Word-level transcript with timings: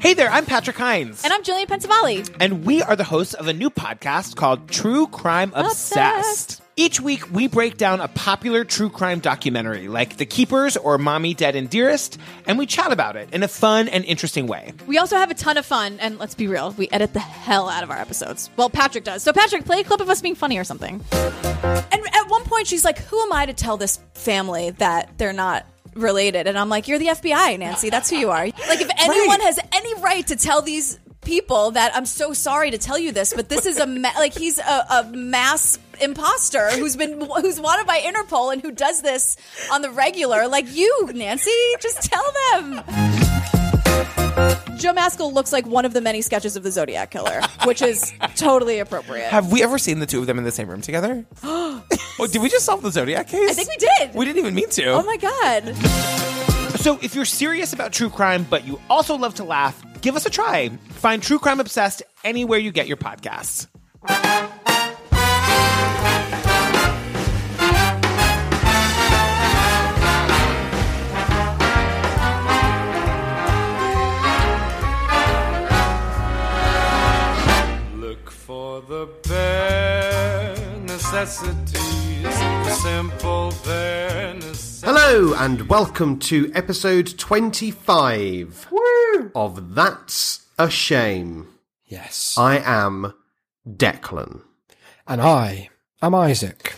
Hey 0.00 0.14
there, 0.14 0.30
I'm 0.30 0.46
Patrick 0.46 0.78
Hines. 0.78 1.22
And 1.24 1.30
I'm 1.30 1.42
Jillian 1.42 1.66
Pensavalle. 1.66 2.34
And 2.40 2.64
we 2.64 2.80
are 2.82 2.96
the 2.96 3.04
hosts 3.04 3.34
of 3.34 3.48
a 3.48 3.52
new 3.52 3.68
podcast 3.68 4.34
called 4.34 4.70
True 4.70 5.06
Crime 5.06 5.52
Obsessed. 5.54 5.92
Obsessed. 5.92 6.62
Each 6.74 7.02
week, 7.02 7.30
we 7.30 7.48
break 7.48 7.76
down 7.76 8.00
a 8.00 8.08
popular 8.08 8.64
true 8.64 8.88
crime 8.88 9.20
documentary 9.20 9.88
like 9.88 10.16
The 10.16 10.24
Keepers 10.24 10.78
or 10.78 10.96
Mommy 10.96 11.34
Dead 11.34 11.54
and 11.54 11.68
Dearest, 11.68 12.18
and 12.46 12.56
we 12.56 12.64
chat 12.64 12.92
about 12.92 13.16
it 13.16 13.28
in 13.34 13.42
a 13.42 13.48
fun 13.48 13.88
and 13.88 14.02
interesting 14.06 14.46
way. 14.46 14.72
We 14.86 14.96
also 14.96 15.18
have 15.18 15.30
a 15.30 15.34
ton 15.34 15.58
of 15.58 15.66
fun, 15.66 15.98
and 16.00 16.18
let's 16.18 16.34
be 16.34 16.46
real, 16.46 16.70
we 16.78 16.88
edit 16.88 17.12
the 17.12 17.20
hell 17.20 17.68
out 17.68 17.82
of 17.82 17.90
our 17.90 17.98
episodes. 17.98 18.48
Well, 18.56 18.70
Patrick 18.70 19.04
does. 19.04 19.22
So, 19.22 19.34
Patrick, 19.34 19.66
play 19.66 19.80
a 19.80 19.84
clip 19.84 20.00
of 20.00 20.08
us 20.08 20.22
being 20.22 20.34
funny 20.34 20.56
or 20.56 20.64
something. 20.64 21.04
And 21.12 21.92
at 21.92 22.24
one 22.28 22.44
point, 22.44 22.66
she's 22.66 22.86
like, 22.86 23.00
Who 23.00 23.20
am 23.20 23.34
I 23.34 23.44
to 23.44 23.52
tell 23.52 23.76
this 23.76 23.98
family 24.14 24.70
that 24.70 25.18
they're 25.18 25.34
not 25.34 25.66
related? 25.94 26.46
And 26.46 26.58
I'm 26.58 26.68
like, 26.68 26.88
You're 26.88 26.98
the 26.98 27.08
FBI, 27.08 27.58
Nancy. 27.58 27.90
That's 27.90 28.10
who 28.10 28.16
you 28.16 28.30
are. 28.30 28.44
Like, 28.46 28.80
if 28.80 28.90
anyone 28.98 29.40
has 29.40 29.58
any 29.72 29.94
right 30.00 30.26
to 30.28 30.36
tell 30.36 30.62
these 30.62 30.98
people 31.22 31.72
that 31.72 31.94
I'm 31.94 32.06
so 32.06 32.32
sorry 32.32 32.70
to 32.70 32.78
tell 32.78 32.98
you 32.98 33.12
this, 33.12 33.34
but 33.34 33.48
this 33.48 33.66
is 33.66 33.78
a 33.78 33.86
ma- 33.86 34.12
like 34.18 34.34
he's 34.34 34.58
a, 34.58 34.86
a 34.90 35.04
mass 35.12 35.78
imposter 36.00 36.70
who's 36.70 36.96
been 36.96 37.20
who's 37.20 37.60
wanted 37.60 37.86
by 37.86 37.98
Interpol 38.00 38.52
and 38.52 38.62
who 38.62 38.72
does 38.72 39.02
this 39.02 39.36
on 39.70 39.82
the 39.82 39.90
regular. 39.90 40.48
Like 40.48 40.74
you, 40.74 41.10
Nancy, 41.12 41.50
just 41.80 42.10
tell 42.10 42.24
them. 42.52 43.59
Joe 44.76 44.94
Maskell 44.94 45.32
looks 45.32 45.52
like 45.52 45.66
one 45.66 45.84
of 45.84 45.92
the 45.92 46.00
many 46.00 46.22
sketches 46.22 46.56
of 46.56 46.62
the 46.62 46.70
Zodiac 46.70 47.10
Killer, 47.10 47.42
which 47.64 47.82
is 47.82 48.12
totally 48.36 48.78
appropriate. 48.78 49.28
Have 49.28 49.52
we 49.52 49.62
ever 49.62 49.78
seen 49.78 49.98
the 49.98 50.06
two 50.06 50.20
of 50.20 50.26
them 50.26 50.38
in 50.38 50.44
the 50.44 50.50
same 50.50 50.68
room 50.68 50.80
together? 50.80 51.26
oh, 51.42 51.82
did 52.30 52.40
we 52.40 52.48
just 52.48 52.64
solve 52.64 52.82
the 52.82 52.90
Zodiac 52.90 53.28
case? 53.28 53.50
I 53.50 53.52
think 53.52 53.68
we 53.68 53.76
did. 53.76 54.14
We 54.14 54.24
didn't 54.24 54.38
even 54.38 54.54
mean 54.54 54.70
to. 54.70 54.92
oh 54.92 55.02
my 55.02 55.16
god. 55.18 55.76
So, 56.80 56.98
if 57.02 57.14
you're 57.14 57.26
serious 57.26 57.74
about 57.74 57.92
true 57.92 58.08
crime, 58.08 58.46
but 58.48 58.66
you 58.66 58.80
also 58.88 59.16
love 59.16 59.34
to 59.34 59.44
laugh, 59.44 59.84
give 60.00 60.16
us 60.16 60.24
a 60.24 60.30
try. 60.30 60.70
Find 60.88 61.22
True 61.22 61.38
Crime 61.38 61.60
Obsessed 61.60 62.02
anywhere 62.24 62.58
you 62.58 62.72
get 62.72 62.88
your 62.88 62.96
podcasts. 62.96 63.66
For 78.70 78.80
the 78.82 79.08
bare 79.28 80.54
necessities, 80.82 82.22
the 82.22 82.70
simple 82.70 83.52
bare 83.64 84.34
necessities. 84.34 84.82
Hello 84.84 85.34
and 85.34 85.68
welcome 85.68 86.20
to 86.20 86.52
episode 86.54 87.18
25 87.18 88.68
of 89.34 89.74
That's 89.74 90.46
a 90.56 90.70
Shame. 90.70 91.48
Yes. 91.84 92.36
I 92.38 92.58
am 92.58 93.12
Declan. 93.68 94.42
and 95.08 95.20
I 95.20 95.70
am 96.00 96.14
Isaac. 96.14 96.76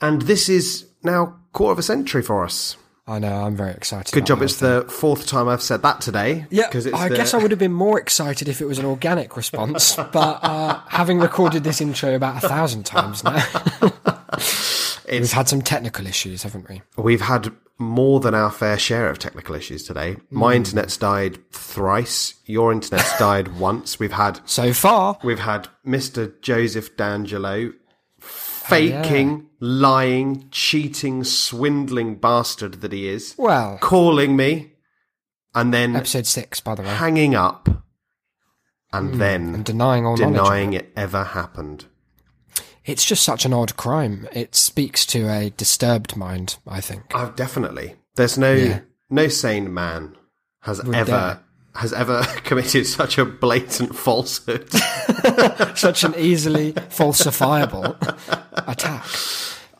And 0.00 0.22
this 0.22 0.48
is 0.48 0.86
now 1.02 1.40
quarter 1.52 1.72
of 1.72 1.78
a 1.78 1.82
century 1.82 2.22
for 2.22 2.42
us. 2.42 2.78
I 3.08 3.18
know, 3.18 3.32
I'm 3.44 3.56
very 3.56 3.72
excited. 3.72 4.12
Good 4.12 4.26
job 4.26 4.42
it's 4.42 4.56
thing. 4.56 4.68
the 4.68 4.84
fourth 4.88 5.26
time 5.26 5.48
I've 5.48 5.62
said 5.62 5.80
that 5.82 6.00
today. 6.02 6.46
Yeah, 6.50 6.68
it's 6.72 6.86
I 6.88 7.08
the- 7.08 7.16
guess 7.16 7.32
I 7.32 7.38
would 7.38 7.50
have 7.50 7.58
been 7.58 7.72
more 7.72 7.98
excited 7.98 8.48
if 8.48 8.60
it 8.60 8.66
was 8.66 8.78
an 8.78 8.84
organic 8.84 9.36
response, 9.36 9.96
but 10.12 10.38
uh, 10.44 10.80
having 10.88 11.18
recorded 11.18 11.64
this 11.64 11.80
intro 11.80 12.14
about 12.14 12.44
a 12.44 12.48
thousand 12.48 12.84
times 12.84 13.24
now, 13.24 13.42
we've 15.10 15.32
had 15.32 15.48
some 15.48 15.62
technical 15.62 16.06
issues, 16.06 16.42
haven't 16.42 16.68
we? 16.68 16.82
We've 16.96 17.22
had 17.22 17.50
more 17.80 18.18
than 18.20 18.34
our 18.34 18.50
fair 18.50 18.76
share 18.78 19.08
of 19.08 19.18
technical 19.20 19.54
issues 19.54 19.84
today. 19.84 20.16
My 20.30 20.52
Hmm. 20.52 20.56
internet's 20.56 20.96
died 20.96 21.38
thrice. 21.52 22.34
Your 22.44 22.72
internet's 22.72 23.16
died 23.18 23.56
once. 23.58 23.98
We've 24.00 24.12
had 24.12 24.40
So 24.44 24.72
far, 24.72 25.16
We've 25.22 25.38
had 25.38 25.68
Mr. 25.86 26.32
Joseph 26.42 26.96
D'Angelo 26.96 27.72
Oh, 28.68 28.74
faking, 28.74 29.48
lying, 29.60 30.48
cheating, 30.50 31.24
swindling 31.24 32.16
bastard 32.16 32.80
that 32.82 32.92
he 32.92 33.08
is, 33.08 33.34
well, 33.38 33.78
calling 33.80 34.36
me 34.36 34.72
and 35.54 35.72
then 35.72 35.96
episode 35.96 36.26
six, 36.26 36.60
by 36.60 36.74
the 36.74 36.82
way, 36.82 36.88
hanging 36.88 37.34
up 37.34 37.68
and 38.92 39.12
hmm. 39.12 39.18
then 39.18 39.54
and 39.54 39.64
denying 39.64 40.06
all 40.06 40.16
denying 40.16 40.72
it 40.72 40.92
ever 40.96 41.24
happened. 41.24 41.86
It's 42.84 43.04
just 43.04 43.22
such 43.22 43.44
an 43.44 43.52
odd 43.52 43.76
crime. 43.76 44.28
It 44.32 44.54
speaks 44.54 45.04
to 45.06 45.28
a 45.28 45.50
disturbed 45.50 46.16
mind, 46.16 46.56
I 46.66 46.80
think. 46.80 47.02
Oh, 47.14 47.32
definitely. 47.36 47.96
There's 48.16 48.38
no 48.38 48.54
Yeah. 48.54 48.80
no 49.10 49.28
sane 49.28 49.72
man 49.72 50.16
has 50.62 50.82
Would 50.82 50.94
ever. 50.94 51.40
Has 51.78 51.92
ever 51.92 52.22
committed 52.44 52.86
such 52.86 53.18
a 53.18 53.24
blatant 53.24 53.94
falsehood. 53.96 54.68
such 55.76 56.04
an 56.04 56.14
easily 56.16 56.72
falsifiable 56.72 57.96
attack. 58.68 59.04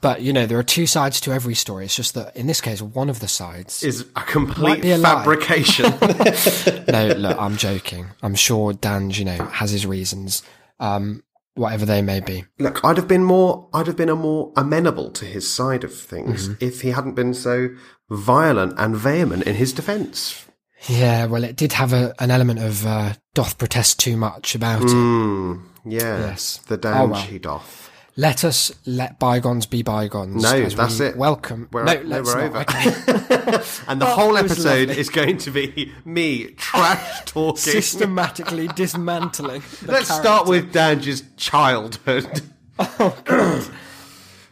But 0.01 0.23
you 0.23 0.33
know, 0.33 0.47
there 0.47 0.59
are 0.59 0.63
two 0.63 0.87
sides 0.87 1.21
to 1.23 1.33
every 1.33 1.55
story. 1.55 1.85
It's 1.85 1.97
just 1.97 2.15
that 2.15 2.37
in 2.37 2.47
this 2.47 2.61
case, 2.61 2.81
one 2.81 3.11
of 3.11 3.19
the 3.19 3.27
sides. 3.29 3.83
is 3.83 4.07
a 4.15 4.23
complete 4.23 4.85
a 4.85 4.99
fabrication. 4.99 5.87
no, 6.89 7.15
look, 7.17 7.37
I'm 7.41 7.57
joking. 7.57 8.07
I'm 8.23 8.37
sure 8.37 8.73
Dan, 8.73 9.11
you 9.11 9.25
know, 9.25 9.37
has 9.47 9.73
his 9.73 9.85
reasons, 9.87 10.43
um, 10.79 11.25
whatever 11.57 11.85
they 11.85 12.01
may 12.03 12.21
be. 12.21 12.45
Look, 12.61 12.85
I'd 12.85 12.97
have 12.97 13.09
been 13.09 13.25
more, 13.25 13.69
I'd 13.75 13.89
have 13.89 13.97
been 13.97 14.09
a 14.09 14.15
more 14.15 14.53
amenable 14.57 15.11
to 15.13 15.25
his 15.25 15.51
side 15.53 15.83
of 15.83 15.93
things 15.93 16.49
Mm-hmm. 16.49 16.65
if 16.65 16.83
he 16.83 16.91
hadn't 16.91 17.15
been 17.15 17.35
so 17.35 17.71
violent 18.09 18.75
and 18.79 18.95
vehement 18.97 19.43
in 19.49 19.57
his 19.57 19.73
defence. 19.73 20.45
Yeah, 20.87 21.27
well, 21.27 21.43
it 21.45 21.57
did 21.57 21.73
have 21.73 21.93
a, 21.93 22.15
an 22.19 22.31
element 22.31 22.61
of 22.61 22.87
uh, 22.87 23.15
doth 23.35 23.59
protest 23.59 23.99
too 23.99 24.17
much 24.17 24.55
about 24.55 24.83
it. 24.83 24.89
Mm, 24.89 25.63
yeah, 25.85 26.19
Yes. 26.21 26.59
the 26.69 26.79
Oh, 26.85 27.07
well. 27.09 27.21
he 27.21 27.39
doth. 27.39 27.91
Let 28.17 28.43
us 28.43 28.73
let 28.85 29.21
bygones 29.21 29.67
be 29.67 29.83
bygones. 29.83 30.43
No, 30.43 30.69
that's 30.69 30.99
it. 30.99 31.17
Welcome. 31.17 31.69
We're- 31.73 31.85
no, 31.87 32.03
no, 32.03 32.09
let's 32.21 32.35
we're 32.35 32.41
over. 32.43 32.59
Okay. 32.59 32.85
And 33.89 34.01
the 34.01 34.07
Oh, 34.07 34.15
whole 34.15 34.37
episode 34.37 34.91
is 34.91 35.09
going 35.09 35.39
to 35.39 35.51
be 35.53 35.93
me 36.05 36.47
trash 36.57 37.23
talking. 37.27 37.57
Systematically 37.59 38.67
dismantling. 38.69 39.63
Let's 39.87 40.13
start 40.13 40.47
with 40.49 40.73
Dange's 40.73 41.23
childhood. 41.37 42.43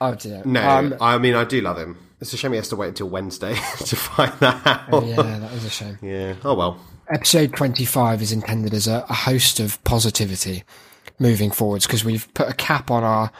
Oh 0.00 0.14
dear. 0.14 0.42
No, 0.44 0.68
Um, 0.68 0.94
I 1.00 1.16
mean 1.18 1.34
I 1.34 1.44
do 1.44 1.60
love 1.62 1.78
him. 1.78 1.96
It's 2.20 2.32
a 2.32 2.36
shame 2.36 2.52
he 2.52 2.56
has 2.56 2.68
to 2.70 2.76
wait 2.76 2.88
until 2.88 3.08
Wednesday 3.08 3.54
to 3.78 3.96
find 3.96 4.32
that 4.40 4.66
out. 4.66 5.06
yeah, 5.06 5.16
that 5.38 5.52
was 5.52 5.64
a 5.64 5.70
shame. 5.70 5.98
yeah. 6.02 6.34
Oh 6.44 6.54
well. 6.54 6.80
episode 7.08 7.54
25 7.54 8.22
is 8.22 8.32
intended 8.32 8.72
as 8.74 8.86
a, 8.88 9.04
a 9.08 9.12
host 9.14 9.60
of 9.60 9.82
positivity 9.84 10.64
moving 11.18 11.50
forwards 11.50 11.86
because 11.86 12.04
we've 12.04 12.32
put 12.34 12.48
a 12.48 12.52
cap 12.54 12.90
on 12.90 13.04
our 13.04 13.30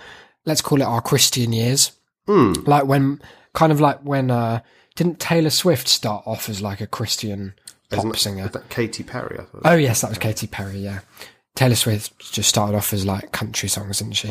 let's 0.45 0.61
call 0.63 0.81
it 0.81 0.85
our 0.85 1.01
christian 1.03 1.53
years 1.53 1.93
like 2.29 2.85
when 2.87 3.21
kind 3.55 3.71
of 3.73 3.81
like 3.81 3.99
when 4.01 4.31
uh 4.31 4.61
didn't 4.95 5.19
taylor 5.21 5.51
swift 5.51 5.87
start 5.89 6.23
off 6.27 6.49
as 6.49 6.63
like 6.63 6.81
a 6.81 6.87
christian 6.87 7.55
pop 7.91 7.99
Isn't 7.99 8.17
singer 8.19 8.45
is 8.47 8.53
that 8.53 8.69
Katy 8.71 9.03
Perry? 9.03 9.39
I 9.39 9.43
thought. 9.45 9.63
oh 9.65 9.75
yes 9.75 10.01
that 10.01 10.09
was 10.11 10.19
katy 10.19 10.47
perry 10.47 10.79
yeah 10.79 11.01
taylor 11.55 11.75
swift 11.75 12.19
just 12.33 12.49
started 12.49 12.77
off 12.77 12.93
as 12.93 13.05
like 13.05 13.33
country 13.33 13.69
songs 13.69 13.99
didn't 13.99 14.15
she 14.15 14.29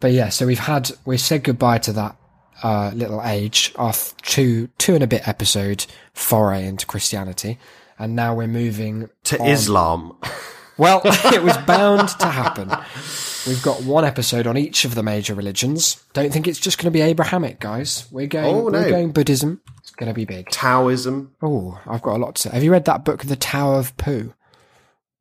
but 0.00 0.12
yeah 0.12 0.28
so 0.28 0.46
we've 0.46 0.58
had 0.58 0.90
we 1.04 1.16
said 1.16 1.44
goodbye 1.44 1.78
to 1.78 1.92
that 1.92 2.16
uh, 2.62 2.90
little 2.94 3.22
age, 3.24 3.72
our 3.76 3.92
two 4.22 4.68
two 4.78 4.94
and 4.94 5.02
a 5.02 5.06
bit 5.06 5.26
episode 5.26 5.86
foray 6.14 6.66
into 6.66 6.86
Christianity, 6.86 7.58
and 7.98 8.14
now 8.16 8.34
we're 8.34 8.46
moving 8.46 9.08
to 9.24 9.38
on- 9.40 9.48
Islam. 9.48 10.16
well, 10.78 11.00
it 11.04 11.42
was 11.42 11.56
bound 11.58 12.08
to 12.20 12.26
happen. 12.26 12.70
We've 13.46 13.62
got 13.62 13.82
one 13.82 14.04
episode 14.04 14.46
on 14.46 14.56
each 14.56 14.84
of 14.84 14.94
the 14.94 15.02
major 15.02 15.34
religions. 15.34 16.02
Don't 16.12 16.32
think 16.32 16.46
it's 16.46 16.60
just 16.60 16.78
going 16.78 16.84
to 16.86 16.90
be 16.96 17.00
Abrahamic, 17.00 17.58
guys. 17.58 18.06
We're 18.12 18.28
going. 18.28 18.54
Oh, 18.54 18.68
no. 18.68 18.78
We're 18.80 18.90
going 18.90 19.10
Buddhism. 19.10 19.60
It's 19.78 19.90
going 19.90 20.08
to 20.08 20.14
be 20.14 20.24
big. 20.24 20.48
Taoism. 20.50 21.34
Oh, 21.42 21.80
I've 21.86 22.02
got 22.02 22.14
a 22.14 22.18
lot 22.18 22.36
to 22.36 22.42
say. 22.42 22.50
Have 22.50 22.62
you 22.62 22.70
read 22.70 22.84
that 22.84 23.04
book, 23.04 23.24
The 23.24 23.34
Tao 23.34 23.74
of 23.74 23.96
Pooh, 23.96 24.32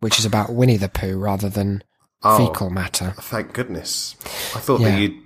which 0.01 0.19
is 0.19 0.25
about 0.25 0.53
Winnie 0.53 0.77
the 0.77 0.87
Pooh 0.89 1.17
rather 1.17 1.49
than 1.49 1.83
Oh. 2.23 2.37
fecal 2.47 2.69
matter? 2.69 3.15
Thank 3.19 3.53
goodness. 3.53 4.15
I 4.55 4.59
thought 4.59 4.81
Yeah. 4.81 4.89
that 4.91 5.01
you'd 5.01 5.21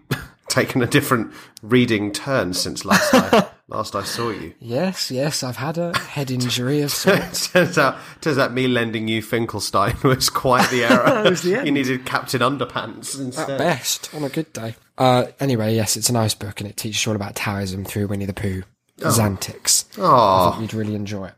taken 0.56 0.82
a 0.82 0.88
different 0.88 1.34
reading 1.62 2.12
turn 2.14 2.54
since 2.54 2.86
last 2.86 3.14
I 3.14 3.50
last 3.68 3.94
I 3.96 4.04
saw 4.04 4.30
you. 4.30 4.54
Yes, 4.60 5.12
yes. 5.12 5.44
I've 5.44 5.58
had 5.58 5.78
a 5.78 5.98
head 5.98 6.32
injury 6.38 6.82
of 6.82 6.92
sorts. 6.92 7.50
turns 7.52 7.78
out, 7.78 7.98
turns 8.22 8.38
out, 8.38 8.54
me 8.54 8.68
lending 8.68 9.08
you 9.08 9.22
Finkelstein 9.22 9.96
was 10.04 10.30
quite 10.30 10.70
the 10.70 10.84
error. 10.86 11.30
the. 11.30 11.66
You 11.66 11.72
needed 11.72 12.06
Captain 12.06 12.42
Underpants 12.42 13.38
At 13.38 13.58
best, 13.58 14.14
on 14.16 14.24
a 14.24 14.30
good 14.30 14.52
day. 14.54 14.76
Uh, 14.98 15.26
anyway, 15.40 15.76
yes, 15.76 15.98
it's 15.98 16.10
a 16.10 16.14
nice 16.14 16.34
book 16.34 16.62
and 16.62 16.70
it 16.70 16.78
teaches 16.78 17.06
you 17.06 17.12
all 17.12 17.16
about 17.18 17.36
Taoism 17.36 17.84
through 17.86 18.08
Winnie 18.08 18.26
the 18.26 18.34
Pooh. 18.34 18.64
Xantics. 19.00 19.84
I 20.00 20.02
Oh, 20.02 20.52
think 20.52 20.62
you'd 20.72 20.78
really 20.80 20.96
enjoy 20.96 21.28
it. 21.28 21.36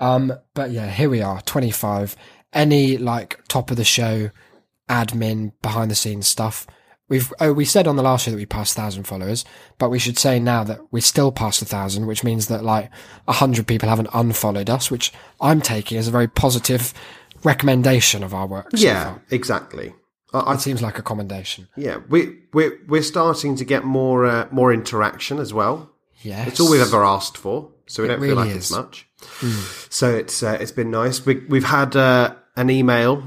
Um, 0.00 0.34
but 0.54 0.70
yeah, 0.70 0.90
here 0.90 1.08
we 1.08 1.22
are, 1.22 1.40
25. 1.42 2.14
Any 2.52 2.98
like 2.98 3.40
top 3.48 3.70
of 3.70 3.76
the 3.78 3.84
show, 3.84 4.30
admin, 4.88 5.52
behind 5.62 5.90
the 5.90 5.94
scenes 5.94 6.26
stuff. 6.26 6.66
We've 7.10 7.30
oh, 7.40 7.52
we 7.52 7.64
said 7.64 7.86
on 7.88 7.96
the 7.96 8.02
last 8.02 8.24
show 8.24 8.30
that 8.30 8.36
we 8.36 8.46
passed 8.46 8.74
thousand 8.74 9.02
followers, 9.02 9.44
but 9.78 9.90
we 9.90 9.98
should 9.98 10.16
say 10.16 10.38
now 10.38 10.64
that 10.64 10.80
we're 10.92 11.00
still 11.02 11.32
past 11.32 11.60
a 11.60 11.64
thousand, 11.64 12.06
which 12.06 12.24
means 12.24 12.46
that 12.46 12.64
like 12.64 12.88
a 13.28 13.32
hundred 13.32 13.66
people 13.66 13.88
haven't 13.88 14.08
unfollowed 14.14 14.70
us, 14.70 14.90
which 14.90 15.12
I'm 15.40 15.60
taking 15.60 15.98
as 15.98 16.06
a 16.06 16.12
very 16.12 16.28
positive 16.28 16.94
recommendation 17.44 18.22
of 18.22 18.32
our 18.32 18.46
work. 18.46 18.70
so 18.70 18.78
yeah, 18.78 19.18
exactly. 19.30 19.92
I, 20.32 20.54
it 20.54 20.60
seems 20.60 20.80
like 20.80 20.98
a 20.98 21.02
commendation. 21.02 21.66
yeah, 21.76 21.98
we 22.08 22.38
we 22.52 22.70
we're 22.86 23.02
starting 23.02 23.56
to 23.56 23.64
get 23.64 23.82
more 23.84 24.24
uh, 24.24 24.46
more 24.52 24.72
interaction 24.72 25.38
as 25.38 25.52
well. 25.52 25.90
Yes, 26.22 26.48
It's 26.48 26.60
all 26.60 26.70
we've 26.70 26.80
ever 26.80 27.02
asked 27.02 27.36
for, 27.36 27.72
so 27.86 28.02
we 28.02 28.08
don't 28.08 28.20
feel 28.20 28.36
really 28.36 28.48
like 28.48 28.56
it's 28.56 28.70
is. 28.70 28.76
Hmm. 28.76 28.82
much. 28.82 29.08
So 29.90 30.14
it's 30.14 30.42
uh, 30.42 30.58
it's 30.60 30.70
been 30.70 30.90
nice. 30.92 31.26
We, 31.26 31.36
we've 31.48 31.64
had 31.64 31.96
uh, 31.96 32.36
an 32.56 32.70
email. 32.70 33.24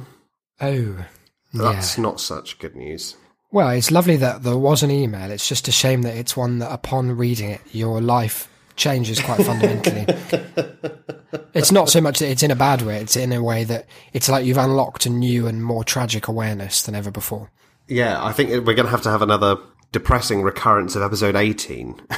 Oh, 0.62 0.69
yeah. 0.71 1.06
That's 1.51 1.97
not 1.97 2.21
such 2.21 2.59
good 2.59 2.75
news. 2.75 3.18
Well, 3.53 3.69
it's 3.69 3.91
lovely 3.91 4.15
that 4.17 4.41
there 4.41 4.57
was 4.57 4.81
an 4.81 4.89
email. 4.89 5.29
It's 5.29 5.47
just 5.47 5.67
a 5.67 5.71
shame 5.71 6.01
that 6.01 6.17
it's 6.17 6.35
one 6.35 6.57
that, 6.57 6.71
upon 6.71 7.15
reading 7.15 7.51
it, 7.51 7.61
your 7.71 8.01
life 8.01 8.50
changes 8.75 9.19
quite 9.19 9.45
fundamentally. 9.45 10.07
it's 11.53 11.71
not 11.71 11.88
so 11.88 12.01
much 12.01 12.17
that 12.17 12.31
it's 12.31 12.41
in 12.41 12.50
a 12.50 12.55
bad 12.55 12.81
way; 12.81 12.97
it's 12.97 13.15
in 13.15 13.31
a 13.31 13.44
way 13.44 13.63
that 13.63 13.85
it's 14.11 14.27
like 14.27 14.44
you've 14.44 14.57
unlocked 14.57 15.05
a 15.05 15.11
new 15.11 15.45
and 15.45 15.63
more 15.63 15.83
tragic 15.83 16.27
awareness 16.27 16.81
than 16.81 16.95
ever 16.95 17.11
before. 17.11 17.51
Yeah, 17.88 18.25
I 18.25 18.31
think 18.31 18.50
we're 18.50 18.73
going 18.73 18.88
to 18.88 18.89
have 18.89 19.03
to 19.03 19.11
have 19.11 19.21
another 19.21 19.57
depressing 19.91 20.41
recurrence 20.41 20.95
of 20.95 21.03
episode 21.03 21.35
eighteen. 21.35 22.01
Oh 22.09 22.17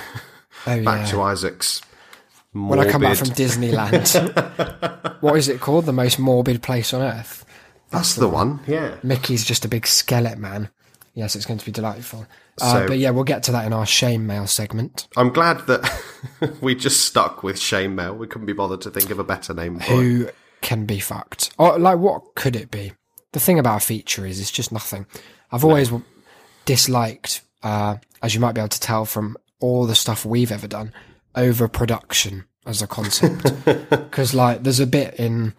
Back 0.85 1.01
yeah. 1.01 1.05
to 1.07 1.21
Isaac's. 1.21 1.81
when 2.53 2.79
I 2.79 2.89
come 2.89 3.01
back 3.01 3.17
from 3.17 3.27
Disneyland, 3.27 4.01
what 5.21 5.35
is 5.35 5.49
it 5.49 5.59
called? 5.59 5.85
The 5.85 5.91
most 5.91 6.17
morbid 6.17 6.63
place 6.63 6.93
on 6.93 7.01
earth. 7.01 7.45
that's 7.89 8.15
the 8.15 8.29
one. 8.29 8.61
Yeah. 8.67 8.95
Mickey's 9.03 9.43
just 9.43 9.65
a 9.65 9.67
big 9.67 9.85
skeleton 9.85 10.39
man. 10.39 10.69
Yes, 11.15 11.35
it's 11.35 11.45
going 11.45 11.57
to 11.59 11.65
be 11.65 11.71
delightful. 11.71 12.27
Uh, 12.61 12.71
So- 12.73 12.87
but 12.87 12.97
yeah, 12.99 13.09
we'll 13.09 13.23
get 13.23 13.41
to 13.43 13.51
that 13.53 13.65
in 13.65 13.73
our 13.73 13.85
shame 13.85 14.27
mail 14.27 14.45
segment. 14.47 15.07
I'm 15.17 15.29
glad 15.31 15.65
that 15.67 15.89
we 16.61 16.75
just 16.75 17.01
stuck 17.05 17.41
with 17.41 17.57
shame 17.59 17.95
mail. 17.95 18.13
We 18.13 18.27
couldn't 18.27 18.45
be 18.47 18.53
bothered 18.53 18.81
to 18.81 18.91
think 18.91 19.09
of 19.09 19.17
a 19.19 19.23
better 19.23 19.53
name 19.53 19.79
for 19.79 19.85
it. 19.85 19.95
who 19.95 20.29
can 20.61 20.85
be 20.85 20.99
fucked. 20.99 21.51
Or 21.57 21.79
like, 21.79 21.97
what 21.99 22.35
could 22.35 22.55
it 22.55 22.69
be? 22.69 22.91
The 23.31 23.39
thing 23.39 23.57
about 23.59 23.77
a 23.81 23.85
feature 23.85 24.25
is 24.25 24.39
it's 24.39 24.51
just 24.51 24.71
nothing. 24.71 25.05
I've 25.51 25.63
always 25.65 25.89
disliked, 26.65 27.41
uh, 27.63 27.97
as 28.21 28.33
you 28.33 28.39
might 28.41 28.53
be 28.53 28.61
able 28.61 28.69
to 28.69 28.79
tell 28.79 29.05
from 29.05 29.37
all 29.59 29.85
the 29.85 29.95
stuff 29.95 30.25
we've 30.25 30.51
ever 30.51 30.67
done, 30.67 30.91
overproduction 31.35 32.45
as 32.65 32.81
a 32.81 32.87
concept. 32.87 33.53
Because 33.89 34.33
like, 34.33 34.63
there's 34.63 34.79
a 34.79 34.87
bit 34.87 35.15
in 35.15 35.53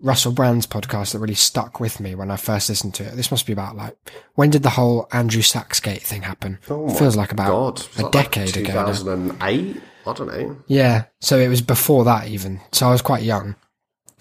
Russell 0.00 0.32
Brand's 0.32 0.66
podcast 0.66 1.12
that 1.12 1.20
really 1.20 1.34
stuck 1.34 1.80
with 1.80 2.00
me 2.00 2.14
when 2.14 2.30
I 2.30 2.36
first 2.36 2.68
listened 2.68 2.94
to 2.94 3.04
it. 3.04 3.16
This 3.16 3.30
must 3.30 3.46
be 3.46 3.52
about 3.52 3.76
like, 3.76 3.96
when 4.34 4.50
did 4.50 4.62
the 4.62 4.70
whole 4.70 5.08
Andrew 5.12 5.42
Sachsgate 5.42 6.02
thing 6.02 6.22
happen? 6.22 6.58
Oh 6.68 6.88
Feels 6.90 7.16
like 7.16 7.32
about 7.32 7.88
a 7.98 8.10
decade 8.10 8.54
like 8.56 8.68
ago. 8.68 8.86
2008? 8.86 9.80
I 10.06 10.12
don't 10.12 10.26
know. 10.28 10.56
Yeah, 10.66 11.04
so 11.20 11.38
it 11.38 11.48
was 11.48 11.62
before 11.62 12.04
that 12.04 12.28
even. 12.28 12.60
So 12.72 12.86
I 12.86 12.92
was 12.92 13.02
quite 13.02 13.22
young, 13.22 13.56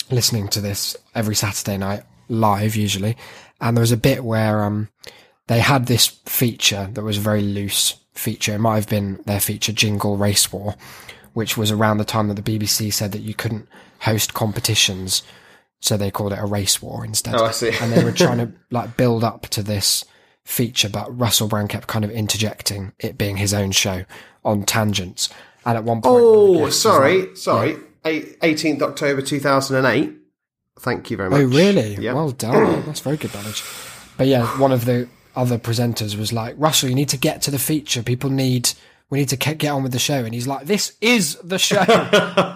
listening 0.10 0.48
to 0.50 0.62
this 0.62 0.96
every 1.14 1.36
Saturday 1.36 1.78
night 1.78 2.04
live 2.28 2.76
usually, 2.76 3.18
and 3.62 3.78
there 3.78 3.82
was 3.82 3.92
a 3.92 3.98
bit 3.98 4.24
where 4.24 4.64
um 4.64 4.90
they 5.48 5.60
had 5.60 5.86
this 5.86 6.08
feature 6.26 6.90
that 6.94 7.04
was 7.04 7.18
a 7.18 7.22
very 7.22 7.42
loose 7.42 7.98
feature. 8.14 8.56
It 8.56 8.60
might 8.60 8.76
have 8.76 8.90
been 8.90 9.22
their 9.26 9.40
feature 9.40 9.72
Jingle 9.72 10.18
Race 10.18 10.52
War, 10.52 10.76
which 11.34 11.56
was 11.56 11.70
around 11.70 11.98
the 11.98 12.06
time 12.06 12.30
that 12.30 12.44
the 12.44 12.60
BBC 12.60 12.92
said 12.92 13.12
that 13.12 13.22
you 13.22 13.36
couldn't 13.36 13.68
host 14.00 14.34
competitions, 14.34 15.22
so 15.86 15.98
they 15.98 16.10
called 16.12 16.34
it 16.34 16.40
a 16.40 16.46
race 16.46 16.82
war 16.82 17.06
instead. 17.06 17.36
Oh, 17.36 17.46
I 17.46 17.52
see. 17.52 17.72
and 17.82 17.92
they 17.94 18.04
were 18.04 18.12
trying 18.12 18.40
to 18.40 18.52
like 18.72 18.98
build 18.98 19.24
up 19.24 19.44
to 19.50 19.62
this 19.64 20.04
feature, 20.44 20.90
but 20.90 21.18
Russell 21.18 21.48
Brand 21.48 21.70
kept 21.70 21.88
kind 21.88 22.04
of 22.06 22.12
interjecting 22.12 22.94
it 23.00 23.18
being 23.18 23.38
his 23.38 23.54
own 23.54 23.72
show 23.72 24.06
on 24.44 24.64
tangents. 24.64 25.30
And 25.66 25.78
at 25.78 25.84
one 25.84 26.02
point, 26.02 26.06
Oh, 26.24 26.70
sorry, 26.70 27.22
like- 27.28 27.38
sorry. 27.38 27.78
Eight- 28.06 28.40
18th 28.42 28.82
October 28.84 29.22
2008. 29.22 30.14
Thank 30.80 31.10
you 31.10 31.18
very 31.18 31.28
oh, 31.28 31.32
much. 31.32 31.42
Oh, 31.42 31.46
really? 31.46 31.96
Yeah. 31.96 32.14
Well 32.14 32.32
done. 32.32 32.84
That's 32.86 33.00
very 33.00 33.18
good 33.18 33.34
knowledge. 33.34 33.64
But 34.18 34.28
yeah, 34.28 34.46
one 34.60 34.72
of 34.72 34.86
the 34.86 35.08
other 35.36 35.58
presenters 35.58 36.18
was 36.18 36.32
like, 36.32 36.56
Russell, 36.58 36.90
you 36.90 36.96
need 36.96 37.10
to 37.10 37.18
get 37.18 37.42
to 37.44 37.52
the 37.52 37.58
feature. 37.60 38.04
People 38.04 38.30
need, 38.30 38.70
we 39.10 39.20
need 39.20 39.30
to 39.30 39.38
get 39.38 39.70
on 39.70 39.84
with 39.84 39.92
the 39.92 40.00
show. 40.00 40.24
And 40.26 40.34
he's 40.34 40.48
like, 40.48 40.66
this 40.66 40.96
is 41.02 41.36
the 41.44 41.60
show. 41.60 41.80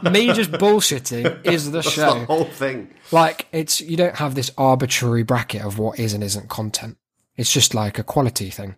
Me 0.09 0.33
just 0.33 0.51
bullshitting 0.51 1.45
is 1.45 1.71
the 1.71 1.81
That's 1.81 1.91
show. 1.91 2.19
the 2.19 2.25
whole 2.25 2.45
thing. 2.45 2.93
Like, 3.11 3.47
it's, 3.51 3.79
you 3.81 3.97
don't 3.97 4.15
have 4.15 4.35
this 4.35 4.51
arbitrary 4.57 5.23
bracket 5.23 5.63
of 5.63 5.77
what 5.77 5.99
is 5.99 6.13
and 6.13 6.23
isn't 6.23 6.49
content. 6.49 6.97
It's 7.37 7.51
just 7.51 7.73
like 7.73 7.99
a 7.99 8.03
quality 8.03 8.49
thing. 8.49 8.75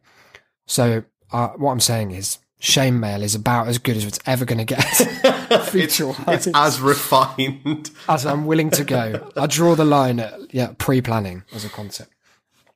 So, 0.67 1.03
uh, 1.31 1.49
what 1.49 1.71
I'm 1.71 1.79
saying 1.79 2.11
is, 2.11 2.37
Shame 2.59 2.99
Mail 2.99 3.23
is 3.23 3.33
about 3.33 3.67
as 3.67 3.79
good 3.79 3.97
as 3.97 4.05
it's 4.05 4.19
ever 4.27 4.45
going 4.45 4.63
to 4.63 4.65
get. 4.65 4.83
feature 5.65 6.13
It's 6.27 6.47
as 6.53 6.79
refined. 6.79 7.89
as 8.07 8.25
I'm 8.25 8.45
willing 8.45 8.69
to 8.71 8.83
go. 8.83 9.31
I 9.35 9.47
draw 9.47 9.73
the 9.75 9.83
line 9.85 10.19
at 10.19 10.53
yeah, 10.53 10.73
pre-planning 10.77 11.43
as 11.53 11.65
a 11.65 11.69
concept. 11.69 12.11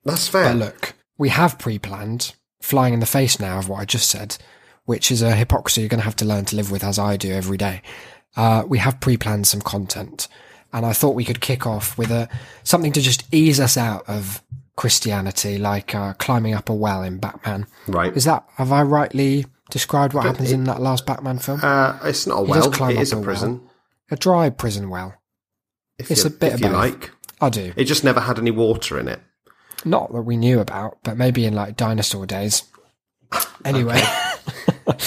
That's 0.03 0.27
fair. 0.27 0.45
But 0.45 0.57
look, 0.57 0.93
we 1.19 1.29
have 1.29 1.59
pre-planned, 1.59 2.33
flying 2.61 2.95
in 2.95 2.99
the 2.99 3.05
face 3.05 3.39
now 3.39 3.59
of 3.59 3.69
what 3.69 3.79
I 3.79 3.85
just 3.85 4.09
said, 4.09 4.37
which 4.85 5.11
is 5.11 5.21
a 5.21 5.35
hypocrisy 5.35 5.81
you're 5.81 5.89
going 5.89 5.99
to 5.99 6.05
have 6.05 6.15
to 6.17 6.25
learn 6.25 6.45
to 6.45 6.55
live 6.55 6.71
with, 6.71 6.83
as 6.83 6.97
I 6.99 7.17
do 7.17 7.31
every 7.31 7.57
day. 7.57 7.81
Uh, 8.35 8.63
we 8.67 8.79
have 8.79 8.99
pre-planned 8.99 9.47
some 9.47 9.61
content, 9.61 10.27
and 10.73 10.85
I 10.85 10.93
thought 10.93 11.15
we 11.15 11.25
could 11.25 11.41
kick 11.41 11.65
off 11.65 11.97
with 11.97 12.11
a 12.11 12.27
something 12.63 12.91
to 12.93 13.01
just 13.01 13.23
ease 13.33 13.59
us 13.59 13.77
out 13.77 14.03
of 14.07 14.41
Christianity, 14.75 15.57
like 15.57 15.95
uh, 15.95 16.13
climbing 16.13 16.53
up 16.53 16.69
a 16.69 16.73
well 16.73 17.01
in 17.03 17.17
Batman. 17.17 17.65
Right. 17.87 18.15
Is 18.15 18.25
that 18.25 18.45
have 18.55 18.71
I 18.73 18.81
rightly 18.83 19.45
described 19.71 20.13
what 20.13 20.25
happens 20.25 20.51
in 20.51 20.65
that 20.65 20.81
last 20.81 21.05
Batman 21.05 21.39
film? 21.39 21.61
Uh, 21.63 21.97
it's 22.03 22.27
not 22.27 22.43
a 22.43 22.47
does 22.47 22.79
well. 22.79 22.89
It 22.89 22.97
is 22.97 23.13
a 23.13 23.17
a 23.19 23.23
prison. 23.23 23.61
a 24.11 24.15
dry 24.17 24.49
prison 24.49 24.89
well. 24.89 25.15
If 25.97 26.11
It's 26.11 26.23
you, 26.23 26.27
a 26.27 26.33
bit 26.33 26.47
if 26.49 26.53
of 26.55 26.61
you 26.61 26.69
like. 26.69 27.11
I 27.39 27.49
do. 27.49 27.71
It 27.77 27.85
just 27.85 28.03
never 28.03 28.19
had 28.19 28.37
any 28.37 28.51
water 28.51 28.99
in 28.99 29.07
it. 29.07 29.21
Not 29.85 30.11
that 30.11 30.23
we 30.23 30.35
knew 30.35 30.59
about, 30.59 30.97
but 31.03 31.15
maybe 31.17 31.45
in 31.45 31.53
like 31.53 31.77
dinosaur 31.77 32.25
days. 32.25 32.63
Anyway, 33.63 34.01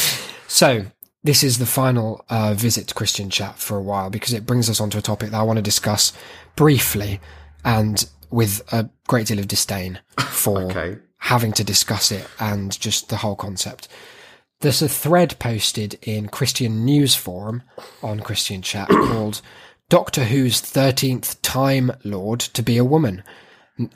so 0.49 0.87
this 1.25 1.43
is 1.43 1.59
the 1.59 1.67
final 1.67 2.25
uh, 2.29 2.55
visit 2.55 2.89
to 2.89 2.95
Christian 2.95 3.31
chat 3.31 3.59
for 3.59 3.77
a 3.77 3.83
while 3.83 4.11
because 4.11 4.33
it 4.33 4.47
brings 4.47 4.71
us 4.71 4.81
onto 4.81 4.99
a 4.99 5.03
topic 5.03 5.31
that 5.31 5.39
I 5.39 5.43
want 5.43 5.57
to 5.59 5.63
discuss 5.63 6.13
briefly 6.57 7.21
and 7.65 8.09
with 8.31 8.63
a 8.73 8.89
great 9.09 9.27
deal 9.27 9.39
of 9.39 9.49
disdain 9.49 10.01
for 10.21 10.63
Okay. 10.71 10.99
having 11.19 11.53
to 11.53 11.65
discuss 11.65 12.13
it 12.13 12.27
and 12.39 12.79
just 12.79 13.09
the 13.09 13.17
whole 13.19 13.37
concept. 13.37 13.89
There's 14.61 14.83
a 14.83 14.89
thread 14.89 15.39
posted 15.39 15.99
in 16.03 16.29
Christian 16.29 16.85
News 16.85 17.15
Forum 17.15 17.63
on 18.03 18.21
Christian 18.21 18.61
Chat 18.63 18.89
called 18.89 19.41
Doctor 19.89 20.25
Who's 20.25 20.61
13th 20.61 21.37
Time 21.43 21.93
Lord 22.05 22.41
to 22.41 22.63
be 22.63 22.77
a 22.77 22.85
woman. 22.85 23.23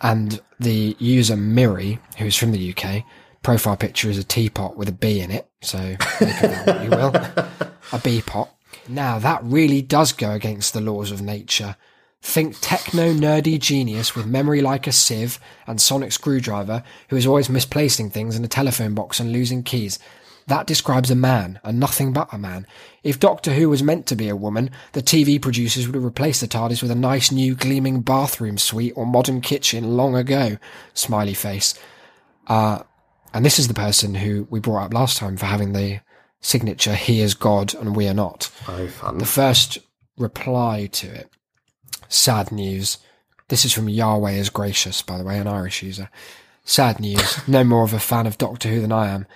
And 0.00 0.40
the 0.60 0.96
user 1.00 1.36
Miri, 1.36 1.98
who's 2.18 2.36
from 2.36 2.52
the 2.52 2.70
UK, 2.72 3.02
profile 3.42 3.76
picture 3.76 4.08
is 4.08 4.18
a 4.18 4.24
teapot 4.24 4.76
with 4.76 4.88
a 4.88 4.92
bee 4.92 5.20
in 5.20 5.30
it. 5.30 5.48
So 5.60 5.96
you 6.82 6.90
will. 6.90 7.14
A 7.92 7.98
bee 8.02 8.22
pot. 8.22 8.54
Now 8.88 9.18
that 9.18 9.42
really 9.44 9.82
does 9.82 10.12
go 10.12 10.32
against 10.32 10.72
the 10.72 10.80
laws 10.80 11.10
of 11.10 11.20
nature. 11.20 11.76
Think 12.24 12.56
techno 12.60 13.12
nerdy 13.12 13.58
genius 13.58 14.14
with 14.14 14.26
memory 14.26 14.60
like 14.60 14.86
a 14.86 14.92
sieve 14.92 15.40
and 15.66 15.80
sonic 15.80 16.12
screwdriver 16.12 16.84
who 17.08 17.16
is 17.16 17.26
always 17.26 17.48
misplacing 17.48 18.10
things 18.10 18.36
in 18.36 18.44
a 18.44 18.48
telephone 18.48 18.94
box 18.94 19.18
and 19.18 19.32
losing 19.32 19.64
keys. 19.64 19.98
That 20.46 20.66
describes 20.66 21.10
a 21.10 21.16
man, 21.16 21.60
and 21.62 21.78
nothing 21.78 22.12
but 22.12 22.32
a 22.32 22.38
man. 22.38 22.66
If 23.04 23.20
Doctor 23.20 23.52
Who 23.52 23.68
was 23.68 23.82
meant 23.82 24.06
to 24.06 24.16
be 24.16 24.28
a 24.28 24.36
woman, 24.36 24.70
the 24.92 25.02
TV 25.02 25.40
producers 25.40 25.86
would 25.86 25.94
have 25.94 26.04
replaced 26.04 26.40
the 26.40 26.48
TARDIS 26.48 26.82
with 26.82 26.90
a 26.90 26.96
nice 26.96 27.30
new 27.30 27.54
gleaming 27.54 28.00
bathroom 28.00 28.58
suite 28.58 28.92
or 28.96 29.06
modern 29.06 29.40
kitchen 29.40 29.96
long 29.96 30.16
ago. 30.16 30.58
Smiley 30.94 31.34
face. 31.34 31.78
Uh, 32.48 32.82
and 33.32 33.44
this 33.44 33.58
is 33.58 33.68
the 33.68 33.74
person 33.74 34.14
who 34.14 34.46
we 34.50 34.60
brought 34.60 34.84
up 34.86 34.94
last 34.94 35.18
time 35.18 35.36
for 35.36 35.46
having 35.46 35.72
the 35.72 36.00
signature, 36.40 36.94
he 36.94 37.20
is 37.20 37.34
God 37.34 37.74
and 37.74 37.96
we 37.96 38.08
are 38.08 38.14
not. 38.14 38.50
Oh, 38.68 38.86
fun. 38.88 39.18
The 39.18 39.26
first 39.26 39.78
reply 40.18 40.86
to 40.92 41.08
it. 41.08 41.30
Sad 42.08 42.52
news. 42.52 42.98
This 43.48 43.64
is 43.64 43.72
from 43.72 43.88
Yahweh 43.88 44.32
is 44.32 44.50
gracious, 44.50 45.02
by 45.02 45.18
the 45.18 45.24
way, 45.24 45.38
an 45.38 45.46
Irish 45.46 45.82
user. 45.82 46.10
Sad 46.64 47.00
news. 47.00 47.46
No 47.48 47.64
more 47.64 47.84
of 47.84 47.92
a 47.92 47.98
fan 47.98 48.26
of 48.26 48.38
Doctor 48.38 48.68
Who 48.68 48.80
than 48.80 48.92
I 48.92 49.08
am. 49.08 49.26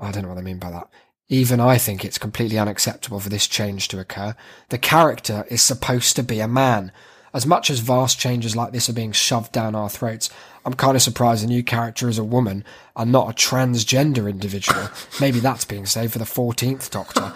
I 0.00 0.10
don't 0.10 0.24
know 0.24 0.28
what 0.30 0.38
I 0.38 0.42
mean 0.42 0.58
by 0.58 0.70
that. 0.70 0.88
Even 1.28 1.60
I 1.60 1.78
think 1.78 2.04
it's 2.04 2.18
completely 2.18 2.58
unacceptable 2.58 3.20
for 3.20 3.28
this 3.28 3.46
change 3.46 3.88
to 3.88 4.00
occur. 4.00 4.34
The 4.70 4.78
character 4.78 5.46
is 5.48 5.62
supposed 5.62 6.16
to 6.16 6.22
be 6.22 6.40
a 6.40 6.48
man. 6.48 6.90
As 7.32 7.46
much 7.46 7.70
as 7.70 7.78
vast 7.78 8.18
changes 8.18 8.56
like 8.56 8.72
this 8.72 8.88
are 8.88 8.94
being 8.94 9.12
shoved 9.12 9.52
down 9.52 9.74
our 9.74 9.88
throats, 9.88 10.30
I'm 10.64 10.74
kind 10.74 10.96
of 10.96 11.02
surprised 11.02 11.44
the 11.44 11.48
new 11.48 11.62
character 11.62 12.08
is 12.08 12.18
a 12.18 12.24
woman 12.24 12.64
and 12.96 13.12
not 13.12 13.30
a 13.30 13.32
transgender 13.32 14.28
individual. 14.28 14.88
Maybe 15.20 15.38
that's 15.38 15.64
being 15.64 15.86
saved 15.86 16.12
for 16.12 16.18
the 16.18 16.24
14th 16.24 16.90
Doctor. 16.90 17.32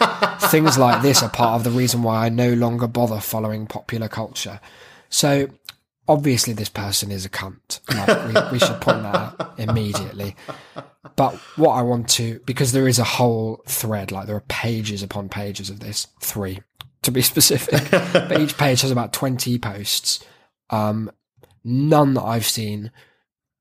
Things 0.49 0.77
like 0.77 1.03
this 1.03 1.23
are 1.23 1.31
part 1.31 1.55
of 1.55 1.65
the 1.65 1.71
reason 1.71 2.03
why 2.03 2.27
I 2.27 2.29
no 2.29 2.53
longer 2.53 2.89
bother 2.89 3.21
following 3.21 3.67
popular 3.67 4.09
culture. 4.09 4.61
So, 5.09 5.49
obviously, 6.09 6.55
this 6.55 6.69
person 6.69 7.13
is 7.13 7.25
a 7.25 7.31
cunt. 7.31 7.81
Like, 7.89 8.51
we, 8.51 8.53
we 8.53 8.59
should 8.59 8.81
point 8.81 9.03
that 9.03 9.15
out 9.15 9.55
immediately. 9.59 10.35
But 11.17 11.35
what 11.57 11.75
I 11.75 11.83
want 11.83 12.09
to, 12.11 12.41
because 12.45 12.73
there 12.73 12.89
is 12.89 12.99
a 12.99 13.05
whole 13.05 13.63
thread, 13.67 14.11
like 14.11 14.27
there 14.27 14.37
are 14.37 14.45
pages 14.49 15.03
upon 15.03 15.29
pages 15.29 15.71
of 15.71 15.79
this, 15.81 16.09
three 16.21 16.61
to 17.05 17.11
be 17.11 17.23
specific, 17.33 17.91
but 17.91 18.41
each 18.41 18.57
page 18.59 18.81
has 18.83 18.91
about 18.91 19.13
20 19.13 19.59
posts 19.59 20.25
Um, 20.71 21.11
none 21.65 22.15
that 22.15 22.23
I've 22.23 22.47
seen 22.47 22.91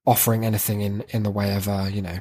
offering 0.06 0.46
anything 0.46 0.82
in, 0.82 1.02
in 1.10 1.24
the 1.24 1.32
way 1.32 1.56
of 1.56 1.68
a, 1.68 1.90
you 1.92 2.02
know, 2.02 2.20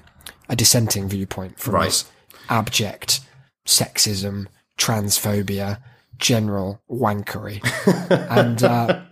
a 0.49 0.55
dissenting 0.57 1.09
viewpoint 1.09 1.59
from 1.59 1.75
Right. 1.75 1.87
this 1.87 2.05
abject 2.49 3.21
sexism, 3.67 4.47
transphobia, 4.79 5.81
general 6.19 6.81
wankery. 6.91 7.61
and 8.31 8.63
uh, 8.63 9.03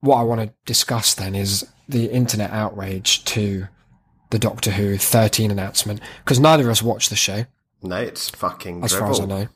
what 0.00 0.16
I 0.16 0.22
want 0.22 0.40
to 0.40 0.52
discuss 0.66 1.14
then 1.14 1.34
is 1.34 1.66
the 1.88 2.06
internet 2.10 2.50
outrage 2.50 3.24
to 3.26 3.68
the 4.30 4.38
Doctor 4.38 4.72
Who 4.72 4.96
13 4.96 5.50
announcement, 5.50 6.00
because 6.24 6.40
neither 6.40 6.64
of 6.64 6.70
us 6.70 6.82
watched 6.82 7.10
the 7.10 7.16
show 7.16 7.44
No, 7.82 7.96
it's 7.98 8.30
fucking 8.30 8.82
as 8.82 8.92
far 8.94 9.10
as 9.10 9.20
I 9.20 9.26
know. 9.26 9.48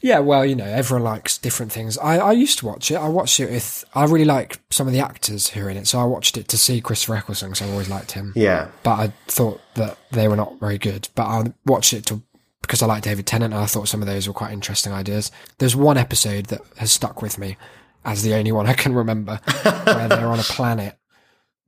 Yeah, 0.00 0.20
well, 0.20 0.46
you 0.46 0.56
know, 0.56 0.64
everyone 0.64 1.04
likes 1.04 1.36
different 1.36 1.72
things. 1.72 1.98
I, 1.98 2.18
I 2.18 2.32
used 2.32 2.58
to 2.60 2.66
watch 2.66 2.90
it. 2.90 2.96
I 2.96 3.08
watched 3.08 3.38
it 3.38 3.50
with. 3.50 3.84
I 3.94 4.04
really 4.04 4.24
like 4.24 4.60
some 4.70 4.86
of 4.86 4.92
the 4.92 5.00
actors 5.00 5.48
who 5.48 5.64
are 5.64 5.70
in 5.70 5.76
it, 5.76 5.86
so 5.86 5.98
I 6.00 6.04
watched 6.04 6.36
it 6.38 6.48
to 6.48 6.58
see 6.58 6.80
Christopher 6.80 7.16
Eccleston 7.16 7.50
because 7.50 7.68
I 7.68 7.70
always 7.70 7.90
liked 7.90 8.12
him. 8.12 8.32
Yeah. 8.34 8.68
But 8.82 8.98
I 8.98 9.12
thought 9.26 9.60
that 9.74 9.98
they 10.10 10.26
were 10.26 10.36
not 10.36 10.58
very 10.58 10.78
good. 10.78 11.08
But 11.14 11.24
I 11.24 11.52
watched 11.66 11.92
it 11.92 12.06
to 12.06 12.22
because 12.62 12.82
I 12.82 12.86
like 12.86 13.02
David 13.02 13.26
Tennant. 13.26 13.52
And 13.52 13.62
I 13.62 13.66
thought 13.66 13.88
some 13.88 14.00
of 14.00 14.06
those 14.06 14.26
were 14.26 14.34
quite 14.34 14.52
interesting 14.52 14.92
ideas. 14.92 15.30
There's 15.58 15.76
one 15.76 15.98
episode 15.98 16.46
that 16.46 16.60
has 16.76 16.92
stuck 16.92 17.20
with 17.20 17.38
me 17.38 17.56
as 18.04 18.22
the 18.22 18.34
only 18.34 18.52
one 18.52 18.66
I 18.66 18.72
can 18.72 18.94
remember, 18.94 19.40
where 19.62 20.08
they're 20.08 20.26
on 20.26 20.38
a 20.38 20.44
planet 20.44 20.96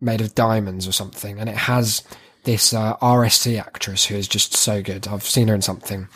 made 0.01 0.21
of 0.21 0.35
diamonds 0.35 0.89
or 0.89 0.93
something, 0.93 1.39
and 1.39 1.49
it 1.49 1.57
has 1.57 2.03
this 2.45 2.73
uh, 2.73 2.97
RSC 2.97 3.59
actress 3.61 4.07
who 4.07 4.17
is 4.17 4.27
just 4.27 4.55
so 4.55 4.83
good. 4.83 5.07
I've 5.07 5.25
seen 5.25 5.49
her 5.49 5.55
in 5.55 5.63
something, 5.63 6.09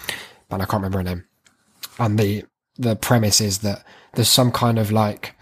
but 0.49 0.61
I 0.61 0.65
can't 0.65 0.83
remember 0.83 0.99
her 0.99 1.05
name. 1.05 1.25
And 1.99 2.19
the 2.19 2.45
the 2.79 2.97
premise 2.97 3.41
is 3.41 3.59
that 3.59 3.85
there's 4.15 4.29
some 4.29 4.53
kind 4.53 4.79
of 4.79 4.93
like 4.93 5.35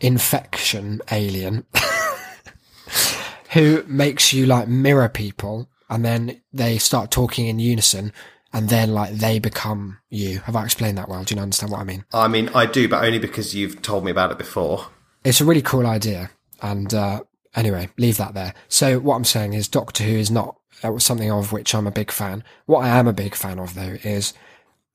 infection 0.00 1.00
alien 1.10 1.64
who 3.52 3.82
makes 3.86 4.32
you 4.32 4.46
like 4.46 4.68
mirror 4.68 5.08
people, 5.08 5.68
and 5.88 6.04
then 6.04 6.40
they 6.52 6.78
start 6.78 7.10
talking 7.10 7.46
in 7.46 7.58
unison, 7.58 8.12
and 8.52 8.68
then 8.68 8.92
like 8.92 9.12
they 9.14 9.38
become 9.38 9.98
you. 10.08 10.40
Have 10.40 10.56
I 10.56 10.64
explained 10.64 10.98
that 10.98 11.08
well? 11.08 11.24
Do 11.24 11.34
you 11.34 11.40
understand 11.40 11.72
what 11.72 11.80
I 11.80 11.84
mean? 11.84 12.04
I 12.12 12.28
mean, 12.28 12.48
I 12.54 12.66
do, 12.66 12.88
but 12.88 13.04
only 13.04 13.18
because 13.18 13.54
you've 13.54 13.82
told 13.82 14.04
me 14.04 14.10
about 14.10 14.30
it 14.30 14.38
before. 14.38 14.86
it's 15.24 15.40
a 15.40 15.44
really 15.44 15.62
cool 15.62 15.86
idea. 15.86 16.30
And 16.60 16.92
uh, 16.92 17.22
anyway, 17.54 17.88
leave 17.98 18.16
that 18.16 18.34
there. 18.34 18.54
So 18.68 18.98
what 18.98 19.16
I'm 19.16 19.24
saying 19.24 19.54
is 19.54 19.68
Doctor 19.68 20.04
Who 20.04 20.16
is 20.16 20.30
not 20.30 20.56
uh, 20.82 20.98
something 20.98 21.30
of 21.30 21.52
which 21.52 21.74
I'm 21.74 21.86
a 21.86 21.92
big 21.92 22.10
fan. 22.10 22.42
What 22.66 22.80
I 22.84 22.88
am 22.88 23.06
a 23.06 23.12
big 23.12 23.34
fan 23.34 23.58
of 23.58 23.74
though 23.74 23.96
is 24.02 24.32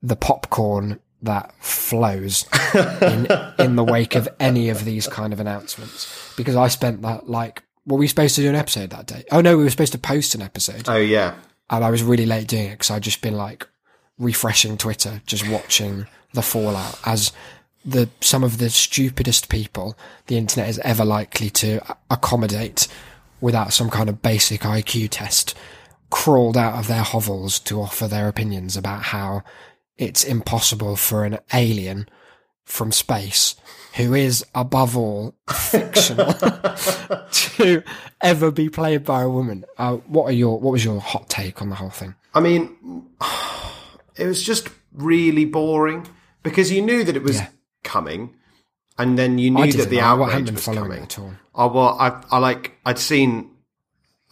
the 0.04 0.16
popcorn 0.16 1.00
that 1.22 1.52
flows 1.58 2.44
in, 3.00 3.26
in 3.58 3.76
the 3.76 3.84
wake 3.84 4.14
of 4.14 4.28
any 4.38 4.68
of 4.68 4.84
these 4.84 5.06
kind 5.08 5.32
of 5.32 5.40
announcements. 5.40 6.32
Because 6.36 6.54
I 6.56 6.68
spent 6.68 7.00
that 7.02 7.28
like, 7.30 7.62
were 7.86 7.96
we 7.96 8.06
supposed 8.08 8.34
to 8.36 8.42
do 8.42 8.48
an 8.50 8.54
episode 8.54 8.90
that 8.90 9.06
day? 9.06 9.24
Oh 9.32 9.40
no, 9.40 9.56
we 9.56 9.64
were 9.64 9.70
supposed 9.70 9.92
to 9.92 9.98
post 9.98 10.34
an 10.34 10.42
episode 10.42 10.86
Oh, 10.88 10.96
yeah. 10.96 11.34
and 11.70 11.82
I 11.82 11.90
was 11.90 12.02
really 12.02 12.26
late 12.26 12.46
doing 12.48 12.66
it 12.66 12.70
because 12.72 12.90
I'd 12.90 13.02
just 13.02 13.22
been 13.22 13.36
like 13.36 13.66
refreshing 14.18 14.76
Twitter, 14.76 15.22
just 15.26 15.48
watching 15.48 16.06
the 16.34 16.42
fallout 16.42 17.00
as 17.06 17.32
the 17.86 18.08
some 18.20 18.44
of 18.44 18.58
the 18.58 18.68
stupidest 18.70 19.48
people 19.48 19.96
the 20.26 20.36
internet 20.38 20.68
is 20.68 20.78
ever 20.80 21.04
likely 21.04 21.48
to 21.50 21.80
accommodate 22.10 22.88
without 23.40 23.72
some 23.72 23.88
kind 23.90 24.08
of 24.08 24.20
basic 24.22 24.62
IQ 24.62 25.08
test 25.10 25.54
crawled 26.10 26.56
out 26.56 26.78
of 26.78 26.86
their 26.88 27.02
hovels 27.02 27.58
to 27.58 27.80
offer 27.80 28.06
their 28.08 28.28
opinions 28.28 28.76
about 28.76 29.02
how 29.04 29.42
it's 29.98 30.24
impossible 30.24 30.96
for 30.96 31.24
an 31.24 31.38
alien 31.52 32.08
from 32.64 32.90
space 32.92 33.56
who 33.96 34.14
is 34.14 34.44
above 34.54 34.96
all 34.96 35.34
fictional 35.48 36.32
to 37.32 37.82
ever 38.20 38.50
be 38.50 38.68
played 38.68 39.04
by 39.04 39.22
a 39.22 39.28
woman. 39.28 39.64
Uh, 39.78 39.96
what 40.08 40.24
are 40.24 40.32
your 40.32 40.58
what 40.58 40.72
was 40.72 40.84
your 40.84 41.00
hot 41.00 41.28
take 41.28 41.60
on 41.62 41.68
the 41.68 41.76
whole 41.76 41.90
thing? 41.90 42.14
I 42.34 42.40
mean, 42.40 42.74
it 44.16 44.26
was 44.26 44.42
just 44.42 44.68
really 44.92 45.44
boring 45.44 46.06
because 46.42 46.72
you 46.72 46.82
knew 46.82 47.04
that 47.04 47.16
it 47.16 47.22
was 47.22 47.36
Yeah. 47.36 47.48
coming, 47.84 48.34
and 48.98 49.16
then 49.18 49.38
you 49.38 49.50
knew 49.50 49.72
that 49.72 49.90
the 49.90 49.96
know. 50.00 50.24
I 50.24 50.30
hadn't 50.30 50.48
outrage 50.48 50.54
was 50.54 50.64
coming. 50.64 51.02
at 51.02 51.18
all. 51.18 51.32
Oh 51.54 51.68
well, 51.68 51.96
I 52.00 52.20
I 52.30 52.38
like 52.38 52.72
I'd 52.84 52.98
seen 52.98 53.50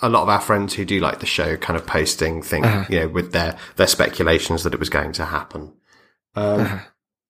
a 0.02 0.08
lot 0.08 0.22
of 0.24 0.28
our 0.28 0.40
friends 0.40 0.74
who 0.74 0.84
do 0.84 0.98
like 1.00 1.20
the 1.20 1.26
show 1.26 1.56
kind 1.56 1.76
of 1.78 1.86
posting 1.86 2.42
things, 2.42 2.66
Uh-huh. 2.66 2.84
you 2.90 3.00
know, 3.00 3.08
with 3.08 3.32
their 3.32 3.56
their 3.76 3.86
speculations 3.86 4.62
that 4.64 4.74
it 4.74 4.80
was 4.80 4.90
going 4.90 5.12
to 5.12 5.24
happen. 5.24 5.72
Um, 6.34 6.60
Uh-huh. 6.60 6.78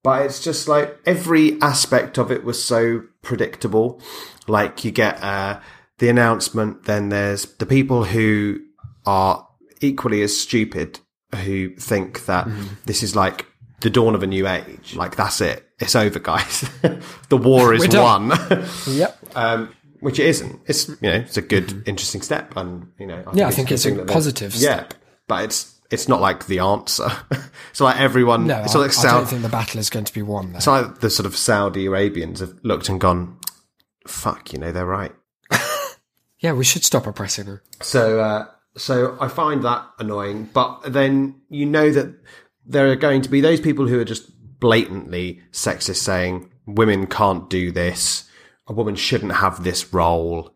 But 0.04 0.26
it's 0.26 0.42
just 0.42 0.66
like 0.66 0.98
every 1.06 1.60
aspect 1.62 2.18
of 2.18 2.32
it 2.32 2.42
was 2.44 2.62
so 2.62 3.02
predictable. 3.22 4.00
Like 4.48 4.84
you 4.84 4.90
get 4.90 5.22
uh, 5.22 5.60
the 5.98 6.08
announcement, 6.08 6.84
then 6.86 7.08
there's 7.10 7.44
the 7.58 7.66
people 7.66 8.02
who 8.04 8.60
are 9.06 9.46
equally 9.80 10.22
as 10.22 10.36
stupid 10.36 10.98
who 11.44 11.70
think 11.76 12.26
that 12.26 12.46
Mm-hmm. 12.46 12.66
this 12.86 13.02
is 13.04 13.14
like 13.14 13.46
the 13.80 13.90
dawn 13.90 14.14
of 14.16 14.22
a 14.22 14.26
new 14.26 14.46
age. 14.48 14.94
Like 14.96 15.14
that's 15.16 15.40
it, 15.40 15.64
it's 15.78 15.94
over, 15.96 16.18
guys. 16.18 16.68
the 17.28 17.36
war 17.36 17.72
is 17.76 17.86
won. 17.94 18.32
Yep. 18.88 19.18
um, 19.36 19.74
which 20.02 20.18
it 20.18 20.26
isn't. 20.26 20.60
It's 20.66 20.88
you 20.88 20.96
know 21.02 21.14
it's 21.14 21.36
a 21.36 21.42
good, 21.42 21.86
interesting 21.86 22.22
step, 22.22 22.56
and 22.56 22.90
you 22.98 23.06
know 23.06 23.22
Yeah, 23.32 23.46
I 23.46 23.50
think 23.52 23.70
it's 23.70 23.84
a 23.84 23.88
thing 23.88 23.98
that 23.98 24.08
positive 24.08 24.52
they're- 24.52 24.70
Yeah, 24.70 24.86
but 25.28 25.44
it's 25.44 25.78
it's 25.90 26.08
not 26.08 26.20
like 26.20 26.46
the 26.46 26.58
answer. 26.58 27.08
so 27.72 27.84
like 27.84 28.00
everyone, 28.00 28.46
No, 28.46 28.62
it's 28.62 28.74
I, 28.74 28.78
like 28.80 28.98
I 28.98 29.02
don't 29.02 29.26
think 29.26 29.42
the 29.42 29.48
battle 29.48 29.78
is 29.78 29.90
going 29.90 30.04
to 30.04 30.12
be 30.12 30.22
won 30.22 30.48
there. 30.52 30.56
It's 30.56 30.66
like 30.66 31.00
the 31.00 31.10
sort 31.10 31.26
of 31.26 31.36
Saudi 31.36 31.86
Arabians 31.86 32.40
have 32.40 32.54
looked 32.64 32.88
and 32.88 33.00
gone, 33.00 33.38
"Fuck, 34.06 34.52
you 34.52 34.58
know 34.58 34.72
they're 34.72 34.84
right." 34.86 35.12
yeah, 36.40 36.52
we 36.52 36.64
should 36.64 36.84
stop 36.84 37.06
oppressing 37.06 37.46
them. 37.46 37.60
So, 37.80 38.20
uh, 38.20 38.46
so 38.76 39.16
I 39.20 39.28
find 39.28 39.62
that 39.64 39.86
annoying. 40.00 40.50
But 40.52 40.92
then 40.92 41.40
you 41.48 41.66
know 41.66 41.90
that 41.92 42.14
there 42.66 42.90
are 42.90 42.96
going 42.96 43.22
to 43.22 43.28
be 43.28 43.40
those 43.40 43.60
people 43.60 43.86
who 43.86 44.00
are 44.00 44.04
just 44.04 44.30
blatantly 44.58 45.40
sexist, 45.52 45.96
saying 45.96 46.50
women 46.66 47.06
can't 47.06 47.48
do 47.50 47.70
this, 47.70 48.28
a 48.72 48.74
woman 48.74 48.96
shouldn't 48.96 49.32
have 49.32 49.62
this 49.62 49.92
role. 49.92 50.54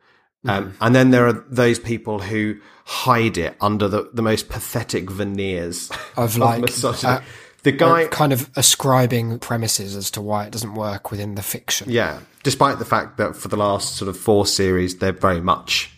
Um, 0.49 0.77
and 0.81 0.95
then 0.95 1.11
there 1.11 1.27
are 1.27 1.33
those 1.33 1.81
people 1.81 2.21
who 2.21 2.61
hide 2.85 3.37
it 3.37 3.57
under 3.61 3.89
the, 3.89 4.09
the 4.13 4.23
most 4.23 4.49
pathetic 4.49 5.11
veneers 5.11 5.91
Of, 6.17 6.39
like, 6.39 6.63
uh, 6.85 7.21
the 7.65 7.73
guy, 7.73 8.07
kind 8.07 8.33
of 8.33 8.49
ascribing 8.55 9.41
premises 9.41 9.97
as 9.97 10.09
to 10.13 10.23
why 10.23 10.45
it 10.45 10.53
doesn't 10.53 10.75
work 10.75 11.11
within 11.11 11.35
the 11.35 11.43
fiction. 11.43 11.91
Yeah, 11.91 12.21
despite 12.45 12.79
the 12.79 12.85
fact 12.85 13.17
that 13.17 13.35
for 13.35 13.49
the 13.49 13.57
last 13.57 13.97
sort 13.97 14.09
of 14.09 14.17
four 14.17 14.47
series, 14.47 14.99
they're 14.99 15.11
very 15.11 15.41
much 15.41 15.91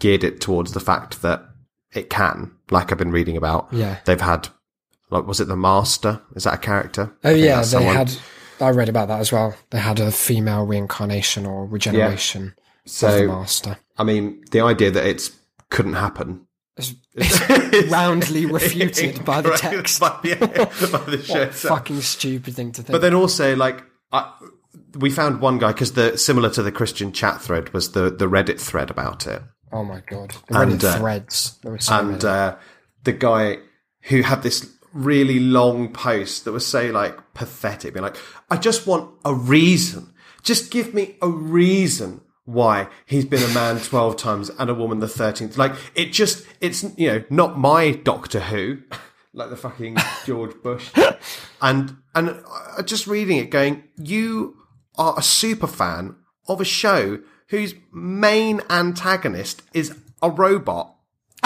geared 0.00 0.22
it 0.22 0.38
towards 0.40 0.72
the 0.72 0.80
fact 0.80 1.22
that 1.22 1.42
it 1.94 2.10
can. 2.10 2.52
Like 2.70 2.92
I've 2.92 2.98
been 2.98 3.10
reading 3.10 3.38
about. 3.38 3.68
Yeah. 3.72 4.00
they've 4.04 4.20
had. 4.20 4.48
Like, 5.10 5.26
was 5.26 5.40
it 5.40 5.48
the 5.48 5.56
Master? 5.56 6.20
Is 6.36 6.44
that 6.44 6.52
a 6.52 6.58
character? 6.58 7.10
Oh 7.24 7.30
yeah, 7.30 7.60
they 7.60 7.64
someone. 7.64 7.96
had. 7.96 8.12
I 8.60 8.70
read 8.70 8.88
about 8.88 9.08
that 9.08 9.20
as 9.20 9.30
well. 9.32 9.54
They 9.70 9.78
had 9.78 10.00
a 10.00 10.10
female 10.10 10.64
reincarnation 10.66 11.46
or 11.46 11.66
regeneration 11.66 12.54
of 12.58 12.82
the 12.84 12.90
So, 12.90 13.26
master. 13.26 13.78
I 13.96 14.04
mean, 14.04 14.44
the 14.50 14.60
idea 14.60 14.90
that 14.90 15.06
it's 15.06 15.30
couldn't 15.70 15.94
happen. 15.94 16.46
It's 16.76 16.94
roundly 17.90 18.46
refuted 18.46 19.24
by 19.24 19.40
the 19.40 19.50
text. 19.50 20.00
by, 20.00 20.18
yeah, 20.22 20.36
by 20.36 20.46
the 21.10 21.22
show 21.24 21.34
What 21.40 21.48
a 21.48 21.52
fucking 21.52 22.00
stupid 22.02 22.54
thing 22.54 22.72
to 22.72 22.82
think. 22.82 22.92
But 22.92 23.00
then 23.00 23.14
also, 23.14 23.56
like, 23.56 23.82
I, 24.12 24.32
we 24.96 25.10
found 25.10 25.40
one 25.40 25.58
guy 25.58 25.72
because 25.72 25.92
the 25.94 26.16
similar 26.16 26.50
to 26.50 26.62
the 26.62 26.70
Christian 26.72 27.12
chat 27.12 27.42
thread 27.42 27.72
was 27.74 27.92
the 27.92 28.10
the 28.10 28.26
Reddit 28.28 28.60
thread 28.60 28.90
about 28.90 29.26
it. 29.26 29.42
oh 29.72 29.84
my 29.84 30.02
god, 30.08 30.34
the 30.48 30.60
And, 30.60 30.80
Reddit 30.80 30.84
uh, 30.84 30.98
threads. 30.98 31.58
So 31.80 31.94
and 31.94 32.24
uh, 32.24 32.56
the 33.04 33.12
guy 33.12 33.58
who 34.02 34.22
had 34.22 34.42
this 34.42 34.70
really 34.94 35.40
long 35.40 35.92
post 35.92 36.44
that 36.44 36.52
was 36.52 36.64
so 36.66 36.86
like 36.90 37.16
pathetic, 37.34 37.92
being 37.92 38.04
like, 38.04 38.16
"I 38.50 38.56
just 38.56 38.86
want 38.86 39.10
a 39.24 39.34
reason. 39.34 40.12
Just 40.42 40.70
give 40.70 40.94
me 40.94 41.16
a 41.20 41.28
reason 41.28 42.20
why 42.44 42.88
he's 43.04 43.24
been 43.24 43.42
a 43.42 43.54
man 43.54 43.78
twelve 43.78 44.16
times 44.16 44.50
and 44.58 44.70
a 44.70 44.74
woman 44.74 45.00
the 45.00 45.08
thirteenth. 45.08 45.58
Like 45.58 45.72
it 45.94 46.12
just, 46.12 46.46
it's 46.60 46.84
you 46.96 47.08
know 47.08 47.24
not 47.30 47.58
my 47.58 47.92
Doctor 47.92 48.40
Who, 48.40 48.78
like 49.32 49.50
the 49.50 49.56
fucking 49.56 49.96
George 50.24 50.54
Bush, 50.62 50.90
and 51.62 51.96
and 52.14 52.42
just 52.84 53.06
reading 53.06 53.38
it, 53.38 53.50
going, 53.50 53.84
you 53.96 54.56
are 54.96 55.14
a 55.16 55.22
super 55.22 55.66
fan 55.66 56.16
of 56.48 56.60
a 56.60 56.64
show 56.64 57.20
whose 57.48 57.74
main 57.92 58.60
antagonist 58.70 59.62
is 59.72 59.96
a 60.22 60.30
robot 60.30 60.94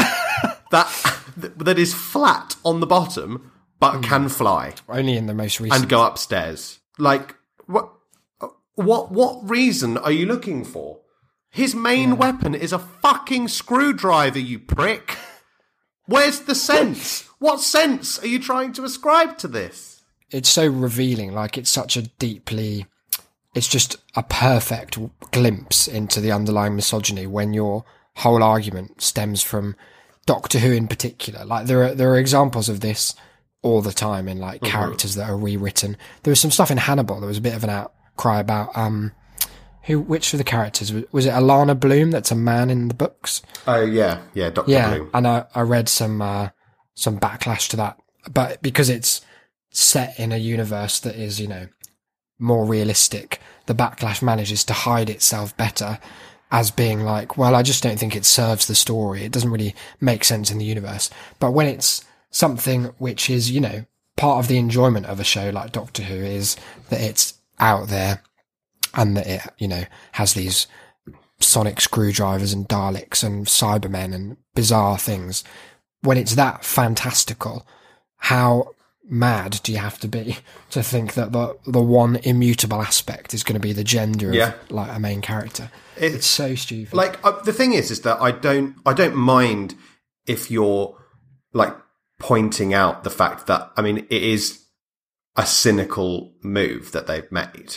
that 0.70 0.88
that 1.36 1.78
is 1.78 1.94
flat 1.94 2.56
on 2.64 2.80
the 2.80 2.86
bottom 2.86 3.50
but 3.78 3.96
hmm. 3.96 4.02
can 4.02 4.28
fly 4.28 4.74
Only 4.88 5.16
in 5.16 5.26
the 5.26 5.34
most 5.34 5.60
recent. 5.60 5.80
and 5.80 5.90
go 5.90 6.04
upstairs. 6.04 6.78
Like 6.98 7.36
what? 7.66 7.92
What? 8.74 9.12
What 9.12 9.48
reason 9.48 9.98
are 9.98 10.12
you 10.12 10.26
looking 10.26 10.64
for? 10.64 11.00
His 11.50 11.74
main 11.74 12.16
weapon 12.16 12.54
is 12.54 12.72
a 12.72 12.78
fucking 12.78 13.48
screwdriver. 13.48 14.38
You 14.38 14.58
prick. 14.58 15.16
Where's 16.06 16.40
the 16.40 16.54
sense? 16.54 17.28
What 17.38 17.60
sense 17.60 18.18
are 18.22 18.26
you 18.26 18.38
trying 18.38 18.72
to 18.74 18.84
ascribe 18.84 19.38
to 19.38 19.48
this? 19.48 19.92
it's 20.32 20.48
so 20.48 20.66
revealing. 20.66 21.32
Like 21.32 21.56
it's 21.56 21.70
such 21.70 21.96
a 21.96 22.02
deeply 22.02 22.86
it's 23.54 23.68
just 23.68 23.96
a 24.16 24.22
perfect 24.22 24.98
glimpse 25.30 25.86
into 25.86 26.20
the 26.20 26.32
underlying 26.32 26.74
misogyny 26.74 27.26
when 27.26 27.52
your 27.52 27.84
whole 28.16 28.42
argument 28.42 29.02
stems 29.02 29.42
from 29.42 29.76
Doctor 30.24 30.58
Who 30.58 30.72
in 30.72 30.88
particular. 30.88 31.44
Like 31.44 31.66
there 31.66 31.84
are 31.84 31.94
there 31.94 32.10
are 32.10 32.18
examples 32.18 32.68
of 32.68 32.80
this 32.80 33.14
all 33.62 33.80
the 33.80 33.92
time 33.92 34.28
in 34.28 34.38
like 34.38 34.60
characters 34.62 35.14
that 35.14 35.30
are 35.30 35.36
rewritten. 35.36 35.96
There 36.22 36.30
was 36.32 36.40
some 36.40 36.50
stuff 36.50 36.70
in 36.70 36.78
Hannibal. 36.78 37.20
There 37.20 37.28
was 37.28 37.38
a 37.38 37.42
bit 37.42 37.54
of 37.54 37.64
an 37.64 37.70
outcry 37.70 38.40
about 38.40 38.76
um 38.76 39.12
who 39.84 40.00
which 40.00 40.32
of 40.32 40.38
the 40.38 40.44
characters 40.44 40.92
was, 41.12 41.26
it 41.26 41.30
Alana 41.32 41.78
Bloom 41.78 42.10
that's 42.10 42.30
a 42.30 42.36
man 42.36 42.70
in 42.70 42.88
the 42.88 42.94
books? 42.94 43.42
Oh 43.66 43.84
yeah, 43.84 44.22
yeah, 44.34 44.50
Doctor 44.50 44.70
Yeah, 44.70 44.94
Bloom. 44.96 45.10
and 45.14 45.26
I, 45.26 45.44
I 45.54 45.60
read 45.62 45.88
some 45.88 46.22
uh, 46.22 46.50
some 46.94 47.18
backlash 47.18 47.68
to 47.70 47.76
that, 47.76 47.98
but 48.32 48.62
because 48.62 48.88
it's 48.88 49.20
set 49.70 50.18
in 50.20 50.30
a 50.32 50.36
universe 50.36 51.00
that 51.00 51.16
is 51.16 51.40
you 51.40 51.48
know 51.48 51.66
more 52.38 52.64
realistic, 52.64 53.40
the 53.66 53.74
backlash 53.74 54.22
manages 54.22 54.64
to 54.64 54.72
hide 54.72 55.10
itself 55.10 55.56
better 55.56 55.98
as 56.50 56.70
being 56.70 57.00
like, 57.02 57.38
well, 57.38 57.54
I 57.54 57.62
just 57.62 57.82
don't 57.82 57.98
think 57.98 58.14
it 58.14 58.24
serves 58.26 58.66
the 58.66 58.74
story. 58.74 59.24
It 59.24 59.32
doesn't 59.32 59.50
really 59.50 59.74
make 60.00 60.22
sense 60.22 60.50
in 60.50 60.58
the 60.58 60.64
universe. 60.66 61.08
But 61.40 61.52
when 61.52 61.66
it's 61.66 62.04
something 62.32 62.86
which 62.98 63.30
is 63.30 63.50
you 63.50 63.60
know 63.60 63.84
part 64.16 64.40
of 64.40 64.48
the 64.48 64.58
enjoyment 64.58 65.06
of 65.06 65.20
a 65.20 65.24
show 65.24 65.50
like 65.50 65.70
Doctor 65.70 66.02
Who 66.02 66.16
is 66.16 66.56
that 66.90 67.00
it's 67.00 67.34
out 67.60 67.88
there 67.88 68.22
and 68.94 69.16
that 69.16 69.26
it 69.26 69.42
you 69.58 69.68
know 69.68 69.84
has 70.12 70.34
these 70.34 70.66
sonic 71.38 71.80
screwdrivers 71.80 72.52
and 72.52 72.68
Daleks 72.68 73.22
and 73.22 73.46
Cybermen 73.46 74.14
and 74.14 74.36
bizarre 74.54 74.98
things. 74.98 75.44
When 76.00 76.16
it's 76.16 76.34
that 76.34 76.64
fantastical, 76.64 77.66
how 78.16 78.70
mad 79.04 79.60
do 79.62 79.72
you 79.72 79.78
have 79.78 79.98
to 80.00 80.08
be 80.08 80.38
to 80.70 80.82
think 80.82 81.14
that 81.14 81.32
the 81.32 81.56
the 81.66 81.82
one 81.82 82.16
immutable 82.16 82.80
aspect 82.80 83.34
is 83.34 83.44
going 83.44 83.54
to 83.54 83.60
be 83.60 83.72
the 83.72 83.84
gender 83.84 84.30
of 84.30 84.70
like 84.70 84.96
a 84.96 85.00
main 85.00 85.20
character? 85.20 85.70
It's, 85.96 86.26
so 86.26 86.54
stupid. 86.54 86.94
Like 86.94 87.24
uh, 87.24 87.42
the 87.42 87.52
thing 87.52 87.74
is, 87.74 87.90
is 87.90 88.00
that 88.00 88.20
I 88.20 88.30
don't, 88.30 88.76
I 88.86 88.94
don't 88.94 89.14
mind 89.14 89.74
if 90.26 90.50
you're 90.50 90.96
like 91.52 91.76
pointing 92.18 92.72
out 92.74 93.04
the 93.04 93.10
fact 93.10 93.46
that 93.46 93.70
I 93.76 93.82
mean 93.82 93.98
it 93.98 94.22
is 94.22 94.64
a 95.36 95.46
cynical 95.46 96.34
move 96.42 96.92
that 96.92 97.06
they've 97.06 97.30
made. 97.32 97.76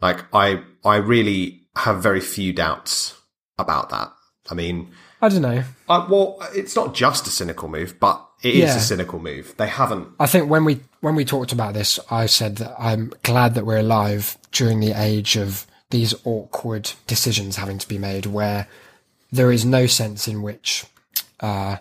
Like 0.00 0.24
I, 0.34 0.62
I 0.84 0.96
really 0.96 1.62
have 1.76 2.02
very 2.02 2.20
few 2.20 2.52
doubts 2.52 3.18
about 3.58 3.88
that. 3.90 4.12
I 4.50 4.54
mean, 4.54 4.92
I 5.22 5.28
don't 5.30 5.40
know. 5.42 5.64
uh, 5.88 6.06
well, 6.08 6.36
it's 6.54 6.76
not 6.76 6.94
just 6.94 7.26
a 7.26 7.30
cynical 7.30 7.68
move, 7.68 7.98
but 7.98 8.22
it 8.42 8.54
is 8.54 8.60
Yeah. 8.70 8.76
a 8.76 8.80
cynical 8.80 9.18
move. 9.18 9.54
They 9.56 9.66
haven't. 9.68 10.08
I 10.20 10.26
think 10.26 10.50
when 10.50 10.64
we 10.66 10.80
when 11.00 11.14
we 11.16 11.24
talked 11.24 11.52
about 11.52 11.72
this, 11.74 11.98
I 12.10 12.26
said 12.26 12.56
that 12.56 12.74
I'm 12.78 13.12
glad 13.22 13.54
that 13.54 13.64
we're 13.64 13.78
alive 13.78 14.36
during 14.52 14.80
the 14.80 14.92
age 14.92 15.36
of 15.36 15.66
these 15.90 16.14
awkward 16.24 16.92
decisions 17.06 17.56
having 17.56 17.78
to 17.78 17.88
be 17.88 17.96
made, 17.98 18.26
where 18.26 18.68
there 19.32 19.50
is 19.50 19.64
no 19.64 19.86
sense 19.86 20.28
in 20.28 20.42
which 20.42 20.84
uh, 21.40 21.76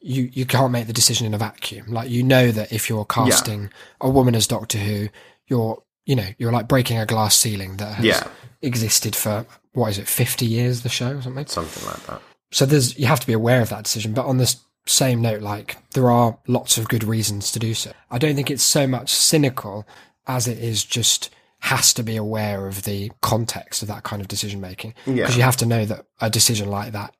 you 0.00 0.30
you 0.32 0.46
can't 0.46 0.72
make 0.72 0.86
the 0.86 0.92
decision 0.92 1.26
in 1.26 1.34
a 1.34 1.38
vacuum. 1.38 1.86
Like 1.88 2.10
you 2.10 2.22
know 2.22 2.50
that 2.52 2.72
if 2.72 2.88
you're 2.88 3.04
casting 3.04 3.70
a 4.00 4.08
woman 4.10 4.34
as 4.34 4.46
Doctor 4.46 4.78
Who, 4.78 5.08
you're 5.46 5.82
you 6.06 6.16
know 6.16 6.26
you're 6.38 6.52
like 6.52 6.68
breaking 6.68 6.98
a 6.98 7.06
glass 7.06 7.36
ceiling 7.36 7.76
that 7.76 7.94
has 7.96 8.04
Yeah. 8.04 8.28
existed 8.62 9.14
for 9.14 9.46
what 9.72 9.90
is 9.90 9.98
it, 9.98 10.08
fifty 10.08 10.46
years? 10.46 10.82
The 10.82 10.88
show 10.88 11.16
or 11.16 11.22
something 11.22 11.46
Something 11.46 11.86
like 11.86 12.04
that. 12.06 12.22
so 12.50 12.66
there's 12.66 12.98
you 12.98 13.06
have 13.06 13.20
to 13.20 13.26
be 13.26 13.32
aware 13.32 13.60
of 13.60 13.68
that 13.68 13.84
decision 13.84 14.12
but 14.14 14.26
on 14.26 14.38
this 14.38 14.56
same 14.86 15.20
note 15.20 15.42
like 15.42 15.76
there 15.92 16.10
are 16.10 16.38
lots 16.48 16.78
of 16.78 16.88
good 16.88 17.04
reasons 17.04 17.52
to 17.52 17.58
do 17.58 17.74
so 17.74 17.92
i 18.10 18.16
don't 18.18 18.34
think 18.34 18.50
it's 18.50 18.62
so 18.62 18.86
much 18.86 19.10
cynical 19.10 19.86
as 20.26 20.48
it 20.48 20.58
is 20.58 20.82
just 20.84 21.28
has 21.60 21.92
to 21.92 22.02
be 22.02 22.16
aware 22.16 22.66
of 22.66 22.82
the 22.84 23.12
context 23.20 23.82
of 23.82 23.88
that 23.88 24.02
kind 24.02 24.20
of 24.22 24.26
decision 24.26 24.58
making 24.60 24.94
because 25.04 25.16
Yeah. 25.32 25.36
you 25.36 25.42
have 25.42 25.58
to 25.58 25.66
know 25.66 25.84
that 25.84 26.06
a 26.20 26.30
decision 26.30 26.70
like 26.70 26.92
that 26.92 27.14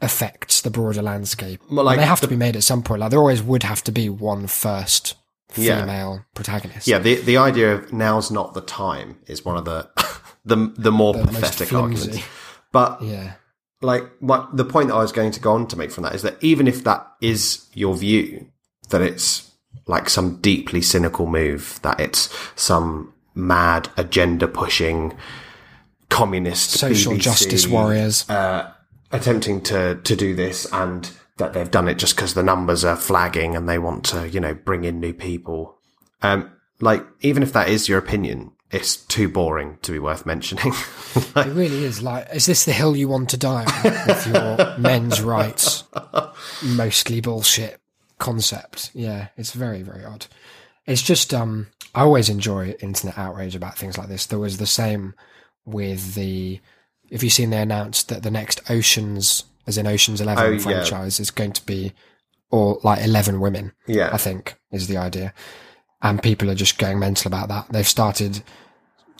affects 0.00 0.60
the 0.62 0.70
broader 0.70 1.02
landscape. 1.02 1.60
Well, 1.70 1.84
like 1.84 1.96
and 1.96 2.02
they 2.02 2.06
have 2.06 2.20
the- 2.20 2.26
to 2.26 2.30
be 2.30 2.36
made 2.36 2.56
at 2.56 2.62
some 2.64 2.82
point. 2.82 3.00
Like 3.00 3.10
there 3.10 3.20
always 3.20 3.42
would 3.42 3.62
have 3.62 3.82
to 3.84 3.92
be 3.92 4.08
one 4.08 4.46
first 4.46 5.14
Yeah. 5.56 5.80
female 5.80 6.24
protagonist. 6.34 6.86
Yeah, 6.86 6.98
the 6.98 7.16
the 7.16 7.36
idea 7.36 7.74
of 7.74 7.92
now's 7.92 8.30
not 8.30 8.54
the 8.54 8.60
time 8.60 9.18
is 9.26 9.44
one 9.44 9.56
of 9.56 9.64
the 9.64 9.88
the 10.44 10.72
the 10.76 10.92
more 10.92 11.14
most 11.14 11.32
pathetic 11.34 11.72
arguments. 11.72 12.18
But 12.72 13.00
yeah. 13.02 13.34
like 13.82 14.04
what 14.20 14.56
the 14.56 14.64
point 14.64 14.88
that 14.88 14.94
I 14.94 15.02
was 15.02 15.12
going 15.12 15.30
to 15.32 15.40
go 15.40 15.52
on 15.52 15.66
to 15.68 15.76
make 15.76 15.90
from 15.92 16.02
that 16.04 16.14
is 16.14 16.22
that 16.22 16.42
even 16.42 16.66
if 16.66 16.82
that 16.84 17.06
is 17.20 17.66
your 17.72 17.94
view, 17.96 18.48
that 18.90 19.00
it's 19.00 19.50
like 19.86 20.08
some 20.10 20.36
deeply 20.40 20.82
cynical 20.82 21.26
move, 21.26 21.78
that 21.82 22.00
it's 22.00 22.34
some 22.56 23.12
mad 23.36 23.88
agenda 23.96 24.48
pushing 24.48 25.16
communist 26.08 26.70
social 26.70 27.12
BBC, 27.12 27.20
justice 27.20 27.66
warriors. 27.66 28.28
uh, 28.30 28.72
attempting 29.14 29.60
to 29.62 29.96
to 29.96 30.16
do 30.16 30.34
this 30.34 30.66
and 30.72 31.10
that 31.36 31.52
they've 31.52 31.70
done 31.70 31.88
it 31.88 31.98
just 31.98 32.16
because 32.16 32.34
the 32.34 32.42
numbers 32.42 32.84
are 32.84 32.96
flagging 32.96 33.56
and 33.56 33.68
they 33.68 33.78
want 33.78 34.04
to 34.04 34.28
you 34.28 34.40
know 34.40 34.54
bring 34.54 34.84
in 34.84 35.00
new 35.00 35.12
people 35.12 35.78
um 36.22 36.50
like 36.80 37.04
even 37.20 37.42
if 37.42 37.52
that 37.52 37.68
is 37.68 37.88
your 37.88 37.98
opinion 37.98 38.50
it's 38.70 38.96
too 38.96 39.28
boring 39.28 39.78
to 39.82 39.92
be 39.92 39.98
worth 39.98 40.26
mentioning 40.26 40.72
It 41.36 41.46
really 41.46 41.84
is 41.84 42.02
like, 42.02 42.28
is 42.32 42.46
this 42.46 42.64
the 42.64 42.72
hill 42.72 42.96
you 42.96 43.08
want 43.08 43.30
to 43.30 43.36
die 43.36 43.64
on 43.64 44.06
with 44.06 44.26
your 44.26 44.78
men's 44.78 45.20
rights? 45.20 45.84
Mostly 46.64 47.20
bullshit 47.20 47.80
concept. 48.18 48.90
Yeah, 48.94 49.28
it's 49.36 49.52
very, 49.52 49.82
very 49.82 50.04
odd. 50.04 50.26
It's 50.86 51.02
just, 51.02 51.32
um, 51.32 51.68
I 51.94 52.02
always 52.02 52.28
enjoy 52.28 52.70
internet 52.80 53.18
outrage 53.18 53.54
about 53.54 53.78
things 53.78 53.96
like 53.98 54.08
this. 54.08 54.26
There 54.26 54.38
was 54.38 54.58
the 54.58 54.66
same 54.66 55.14
with 55.64 56.14
the, 56.14 56.60
if 57.14 57.22
you've 57.22 57.32
seen 57.32 57.50
they 57.50 57.62
announced 57.62 58.08
that 58.08 58.22
the 58.24 58.30
next 58.30 58.60
Oceans, 58.68 59.44
as 59.66 59.78
in 59.78 59.86
Oceans 59.86 60.20
11 60.20 60.44
Oh, 60.44 60.50
yeah. 60.50 60.58
franchise, 60.58 61.20
is 61.20 61.30
going 61.30 61.52
to 61.52 61.64
be 61.64 61.92
all 62.50 62.80
like 62.82 63.02
11 63.04 63.40
women. 63.40 63.72
Yeah. 63.86 64.10
I 64.12 64.18
think 64.18 64.56
is 64.72 64.88
the 64.88 64.96
idea. 64.96 65.32
And 66.02 66.22
people 66.22 66.50
are 66.50 66.54
just 66.56 66.76
going 66.76 66.98
mental 66.98 67.28
about 67.28 67.48
that. 67.48 67.68
They've 67.70 67.88
started 67.88 68.42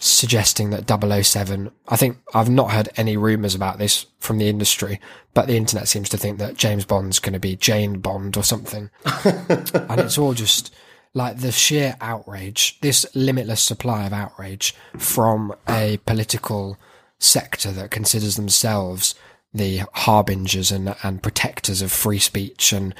suggesting 0.00 0.70
that 0.70 0.90
007 1.24 1.70
I 1.88 1.96
think 1.96 2.18
I've 2.35 2.50
not 2.50 2.72
heard 2.72 2.88
any 2.96 3.16
rumors 3.16 3.54
about 3.54 3.78
this 3.78 4.07
from 4.18 4.38
the 4.38 4.48
industry 4.48 5.00
but 5.33 5.46
the 5.46 5.57
internet 5.57 5.88
seems 5.88 6.09
to 6.11 6.18
think 6.18 6.38
that 6.38 6.57
James 6.57 6.85
Bond's 6.85 7.20
going 7.20 7.33
to 7.33 7.38
be 7.38 7.54
Jane 7.57 8.00
Bond 8.00 8.37
or 8.37 8.42
something 8.42 8.90
and 9.24 10.00
it's 10.00 10.18
all 10.18 10.35
just 10.35 10.74
like 11.14 11.38
the 11.38 11.52
sheer 11.52 11.96
outrage 12.00 12.78
this 12.80 13.07
limitless 13.14 13.62
supply 13.62 14.04
of 14.04 14.12
outrage 14.12 14.74
from 14.98 15.54
a 15.68 15.98
political 16.04 16.76
sector 17.24 17.72
that 17.72 17.90
considers 17.90 18.37
themselves 18.37 19.14
the 19.52 19.82
harbingers 19.94 20.70
and 20.70 20.94
and 21.02 21.22
protectors 21.22 21.80
of 21.82 21.90
free 21.92 22.18
speech 22.18 22.72
and 22.72 22.94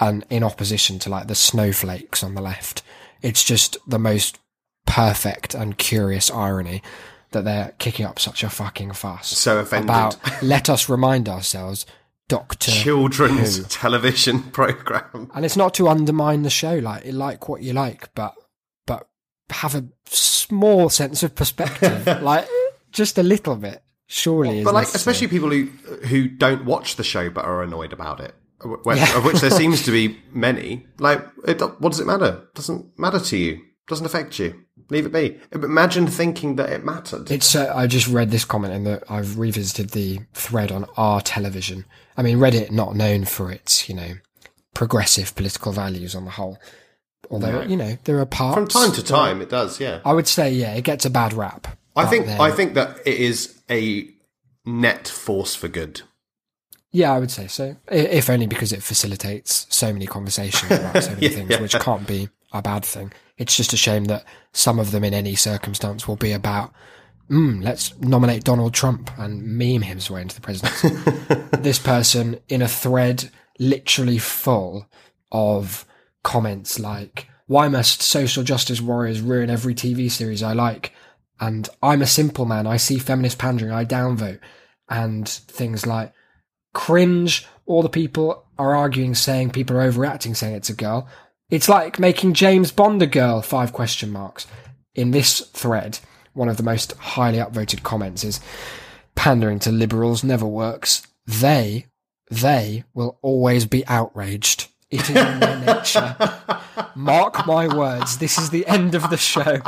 and 0.00 0.24
in 0.30 0.42
opposition 0.42 0.98
to 0.98 1.08
like 1.10 1.26
the 1.28 1.34
snowflakes 1.34 2.22
on 2.22 2.34
the 2.34 2.40
left 2.42 2.82
it's 3.20 3.44
just 3.44 3.76
the 3.86 3.98
most 3.98 4.38
perfect 4.86 5.54
and 5.54 5.78
curious 5.78 6.30
irony 6.30 6.82
that 7.30 7.44
they're 7.44 7.72
kicking 7.78 8.04
up 8.04 8.18
such 8.18 8.42
a 8.42 8.50
fucking 8.50 8.92
fuss 8.92 9.28
So 9.28 9.58
offended. 9.60 9.84
about 9.88 10.42
let 10.42 10.68
us 10.68 10.88
remind 10.88 11.28
ourselves 11.28 11.86
Doctor 12.28 12.70
children's 12.84 13.58
Who. 13.58 13.64
television 13.64 14.42
program 14.50 15.30
and 15.34 15.44
it's 15.44 15.56
not 15.56 15.74
to 15.74 15.88
undermine 15.88 16.42
the 16.42 16.50
show 16.50 16.76
like 16.78 17.04
like 17.12 17.48
what 17.48 17.62
you 17.62 17.72
like 17.74 18.12
but 18.14 18.34
but 18.86 19.08
have 19.50 19.74
a 19.74 19.84
small 20.06 20.88
sense 20.88 21.22
of 21.22 21.34
perspective 21.34 22.06
like 22.22 22.48
just 22.92 23.18
a 23.18 23.22
little 23.22 23.56
bit 23.56 23.82
surely 24.06 24.58
is 24.58 24.64
but 24.64 24.74
like 24.74 24.82
necessary. 24.82 24.98
especially 25.12 25.28
people 25.28 25.50
who 25.50 25.64
who 26.06 26.28
don't 26.28 26.64
watch 26.64 26.96
the 26.96 27.04
show 27.04 27.30
but 27.30 27.44
are 27.44 27.62
annoyed 27.62 27.92
about 27.92 28.20
it 28.20 28.34
wh- 28.60 28.76
wh- 28.84 28.96
Yeah. 28.96 29.16
of 29.16 29.24
which 29.24 29.40
there 29.40 29.50
seems 29.62 29.82
to 29.84 29.90
be 29.90 30.18
many 30.32 30.86
like 30.98 31.24
it, 31.46 31.60
what 31.80 31.92
does 31.92 32.00
it 32.00 32.06
matter 32.06 32.46
doesn't 32.54 32.98
matter 32.98 33.18
to 33.20 33.36
you 33.36 33.60
doesn't 33.88 34.06
affect 34.06 34.38
you 34.38 34.54
leave 34.90 35.06
it 35.06 35.12
be 35.12 35.38
imagine 35.52 36.06
thinking 36.06 36.56
that 36.56 36.70
it 36.70 36.84
mattered 36.84 37.30
It's. 37.30 37.54
Uh, 37.54 37.72
I 37.74 37.86
just 37.86 38.06
read 38.08 38.30
this 38.30 38.44
comment 38.44 38.74
and 38.74 38.86
that 38.86 39.02
I've 39.08 39.38
revisited 39.38 39.90
the 39.90 40.20
thread 40.34 40.70
on 40.70 40.84
r/television. 40.96 41.84
I 42.16 42.22
mean, 42.22 42.38
Reddit 42.38 42.70
not 42.70 42.94
known 42.96 43.24
for 43.24 43.50
its 43.50 43.88
you 43.88 43.94
know 43.94 44.14
progressive 44.74 45.34
political 45.34 45.72
values 45.72 46.14
on 46.14 46.24
the 46.24 46.32
whole. 46.32 46.58
Although 47.30 47.62
you 47.62 47.76
know 47.76 47.96
there 48.04 48.18
are 48.18 48.26
parts 48.26 48.54
from 48.56 48.68
time 48.68 48.92
to 48.92 49.02
time 49.02 49.40
it 49.40 49.48
does 49.48 49.80
yeah 49.80 50.00
I 50.04 50.12
would 50.12 50.26
say 50.28 50.50
yeah, 50.52 50.74
it 50.74 50.84
gets 50.84 51.04
a 51.06 51.10
bad 51.10 51.32
rap. 51.32 51.78
I 51.96 52.06
think 52.06 52.26
then- 52.26 52.40
I 52.40 52.50
think 52.50 52.74
that 52.74 52.98
it 53.06 53.18
is 53.18 53.60
a 53.70 54.08
net 54.64 55.08
force 55.08 55.54
for 55.54 55.68
good. 55.68 56.02
yeah, 56.92 57.12
I 57.12 57.18
would 57.18 57.30
say 57.30 57.46
so. 57.48 57.76
If 57.90 58.28
only 58.30 58.46
because 58.46 58.72
it 58.72 58.82
facilitates 58.82 59.66
so 59.70 59.92
many 59.92 60.06
conversations 60.06 60.70
about 60.72 61.02
so 61.02 61.10
many 61.14 61.22
Yeah. 61.28 61.28
things, 61.46 61.58
which 61.60 61.74
can't 61.80 62.06
be 62.06 62.28
a 62.52 62.60
bad 62.62 62.84
thing. 62.84 63.12
It's 63.38 63.56
just 63.56 63.72
a 63.72 63.76
shame 63.78 64.04
that 64.06 64.24
some 64.52 64.78
of 64.78 64.90
them 64.90 65.02
in 65.04 65.14
any 65.14 65.34
circumstance 65.34 66.06
will 66.06 66.16
be 66.16 66.32
about. 66.32 66.72
Mm, 67.30 67.64
let's 67.64 67.98
nominate 67.98 68.44
Donald 68.44 68.74
Trump 68.74 69.10
and 69.18 69.42
meme 69.42 69.80
his 69.82 70.10
way 70.10 70.20
into 70.20 70.34
the 70.34 70.42
presidency. 70.42 70.90
this 71.58 71.78
person 71.78 72.38
in 72.48 72.60
a 72.60 72.68
thread 72.68 73.30
literally 73.58 74.18
full 74.18 74.86
of 75.32 75.86
comments 76.22 76.78
like, 76.78 77.26
why 77.46 77.68
must 77.68 78.02
social 78.02 78.42
justice 78.42 78.80
warriors 78.82 79.20
ruin 79.22 79.48
every 79.50 79.74
TV 79.74 80.10
series 80.10 80.42
I 80.42 80.52
like? 80.52 80.92
And 81.42 81.68
I'm 81.82 82.02
a 82.02 82.06
simple 82.06 82.44
man. 82.44 82.68
I 82.68 82.76
see 82.76 83.00
feminist 83.00 83.36
pandering. 83.36 83.72
I 83.72 83.84
downvote. 83.84 84.38
And 84.88 85.28
things 85.28 85.86
like 85.86 86.12
cringe. 86.72 87.48
All 87.66 87.82
the 87.82 87.88
people 87.88 88.46
are 88.58 88.76
arguing, 88.76 89.16
saying 89.16 89.50
people 89.50 89.76
are 89.76 89.90
overreacting, 89.90 90.36
saying 90.36 90.54
it's 90.54 90.70
a 90.70 90.74
girl. 90.74 91.08
It's 91.50 91.68
like 91.68 91.98
making 91.98 92.34
James 92.34 92.70
Bond 92.70 93.02
a 93.02 93.08
girl. 93.08 93.42
Five 93.42 93.72
question 93.72 94.12
marks. 94.12 94.46
In 94.94 95.10
this 95.10 95.40
thread, 95.40 95.98
one 96.32 96.48
of 96.48 96.58
the 96.58 96.62
most 96.62 96.92
highly 96.92 97.38
upvoted 97.38 97.82
comments 97.82 98.22
is 98.22 98.38
pandering 99.16 99.58
to 99.60 99.72
liberals 99.72 100.22
never 100.22 100.46
works. 100.46 101.04
They, 101.26 101.86
they 102.30 102.84
will 102.94 103.18
always 103.20 103.66
be 103.66 103.84
outraged. 103.88 104.68
It 104.92 105.10
is 105.10 105.16
in 105.16 105.40
their 105.40 105.58
nature. 105.58 106.40
Mark 106.94 107.46
my 107.46 107.74
words, 107.74 108.18
this 108.18 108.38
is 108.38 108.50
the 108.50 108.66
end 108.66 108.94
of 108.94 109.08
the 109.10 109.16
show. 109.16 109.60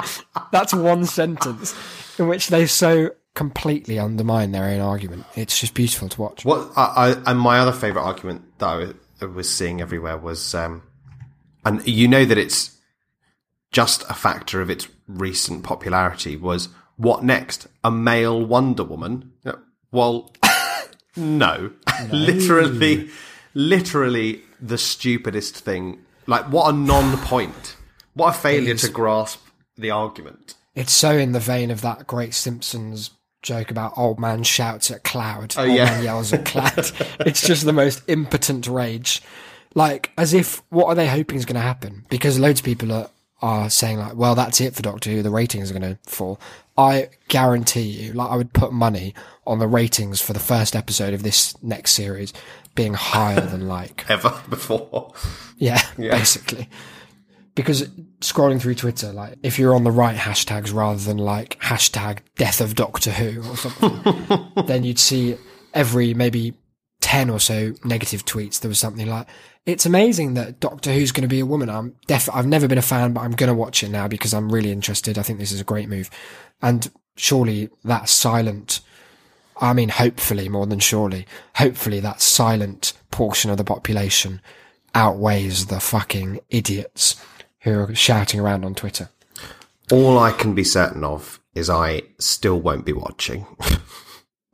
That's 0.53 0.75
one 0.75 1.05
sentence 1.07 1.75
in 2.19 2.29
which 2.29 2.49
they 2.49 2.67
so 2.67 3.11
completely 3.35 3.99
undermine 3.99 4.53
their 4.53 4.65
own 4.65 4.81
argument. 4.81 5.25
It's 5.35 5.61
just 5.61 5.75
beautiful 5.75 6.09
to 6.09 6.21
watch. 6.21 6.45
What 6.45 6.71
I, 6.77 6.85
I, 6.95 7.31
and 7.31 7.39
my 7.39 7.59
other 7.59 7.73
favorite 7.73 8.03
argument 8.03 8.59
that 8.59 8.95
I 9.21 9.25
was, 9.27 9.51
seeing 9.51 9.81
everywhere 9.81 10.17
was, 10.17 10.55
um, 10.55 10.83
and 11.65 11.87
you 11.87 12.09
know 12.09 12.25
that 12.25 12.39
it's 12.39 12.77
just 13.73 14.05
a 14.09 14.15
factor 14.15 14.61
of 14.61 14.71
its 14.71 14.89
recent 15.09 15.65
popularity. 15.65 16.37
Was 16.37 16.69
what 16.97 17.25
next? 17.25 17.67
A 17.83 17.91
male 17.91 18.45
Wonder 18.45 18.85
Woman? 18.85 19.33
No. 19.45 19.59
Well, 19.91 20.33
no, 21.17 21.73
literally, 22.11 23.11
literally 23.55 24.43
the 24.61 24.79
stupidest 24.79 25.57
thing. 25.57 26.04
Like 26.27 26.47
what 26.47 26.73
a 26.73 26.77
non-point. 26.77 27.77
What 28.15 28.35
a 28.35 28.39
failure 28.39 28.75
to 28.75 28.89
grasp 28.89 29.45
the 29.77 29.91
argument. 29.91 30.55
It's 30.75 30.93
so 30.93 31.17
in 31.17 31.33
the 31.33 31.41
vein 31.41 31.71
of 31.71 31.81
that 31.83 32.07
great 32.07 32.35
Simpsons 32.35 33.11
joke 33.43 33.71
about 33.71 33.97
old 33.97 34.19
man 34.19 34.43
shouts 34.43 34.91
at 34.91 35.05
cloud, 35.05 35.55
oh, 35.57 35.63
old 35.63 35.73
yeah. 35.73 35.85
man 35.85 36.05
yells 36.05 36.33
at 36.33 36.45
cloud. 36.45 36.73
it's 37.21 37.47
just 37.47 37.65
the 37.65 37.73
most 37.73 38.03
impotent 38.09 38.67
rage. 38.67 39.23
Like, 39.75 40.11
as 40.17 40.35
if, 40.35 40.63
what 40.71 40.87
are 40.87 40.95
they 40.95 41.09
hoping 41.09 41.37
is 41.37 41.45
going 41.45 41.57
to 41.57 41.61
happen? 41.61 42.05
Because 42.09 42.39
loads 42.39 42.61
of 42.61 42.65
people 42.65 42.93
are, 42.93 43.11
are 43.43 43.71
saying 43.71 43.99
like, 43.99 44.15
well, 44.15 44.35
that's 44.35 44.61
it 44.61 44.75
for 44.75 44.83
Doctor 44.83 45.11
Who. 45.11 45.23
The 45.23 45.31
ratings 45.31 45.71
are 45.71 45.79
going 45.79 45.97
to 45.97 46.11
fall. 46.11 46.41
I 46.79 47.11
guarantee 47.29 47.83
you, 47.83 48.13
like, 48.13 48.31
I 48.31 48.37
would 48.37 48.53
put 48.53 48.73
money 48.73 49.15
on 49.47 49.59
the 49.59 49.67
ratings 49.67 50.21
for 50.21 50.33
the 50.33 50.41
first 50.41 50.75
episode 50.75 51.13
of 51.13 51.23
this 51.23 51.61
next 51.63 51.93
series 51.93 52.33
being 52.75 52.95
higher 52.95 53.41
than 53.41 53.69
like 53.69 54.05
Ever 54.11 54.33
before. 54.49 55.13
yeah, 55.57 55.81
basically. 55.97 56.69
Because 57.55 57.89
scrolling 58.21 58.61
through 58.61 58.75
Twitter, 58.75 59.13
like 59.13 59.39
if 59.45 59.59
you're 59.59 59.75
on 59.77 59.85
the 59.85 59.93
right 59.93 60.17
hashtags 60.17 60.75
rather 60.75 60.99
than 60.99 61.19
like 61.19 61.59
hashtag 61.61 62.19
death 62.37 62.61
of 62.61 62.75
Doctor 62.75 63.13
Who 63.13 63.49
or 63.49 63.57
something, 63.57 64.51
then 64.67 64.83
you'd 64.83 64.99
see 64.99 65.37
every 65.73 66.15
maybe 66.15 66.55
10 67.01 67.31
or 67.31 67.39
so 67.39 67.75
negative 67.85 68.25
tweets. 68.25 68.59
There 68.61 68.69
was 68.69 68.81
something 68.81 69.07
like, 69.07 69.29
it's 69.67 69.87
amazing 69.87 70.35
that 70.35 70.59
Doctor 70.59 70.93
Who's 70.93 71.13
going 71.13 71.23
to 71.23 71.29
be 71.29 71.39
a 71.41 71.47
woman. 71.47 71.71
I'm 71.71 71.95
def- 72.09 72.29
I've 72.35 72.47
never 72.47 72.67
been 72.67 72.79
a 72.79 72.83
fan, 72.83 73.13
but 73.13 73.21
I'm 73.21 73.33
going 73.33 73.49
to 73.49 73.55
watch 73.55 73.85
it 73.85 73.89
now 73.91 74.09
because 74.09 74.35
I'm 74.35 74.51
really 74.51 74.73
interested. 74.73 75.17
I 75.17 75.23
think 75.23 75.39
this 75.39 75.53
is 75.53 75.61
a 75.61 75.65
great 75.65 75.89
move. 75.89 76.11
And 76.61 76.91
surely 77.17 77.71
that 77.85 78.09
silent, 78.09 78.81
I 79.61 79.73
mean, 79.73 79.89
hopefully 79.89 80.49
more 80.49 80.67
than 80.67 80.81
surely, 80.81 81.27
hopefully 81.57 82.01
that 82.01 82.21
silent 82.21 82.93
portion 83.11 83.51
of 83.51 83.57
the 83.57 83.65
population 83.65 84.41
outweighs 84.95 85.67
the 85.67 85.81
fucking 85.81 86.41
idiots 86.51 87.17
who 87.61 87.79
are 87.81 87.95
shouting 87.95 88.41
around 88.41 88.65
on 88.65 88.75
Twitter. 88.75 89.09
All 89.93 90.19
I 90.19 90.33
can 90.33 90.55
be 90.55 90.65
certain 90.65 91.05
of 91.05 91.41
is 91.55 91.69
I 91.71 92.03
still 92.19 92.61
won't 92.61 92.85
be 92.87 92.93
watching. 92.93 93.47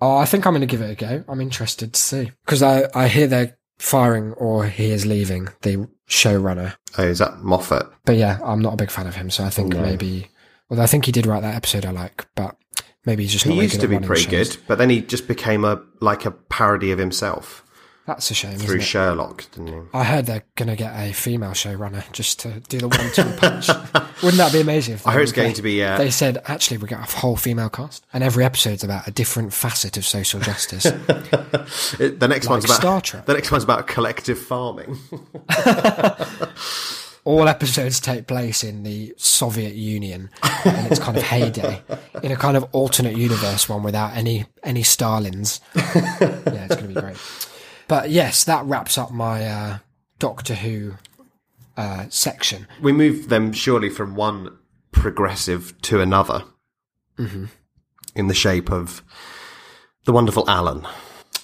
Oh, 0.02 0.16
I 0.16 0.24
think 0.24 0.46
I'm 0.46 0.54
going 0.54 0.62
to 0.62 0.66
give 0.66 0.80
it 0.80 0.90
a 0.90 0.94
go. 0.94 1.24
I'm 1.28 1.42
interested 1.42 1.92
to 1.92 2.00
see 2.00 2.32
because 2.46 2.62
I, 2.62 2.88
I 2.94 3.08
hear 3.08 3.26
they're 3.26 3.58
firing 3.78 4.32
or 4.32 4.64
he 4.64 4.90
is 4.92 5.04
leaving 5.04 5.48
the 5.60 5.88
showrunner. 6.08 6.74
oh, 6.96 7.02
is 7.04 7.18
that 7.18 7.40
Moffat? 7.40 7.86
But 8.06 8.16
yeah, 8.16 8.38
I'm 8.42 8.60
not 8.60 8.72
a 8.72 8.76
big 8.78 8.90
fan 8.90 9.06
of 9.06 9.16
him, 9.16 9.28
so 9.28 9.44
I 9.44 9.50
think 9.50 9.74
maybe. 9.76 10.28
Well, 10.70 10.80
I 10.80 10.86
think 10.86 11.04
he 11.04 11.12
did 11.12 11.26
write 11.26 11.42
that 11.42 11.54
episode 11.54 11.84
I 11.84 11.90
like, 11.90 12.26
but 12.34 12.56
maybe 13.06 13.22
he's 13.24 13.32
just 13.32 13.44
He 13.44 13.54
used 13.60 13.80
to 13.80 13.88
be 13.88 13.98
pretty 13.98 14.22
shows. 14.22 14.56
good, 14.56 14.62
but 14.66 14.78
then 14.78 14.90
he 14.90 15.00
just 15.00 15.26
became 15.28 15.64
a 15.64 15.82
like 16.00 16.24
a 16.26 16.30
parody 16.30 16.92
of 16.92 16.98
himself 16.98 17.64
That's 18.06 18.30
a 18.30 18.34
shame. 18.34 18.56
through 18.58 18.66
Isn't 18.76 18.80
it? 18.80 18.84
Sherlock, 18.84 19.44
didn't 19.52 19.68
he? 19.68 19.74
I 19.94 20.04
heard 20.04 20.26
they're 20.26 20.44
going 20.56 20.68
to 20.68 20.76
get 20.76 20.92
a 20.94 21.12
female 21.12 21.50
showrunner 21.52 22.10
just 22.12 22.40
to 22.40 22.60
do 22.68 22.78
the 22.78 22.88
one-two 22.88 23.22
punch. 23.38 23.68
Wouldn't 24.22 24.38
that 24.38 24.52
be 24.52 24.60
amazing? 24.60 24.94
If 24.94 25.06
I 25.06 25.12
heard 25.12 25.22
it's 25.22 25.32
going 25.32 25.54
to 25.54 25.62
be. 25.62 25.82
Uh, 25.82 25.96
They 25.96 26.10
said, 26.10 26.42
actually, 26.46 26.78
we 26.78 26.88
got 26.88 27.08
a 27.08 27.16
whole 27.18 27.36
female 27.36 27.70
cast, 27.70 28.04
and 28.12 28.22
every 28.24 28.44
episode's 28.44 28.82
about 28.84 29.06
a 29.08 29.10
different 29.10 29.52
facet 29.54 29.96
of 29.96 30.04
social 30.04 30.40
justice. 30.40 30.82
the 31.98 32.26
next 32.28 32.48
one's 32.48 32.64
about 32.64 32.76
Star 32.76 33.00
Trek. 33.00 33.26
The 33.26 33.34
next 33.34 33.50
one's 33.50 33.64
about 33.64 33.86
collective 33.86 34.38
farming. 34.38 34.98
All 37.24 37.48
episodes 37.48 38.00
take 38.00 38.26
place 38.26 38.64
in 38.64 38.82
the 38.82 39.12
Soviet 39.18 39.74
Union 39.74 40.30
in 40.64 40.74
its 40.86 40.98
kind 40.98 41.16
of 41.16 41.22
heyday, 41.22 41.82
in 42.22 42.32
a 42.32 42.36
kind 42.36 42.56
of 42.56 42.64
alternate 42.72 43.16
universe 43.16 43.68
one 43.68 43.82
without 43.82 44.16
any 44.16 44.46
any 44.62 44.82
Stalins. 44.82 45.60
yeah, 45.76 46.64
it's 46.64 46.76
going 46.76 46.88
to 46.88 46.94
be 46.94 47.00
great. 47.00 47.18
But 47.88 48.10
yes, 48.10 48.44
that 48.44 48.64
wraps 48.64 48.96
up 48.96 49.10
my 49.10 49.46
uh, 49.46 49.78
Doctor 50.18 50.54
Who 50.54 50.94
uh, 51.76 52.06
section. 52.08 52.66
we 52.80 52.92
move 52.92 53.28
them 53.28 53.52
surely 53.52 53.90
from 53.90 54.14
one 54.14 54.56
progressive 54.92 55.80
to 55.82 56.00
another 56.00 56.44
Mm-hmm. 57.18 57.46
in 58.14 58.28
the 58.28 58.34
shape 58.34 58.70
of 58.72 59.02
the 60.06 60.12
wonderful 60.12 60.48
Alan. 60.48 60.86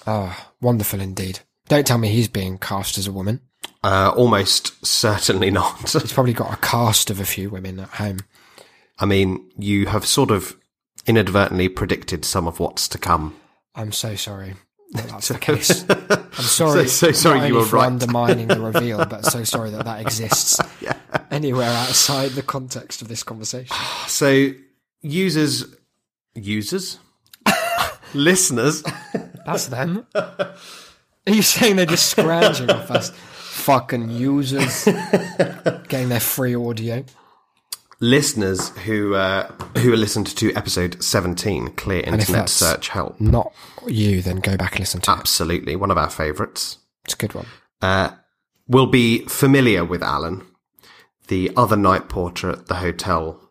Oh, 0.07 0.35
wonderful 0.59 0.99
indeed. 1.01 1.39
Don't 1.69 1.85
tell 1.85 1.99
me 1.99 2.07
he's 2.09 2.27
being 2.27 2.57
cast 2.57 2.97
as 2.97 3.05
a 3.05 3.11
woman. 3.11 3.41
Uh, 3.83 4.11
almost 4.15 4.85
certainly 4.85 5.51
not. 5.51 5.79
He's 5.91 6.11
probably 6.11 6.33
got 6.33 6.53
a 6.53 6.57
cast 6.57 7.09
of 7.09 7.19
a 7.19 7.25
few 7.25 7.49
women 7.49 7.79
at 7.79 7.89
home. 7.89 8.19
I 8.99 9.05
mean, 9.05 9.49
you 9.57 9.85
have 9.87 10.05
sort 10.05 10.31
of 10.31 10.57
inadvertently 11.05 11.69
predicted 11.69 12.25
some 12.25 12.47
of 12.47 12.59
what's 12.59 12.87
to 12.89 12.97
come. 12.97 13.35
I'm 13.75 13.91
so 13.91 14.15
sorry 14.15 14.55
that 14.93 15.07
that's 15.09 15.27
the 15.27 15.37
case. 15.39 15.85
I'm 15.89 16.31
sorry. 16.43 16.87
So- 16.87 17.07
so 17.07 17.11
sorry 17.11 17.47
you 17.47 17.53
were 17.55 17.65
right. 17.65 17.85
undermining 17.85 18.47
the 18.47 18.59
reveal, 18.71 19.05
but 19.05 19.25
so 19.25 19.43
sorry 19.43 19.69
that 19.71 19.85
that 19.85 20.01
exists 20.01 20.59
anywhere 21.29 21.69
outside 21.69 22.31
the 22.31 22.41
context 22.41 23.01
of 23.01 23.07
this 23.07 23.21
conversation. 23.23 23.75
So, 24.07 24.51
users, 25.01 25.65
users, 26.33 26.97
listeners, 28.13 28.83
That's 29.45 29.67
them. 29.67 30.05
Are 30.15 30.55
you 31.27 31.41
saying 31.41 31.75
they're 31.75 31.85
just 31.85 32.09
scrounging 32.09 32.69
off 32.69 32.89
us? 32.91 33.11
Fucking 33.57 34.09
users 34.11 34.85
getting 35.89 36.09
their 36.09 36.19
free 36.19 36.55
audio. 36.55 37.03
listeners 37.99 38.69
who 38.79 39.15
uh, 39.15 39.47
who 39.79 39.91
are 39.93 39.97
listened 39.97 40.27
to 40.37 40.53
episode 40.55 41.01
seventeen, 41.03 41.69
clear 41.69 41.99
if 42.01 42.07
internet 42.07 42.27
that's- 42.27 42.53
search 42.53 42.89
help. 42.89 43.19
Not 43.19 43.51
you, 43.87 44.21
then 44.21 44.37
go 44.37 44.55
back 44.57 44.71
and 44.73 44.81
listen 44.81 45.01
to 45.01 45.11
it. 45.11 45.17
Absolutely, 45.17 45.75
one 45.75 45.91
of 45.91 45.97
our 45.97 46.09
favourites. 46.09 46.77
It's 47.05 47.13
a 47.13 47.17
good 47.17 47.33
one. 47.33 47.45
uh, 47.81 48.11
will 48.67 48.87
be 48.87 49.25
familiar 49.25 49.83
with 49.85 50.03
Alan, 50.03 50.45
the 51.27 51.51
other 51.55 51.77
night 51.77 52.09
porter 52.09 52.49
at 52.49 52.67
the 52.67 52.75
hotel 52.75 53.41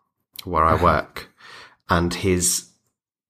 where 0.44 0.64
I 0.64 0.80
work, 0.80 1.28
and 1.88 2.12
his 2.14 2.68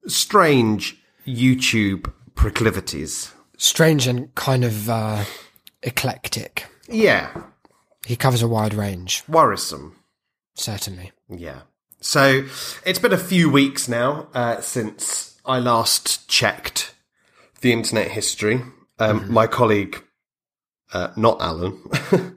strange 0.07 0.99
YouTube 1.27 2.13
proclivities. 2.35 3.33
Strange 3.57 4.07
and 4.07 4.35
kind 4.35 4.65
of 4.65 4.91
uh, 4.91 5.25
eclectic. 5.87 6.67
Yeah, 6.89 7.31
He 8.07 8.17
covers 8.17 8.43
a 8.43 8.49
wide 8.49 8.75
range, 8.75 9.23
worrisome. 9.29 9.97
certainly. 10.55 11.13
Yeah. 11.29 11.63
So 12.01 12.45
it's 12.85 12.99
been 12.99 13.13
a 13.13 13.19
few 13.19 13.51
weeks 13.51 13.89
now 13.89 14.29
uh, 14.35 14.61
since 14.61 15.41
I 15.45 15.59
last 15.59 16.29
checked 16.29 16.95
the 17.63 17.73
internet 17.73 18.09
history. 18.13 18.63
Um, 18.99 19.33
My 19.33 19.47
colleague, 19.47 20.03
uh, 20.93 21.09
not 21.17 21.41
Alan, 21.41 21.83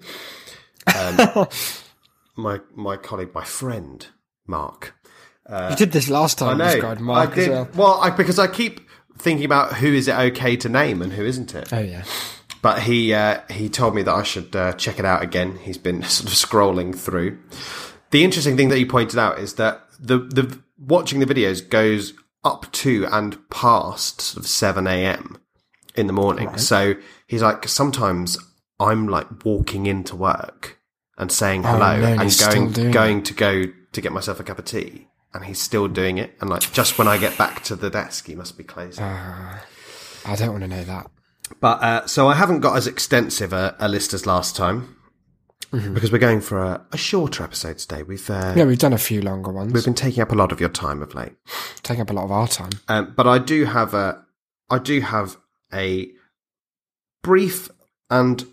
um, 0.96 1.48
my 2.36 2.60
my 2.76 2.98
colleague, 2.98 3.34
my 3.34 3.44
friend 3.46 4.08
Mark. 4.48 4.96
you 5.70 5.76
did 5.76 5.92
this 5.92 6.10
last 6.10 6.38
time. 6.38 6.62
I 6.62 6.74
know. 6.76 6.96
Mark 6.96 7.32
I 7.32 7.36
did, 7.36 7.50
as 7.50 7.76
well. 7.76 8.00
I, 8.02 8.10
because 8.10 8.40
I 8.40 8.48
keep 8.48 8.82
thinking 9.18 9.46
about 9.46 9.74
who 9.74 9.88
is 9.94 10.08
it 10.08 10.16
okay 10.16 10.56
to 10.58 10.70
name 10.70 11.02
and 11.02 11.14
who 11.14 11.26
isn't 11.26 11.54
it. 11.56 11.72
Oh 11.74 11.80
yeah. 11.80 12.04
But 12.62 12.82
he 12.84 13.14
uh, 13.14 13.42
he 13.50 13.70
told 13.70 13.96
me 13.96 14.02
that 14.04 14.14
I 14.14 14.24
should 14.24 14.56
uh, 14.56 14.74
check 14.74 15.00
it 15.00 15.06
out 15.06 15.22
again. 15.24 15.58
He's 15.62 15.78
been 15.78 16.04
sort 16.18 16.30
of 16.32 16.36
scrolling 16.38 16.96
through. 16.96 17.38
The 18.12 18.24
interesting 18.24 18.58
thing 18.58 18.70
that 18.70 18.80
you 18.80 18.86
pointed 18.88 19.20
out 19.20 19.40
is 19.40 19.54
that 19.56 19.82
the 20.00 20.18
the 20.20 20.60
watching 20.78 21.20
the 21.20 21.26
videos 21.26 21.68
goes 21.68 22.14
up 22.44 22.72
to 22.72 23.06
and 23.12 23.38
past 23.50 24.22
sort 24.22 24.44
of 24.44 24.50
seven 24.50 24.88
a.m. 24.88 25.38
in 25.96 26.08
the 26.08 26.14
morning. 26.14 26.58
So 26.58 26.96
he's 27.28 27.42
like, 27.42 27.68
sometimes 27.68 28.38
I'm 28.80 29.08
like 29.08 29.44
walking 29.46 29.86
into 29.86 30.16
work 30.16 30.80
and 31.18 31.32
saying 31.32 31.64
hello 31.64 31.96
Oh, 31.96 32.00
no, 32.00 32.22
and 32.22 32.38
going 32.40 32.92
going 32.92 33.24
to 33.24 33.34
go 33.34 33.66
to 33.92 34.02
get 34.02 34.12
myself 34.14 34.40
a 34.40 34.44
cup 34.44 34.60
of 34.60 34.66
tea. 34.66 35.08
and 35.34 35.46
he's 35.46 35.60
still 35.62 35.88
doing 35.88 36.18
it. 36.18 36.36
And 36.42 36.50
like 36.50 36.72
just 36.74 36.98
when 36.98 37.08
I 37.08 37.18
get 37.18 37.38
back 37.38 37.62
to 37.66 37.76
the 37.76 37.90
desk, 37.90 38.26
he 38.28 38.36
must 38.36 38.58
be 38.58 38.64
closing. 38.64 39.04
I 40.26 40.36
don't 40.36 40.52
want 40.52 40.62
to 40.64 40.68
know 40.68 40.84
that. 40.84 41.10
But 41.60 41.82
uh, 41.84 42.08
so 42.08 42.28
I 42.28 42.36
haven't 42.36 42.62
got 42.62 42.78
as 42.78 42.88
extensive 42.88 43.54
a, 43.54 43.76
a 43.80 43.88
list 43.90 44.14
as 44.14 44.26
last 44.26 44.56
time 44.56 44.96
because 45.72 46.12
we're 46.12 46.18
going 46.18 46.42
for 46.42 46.64
a, 46.64 46.86
a 46.92 46.98
shorter 46.98 47.44
episode 47.44 47.78
today. 47.78 48.02
We've 48.04 48.28
uh, 48.30 48.54
Yeah, 48.56 48.64
we've 48.66 48.80
done 48.80 48.94
a 48.94 48.98
few 48.98 49.22
longer 49.22 49.52
ones. 49.52 49.72
we've 49.74 49.86
been 49.86 49.94
taking 49.94 50.22
up 50.22 50.32
a 50.32 50.36
lot 50.36 50.52
of 50.52 50.60
your 50.60 50.70
time 50.70 51.02
of 51.02 51.14
late. 51.14 51.34
taking 51.84 52.02
up 52.02 52.10
a 52.10 52.14
lot 52.14 52.26
of 52.26 52.32
our 52.32 52.48
time. 52.48 52.72
Um, 52.88 53.14
but 53.16 53.28
I 53.28 53.38
do 53.40 53.66
have 53.66 53.94
a, 53.94 54.24
I 54.70 54.80
do 54.80 55.02
have 55.02 55.38
a 55.74 56.10
brief 57.24 57.70
and 58.10 58.46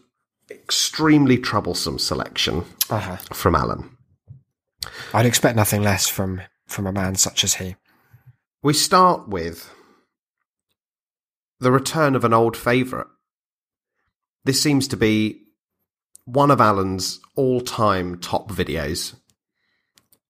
extremely 0.51 1.39
troublesome 1.39 1.99
selection 1.99 2.65
Uh-huh. 2.91 3.17
from 3.33 3.55
Alan. 3.55 3.97
I'd 5.15 5.27
expect 5.27 5.57
nothing 5.57 5.83
less 5.83 6.09
from 6.09 6.41
from 6.67 6.87
a 6.87 6.93
man 6.93 7.15
such 7.15 7.45
as 7.45 7.55
he. 7.55 7.77
We 8.63 8.73
start 8.73 9.29
with 9.29 9.73
the 11.61 11.73
return 11.73 12.15
of 12.15 12.25
an 12.25 12.33
old 12.33 12.57
favourite. 12.57 13.07
This 14.45 14.61
seems 14.63 14.87
to 14.89 14.97
be 14.97 15.43
one 16.25 16.51
of 16.51 16.61
Alan's 16.61 17.21
all-time 17.35 18.19
top 18.19 18.51
videos. 18.51 19.15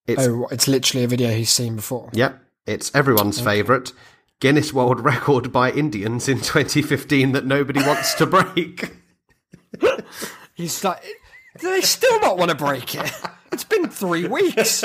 It's 0.05 0.25
Oh, 0.25 0.47
it's 0.51 0.67
literally 0.67 1.03
a 1.03 1.07
video 1.07 1.31
he's 1.31 1.49
seen 1.51 1.75
before. 1.75 2.09
Yep, 2.13 2.39
it's 2.65 2.93
everyone's 2.95 3.39
favourite. 3.39 3.91
Guinness 4.39 4.71
World 4.71 4.99
Record 5.03 5.51
by 5.51 5.71
Indians 5.71 6.29
in 6.29 6.37
2015 6.37 7.31
that 7.31 7.45
nobody 7.45 7.81
wants 7.81 8.13
to 8.15 8.25
break. 8.27 8.93
He's 10.53 10.83
like, 10.83 11.03
do 11.59 11.71
they 11.71 11.81
still 11.81 12.19
not 12.21 12.37
want 12.37 12.49
to 12.49 12.55
break 12.55 12.95
it? 12.95 13.11
It's 13.57 13.63
been 13.63 13.89
three 13.89 14.27
weeks. 14.27 14.83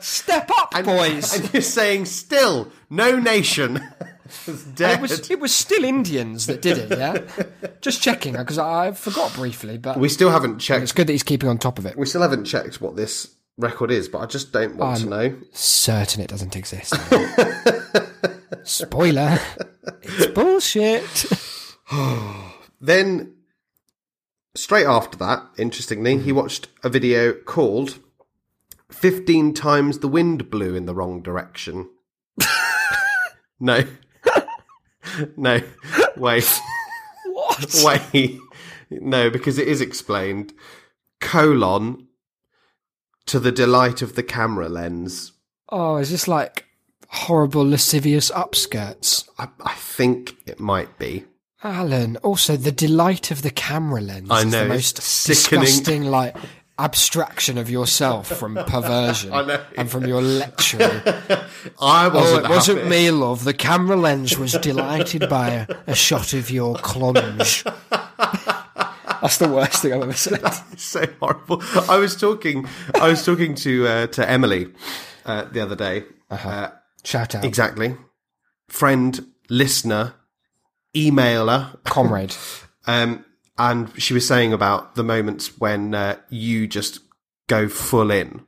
Step 0.00 0.50
up, 0.58 0.70
boys. 0.82 1.34
And 1.38 1.52
you're 1.52 1.60
saying 1.60 2.06
still, 2.06 2.72
no 2.88 3.18
nation 3.18 3.74
dead. 4.74 4.94
it 4.96 5.00
was 5.02 5.30
it 5.30 5.38
was 5.38 5.54
still 5.54 5.84
Indians 5.84 6.46
that 6.46 6.62
did 6.62 6.78
it, 6.78 6.98
yeah. 6.98 7.68
Just 7.82 8.00
checking 8.00 8.32
because 8.34 8.58
I 8.58 8.92
forgot 8.92 9.34
briefly, 9.34 9.76
but 9.76 9.98
we 9.98 10.08
still 10.08 10.30
haven't 10.30 10.58
checked. 10.58 10.84
it's 10.84 10.92
good 10.92 11.06
that 11.06 11.12
he's 11.12 11.22
keeping 11.22 11.50
on 11.50 11.58
top 11.58 11.78
of 11.78 11.84
it. 11.84 11.98
We 11.98 12.06
still 12.06 12.22
haven't 12.22 12.46
checked 12.46 12.80
what 12.80 12.96
this 12.96 13.34
record 13.58 13.90
is, 13.90 14.08
but 14.08 14.20
I 14.20 14.24
just 14.26 14.52
don't 14.52 14.76
want 14.76 15.00
to 15.00 15.06
know. 15.06 15.36
Certain 15.52 16.22
it 16.22 16.28
doesn't 16.30 16.56
exist. 16.56 16.94
Spoiler: 18.64 19.38
it's 20.00 20.26
bullshit. 20.28 21.26
Then, 22.80 23.34
straight 24.54 24.86
after 24.86 25.16
that, 25.18 25.42
interestingly, 25.56 26.18
he 26.18 26.32
watched 26.32 26.68
a 26.82 26.88
video 26.88 27.32
called 27.32 27.98
15 28.90 29.54
Times 29.54 29.98
the 29.98 30.08
Wind 30.08 30.50
Blew 30.50 30.74
in 30.74 30.86
the 30.86 30.94
Wrong 30.94 31.22
Direction. 31.22 31.88
no. 33.60 33.84
no. 35.36 35.60
Wait. 36.16 36.60
What? 37.26 37.74
Wait. 38.14 38.38
No, 38.90 39.30
because 39.30 39.58
it 39.58 39.68
is 39.68 39.80
explained. 39.80 40.52
Colon 41.20 42.08
to 43.26 43.38
the 43.38 43.52
delight 43.52 44.00
of 44.00 44.14
the 44.14 44.22
camera 44.22 44.68
lens. 44.68 45.32
Oh, 45.68 45.96
is 45.96 46.10
this 46.10 46.26
like 46.26 46.64
horrible 47.08 47.68
lascivious 47.68 48.30
upskirts? 48.30 49.28
I, 49.38 49.48
I 49.62 49.74
think 49.74 50.36
it 50.46 50.58
might 50.58 50.98
be. 50.98 51.26
Alan, 51.62 52.16
also 52.18 52.56
the 52.56 52.70
delight 52.72 53.30
of 53.30 53.42
the 53.42 53.50
camera 53.50 54.00
lens 54.00 54.30
I 54.30 54.42
is 54.42 54.50
the 54.52 54.64
most 54.66 55.02
sickening. 55.02 55.64
disgusting 55.64 56.04
like 56.04 56.36
abstraction 56.78 57.58
of 57.58 57.68
yourself 57.68 58.28
from 58.28 58.54
perversion 58.66 59.32
I 59.32 59.42
know. 59.44 59.64
and 59.76 59.90
from 59.90 60.06
your 60.06 60.22
lecturing. 60.22 60.88
I 61.80 62.06
Oh, 62.06 62.10
wasn't 62.14 62.44
it 62.44 62.48
wasn't 62.48 62.78
happy. 62.78 62.90
me, 62.90 63.10
love. 63.10 63.42
The 63.44 63.54
camera 63.54 63.96
lens 63.96 64.38
was 64.38 64.52
delighted 64.52 65.28
by 65.28 65.48
a, 65.50 65.66
a 65.88 65.94
shot 65.96 66.32
of 66.34 66.50
your 66.50 66.76
clunge. 66.76 67.64
That's 69.20 69.38
the 69.38 69.48
worst 69.48 69.82
thing 69.82 69.92
I've 69.94 70.02
ever 70.02 70.12
said. 70.12 70.40
It's 70.72 70.84
so 70.84 71.04
horrible. 71.18 71.60
I 71.90 71.96
was 71.98 72.14
talking, 72.14 72.68
I 72.94 73.08
was 73.08 73.24
talking 73.24 73.56
to 73.56 73.88
uh, 73.88 74.06
to 74.08 74.30
Emily 74.30 74.68
uh, 75.26 75.46
the 75.50 75.60
other 75.60 75.74
day. 75.74 76.04
Uh, 76.30 76.68
Shout 77.02 77.34
out, 77.34 77.44
exactly, 77.44 77.96
friend, 78.68 79.26
listener, 79.50 80.14
emailer, 81.06 81.82
comrade. 81.84 82.34
um, 82.86 83.24
and 83.56 83.90
she 84.00 84.14
was 84.14 84.26
saying 84.26 84.52
about 84.52 84.94
the 84.94 85.04
moments 85.04 85.58
when 85.58 85.94
uh, 85.94 86.16
you 86.28 86.66
just 86.66 87.00
go 87.48 87.68
full 87.68 88.10
in 88.10 88.44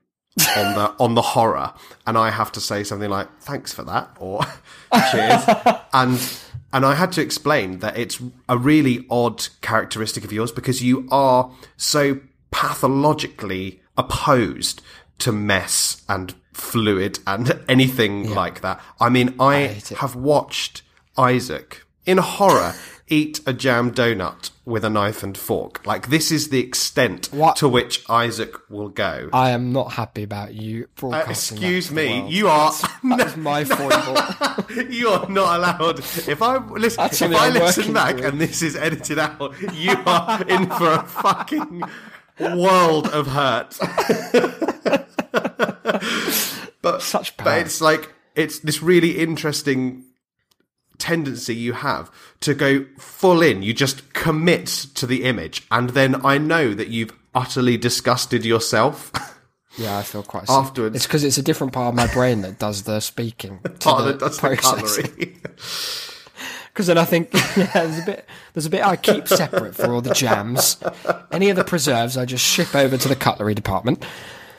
on 0.56 0.74
the 0.74 0.94
on 1.00 1.14
the 1.14 1.22
horror, 1.22 1.74
and 2.06 2.16
I 2.16 2.30
have 2.30 2.52
to 2.52 2.60
say 2.60 2.84
something 2.84 3.10
like 3.10 3.28
"thanks 3.40 3.72
for 3.72 3.82
that" 3.84 4.16
or 4.18 4.40
"cheers," 5.10 5.44
and 5.92 6.40
and 6.72 6.86
I 6.86 6.94
had 6.94 7.12
to 7.12 7.20
explain 7.20 7.80
that 7.80 7.98
it's 7.98 8.22
a 8.48 8.56
really 8.56 9.06
odd 9.10 9.48
characteristic 9.60 10.24
of 10.24 10.32
yours 10.32 10.52
because 10.52 10.82
you 10.82 11.08
are 11.10 11.50
so 11.76 12.20
pathologically 12.50 13.80
opposed 13.96 14.80
to 15.18 15.32
mess 15.32 16.02
and 16.08 16.34
fluid 16.52 17.18
and 17.26 17.60
anything 17.68 18.32
like 18.34 18.60
that. 18.60 18.80
I 19.00 19.08
mean, 19.08 19.34
I, 19.40 19.56
it. 19.56 19.88
have 19.88 20.14
watched 20.14 20.82
Isaac 21.18 21.82
in 22.06 22.18
horror 22.18 22.74
eat 23.12 23.40
a 23.44 23.52
jam 23.52 23.90
donut 23.92 24.50
with 24.64 24.84
a 24.84 24.90
knife 24.90 25.24
and 25.24 25.36
fork. 25.36 25.84
Like 25.84 26.10
this 26.10 26.30
is 26.30 26.50
the 26.50 26.60
extent 26.60 27.26
What? 27.32 27.56
to 27.56 27.68
which 27.68 28.04
Isaac 28.08 28.54
will 28.70 28.88
go. 28.88 29.28
I 29.32 29.50
am 29.50 29.72
not 29.72 29.94
happy 29.94 30.22
about 30.22 30.54
you 30.54 30.84
Uh, 30.84 31.00
broadcasting. 31.00 31.56
that 31.60 31.62
excuse 31.62 31.90
me, 31.90 32.28
you 32.28 32.46
are 32.48 32.72
That's 33.16 33.36
my 33.36 33.64
foible. 33.76 34.84
you 34.90 35.08
are 35.08 35.28
not 35.28 35.58
allowed. 35.58 35.98
If 35.98 36.40
I 36.40 36.58
listen, 36.58 37.02
That's 37.02 37.20
if 37.20 37.32
I 37.34 37.48
I'm 37.48 37.54
listen 37.54 37.92
back 37.92 38.20
and 38.20 38.40
this 38.40 38.62
is 38.62 38.76
edited 38.76 39.18
out, 39.18 39.54
you 39.74 39.96
are 40.06 40.42
in 40.44 40.66
for 40.70 40.92
a 40.92 41.02
fucking 41.02 41.82
world 42.38 43.08
of 43.08 43.26
hurt. 43.26 43.76
but 46.82 47.02
Such 47.02 47.36
but 47.36 47.58
it's 47.58 47.80
like 47.80 48.12
it's 48.36 48.60
this 48.60 48.82
really 48.82 49.18
interesting 49.18 50.04
tendency 51.00 51.54
you 51.54 51.72
have 51.72 52.10
to 52.40 52.54
go 52.54 52.86
full 52.98 53.42
in. 53.42 53.62
You 53.62 53.72
just 53.72 54.12
commit 54.12 54.66
to 54.94 55.06
the 55.06 55.24
image, 55.24 55.66
and 55.70 55.90
then 55.90 56.24
I 56.24 56.38
know 56.38 56.74
that 56.74 56.88
you've 56.88 57.12
utterly 57.34 57.76
disgusted 57.76 58.44
yourself. 58.44 59.10
Yeah, 59.78 59.98
I 59.98 60.02
feel 60.02 60.24
quite 60.24 60.48
sick. 60.48 60.50
Afterwards. 60.50 60.96
It's 60.96 61.06
because 61.06 61.22
it's 61.22 61.38
a 61.38 61.42
different 61.42 61.72
part 61.72 61.90
of 61.90 61.94
my 61.94 62.12
brain 62.12 62.42
that 62.42 62.58
does 62.58 62.82
the 62.82 62.98
speaking. 62.98 63.60
to 63.62 63.70
Part 63.70 64.02
the 64.02 64.08
of 64.10 64.14
it 64.16 64.18
does 64.18 64.36
the 64.36 64.56
processing. 64.56 65.40
Because 66.72 66.86
then 66.86 66.98
I 66.98 67.04
think 67.04 67.30
yeah, 67.56 67.70
there's 67.72 67.98
a 67.98 68.06
bit 68.06 68.24
there's 68.54 68.66
a 68.66 68.70
bit 68.70 68.86
I 68.86 68.96
keep 68.96 69.26
separate 69.26 69.74
for 69.74 69.92
all 69.92 70.00
the 70.00 70.14
jams. 70.14 70.78
Any 71.32 71.50
of 71.50 71.56
the 71.56 71.64
preserves 71.64 72.16
I 72.16 72.24
just 72.24 72.44
ship 72.44 72.74
over 72.74 72.96
to 72.96 73.08
the 73.08 73.16
cutlery 73.16 73.54
department. 73.54 74.04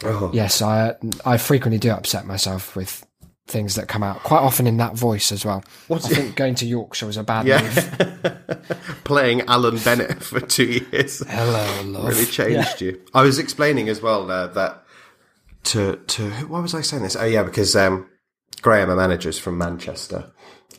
Oh. 0.03 0.29
Yes, 0.33 0.61
I 0.61 0.95
I 1.25 1.37
frequently 1.37 1.79
do 1.79 1.89
upset 1.89 2.25
myself 2.25 2.75
with 2.75 3.07
things 3.51 3.75
that 3.75 3.87
come 3.87 4.01
out 4.03 4.23
quite 4.23 4.39
often 4.39 4.65
in 4.65 4.77
that 4.77 4.95
voice 4.95 5.31
as 5.31 5.45
well. 5.45 5.63
I 5.89 5.97
think 5.99 6.35
going 6.35 6.55
to 6.55 6.65
Yorkshire 6.65 7.05
was 7.05 7.17
a 7.17 7.23
bad 7.23 7.45
Yeah. 7.45 7.61
move. 7.61 8.37
Playing 9.03 9.41
Alan 9.41 9.77
Bennett 9.77 10.23
for 10.23 10.39
two 10.39 10.65
years. 10.91 11.21
Hello, 11.27 11.81
love. 11.85 12.07
really 12.07 12.25
changed 12.25 12.81
you. 12.81 13.01
I 13.13 13.21
was 13.23 13.37
explaining 13.39 13.89
as 13.89 14.01
well 14.01 14.29
uh, 14.31 14.47
that 14.47 14.83
to 15.65 15.97
to 15.97 16.29
why 16.47 16.59
was 16.59 16.73
I 16.73 16.81
saying 16.81 17.03
this? 17.03 17.15
Oh 17.15 17.25
yeah, 17.25 17.43
because 17.43 17.75
um, 17.75 18.09
Graham, 18.61 18.89
a 18.89 18.95
manager, 18.95 19.29
is 19.29 19.37
from 19.39 19.57
Manchester, 19.57 20.31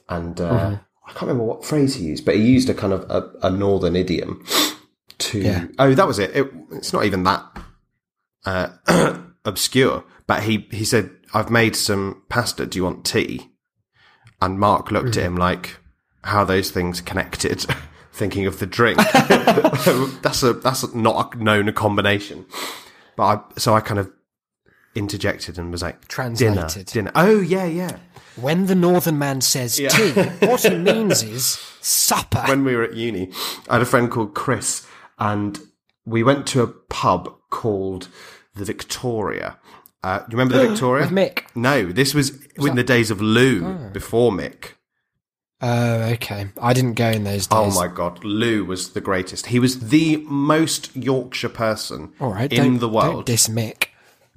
and 0.08 0.40
uh, 0.40 0.50
Mm-hmm. 0.52 0.74
I 1.04 1.10
can't 1.14 1.22
remember 1.22 1.44
what 1.44 1.64
phrase 1.64 1.96
he 1.96 2.04
used, 2.04 2.24
but 2.24 2.36
he 2.36 2.42
used 2.42 2.70
a 2.70 2.74
kind 2.74 2.92
of 2.92 3.02
a, 3.10 3.28
a 3.46 3.50
northern 3.50 3.96
idiom 3.96 4.46
to. 5.18 5.38
Yeah. 5.40 5.66
Oh, 5.78 5.92
that 5.94 6.06
was 6.06 6.18
it. 6.20 6.34
it. 6.34 6.50
It's 6.70 6.92
not 6.92 7.04
even 7.04 7.24
that 7.24 7.44
uh, 8.46 8.68
obscure, 9.44 10.04
but 10.26 10.44
he 10.44 10.66
he 10.70 10.84
said, 10.84 11.10
"I've 11.34 11.50
made 11.50 11.76
some 11.76 12.22
pasta. 12.28 12.66
Do 12.66 12.78
you 12.78 12.84
want 12.84 13.04
tea?" 13.04 13.50
And 14.40 14.58
Mark 14.58 14.90
looked 14.90 15.16
at 15.16 15.22
mm. 15.22 15.26
him 15.26 15.36
like, 15.36 15.78
"How 16.24 16.44
those 16.44 16.70
things 16.70 17.00
connected?" 17.00 17.66
Thinking 18.12 18.46
of 18.46 18.58
the 18.58 18.66
drink. 18.66 18.98
that's 20.22 20.42
a 20.42 20.52
that's 20.52 20.94
not 20.94 21.34
a 21.34 21.42
known 21.42 21.72
combination. 21.72 22.44
But 23.16 23.24
I, 23.24 23.40
so 23.58 23.74
I 23.74 23.80
kind 23.80 23.98
of 23.98 24.10
interjected 24.94 25.58
and 25.58 25.72
was 25.72 25.82
like, 25.82 26.00
dinner, 26.08 26.36
Translated. 26.36 26.86
dinner. 26.86 27.12
Oh 27.14 27.40
yeah, 27.40 27.64
yeah. 27.64 27.98
When 28.36 28.66
the 28.66 28.74
northern 28.74 29.18
man 29.18 29.40
says 29.42 29.76
tea, 29.76 30.12
what 30.46 30.62
he 30.62 30.76
means 30.76 31.22
is 31.22 31.58
supper. 31.80 32.42
When 32.46 32.64
we 32.64 32.74
were 32.74 32.84
at 32.84 32.94
uni, 32.94 33.30
I 33.68 33.74
had 33.74 33.82
a 33.82 33.86
friend 33.86 34.10
called 34.10 34.34
Chris, 34.34 34.86
and 35.18 35.58
we 36.06 36.22
went 36.22 36.46
to 36.48 36.62
a 36.62 36.66
pub 36.66 37.34
called 37.50 38.08
the 38.54 38.64
Victoria. 38.64 39.58
Uh, 40.02 40.18
do 40.18 40.24
you 40.30 40.38
remember 40.38 40.58
the 40.60 40.68
Victoria? 40.70 41.04
With 41.06 41.12
Mick. 41.12 41.44
No, 41.54 41.90
this 41.92 42.14
was, 42.14 42.30
in 42.56 42.74
the 42.76 42.84
days 42.84 43.10
of 43.10 43.20
Lou 43.20 43.88
before 43.90 44.30
Mick. 44.32 44.72
Oh, 45.64 46.00
okay. 46.14 46.48
I 46.60 46.72
didn't 46.72 46.94
go 46.94 47.08
in 47.08 47.22
those 47.22 47.46
days. 47.46 47.56
Oh 47.58 47.70
my 47.72 47.86
god, 47.86 48.24
Lou 48.24 48.64
was 48.64 48.94
the 48.94 49.00
greatest. 49.00 49.46
He 49.46 49.60
was 49.60 49.90
the 49.90 50.16
most 50.26 50.94
Yorkshire 50.96 51.50
person 51.50 52.12
All 52.18 52.32
right, 52.32 52.52
in 52.52 52.62
don't- 52.62 52.74
the 52.80 52.88
Don't 52.88 52.94
world. 52.94 53.26
diss 53.26 53.46
Mick. 53.48 53.86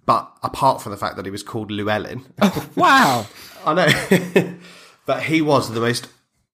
but 0.05 0.31
apart 0.43 0.83
from 0.83 0.91
the 0.91 0.97
fact 0.99 1.15
that 1.15 1.25
he 1.25 1.31
was 1.31 1.41
called 1.41 1.71
Llewellyn, 1.71 2.25
Wow. 2.75 3.25
I 3.65 3.73
know. 3.73 4.53
but 5.07 5.23
he 5.23 5.41
was 5.41 5.71
the 5.73 5.79
most 5.81 6.07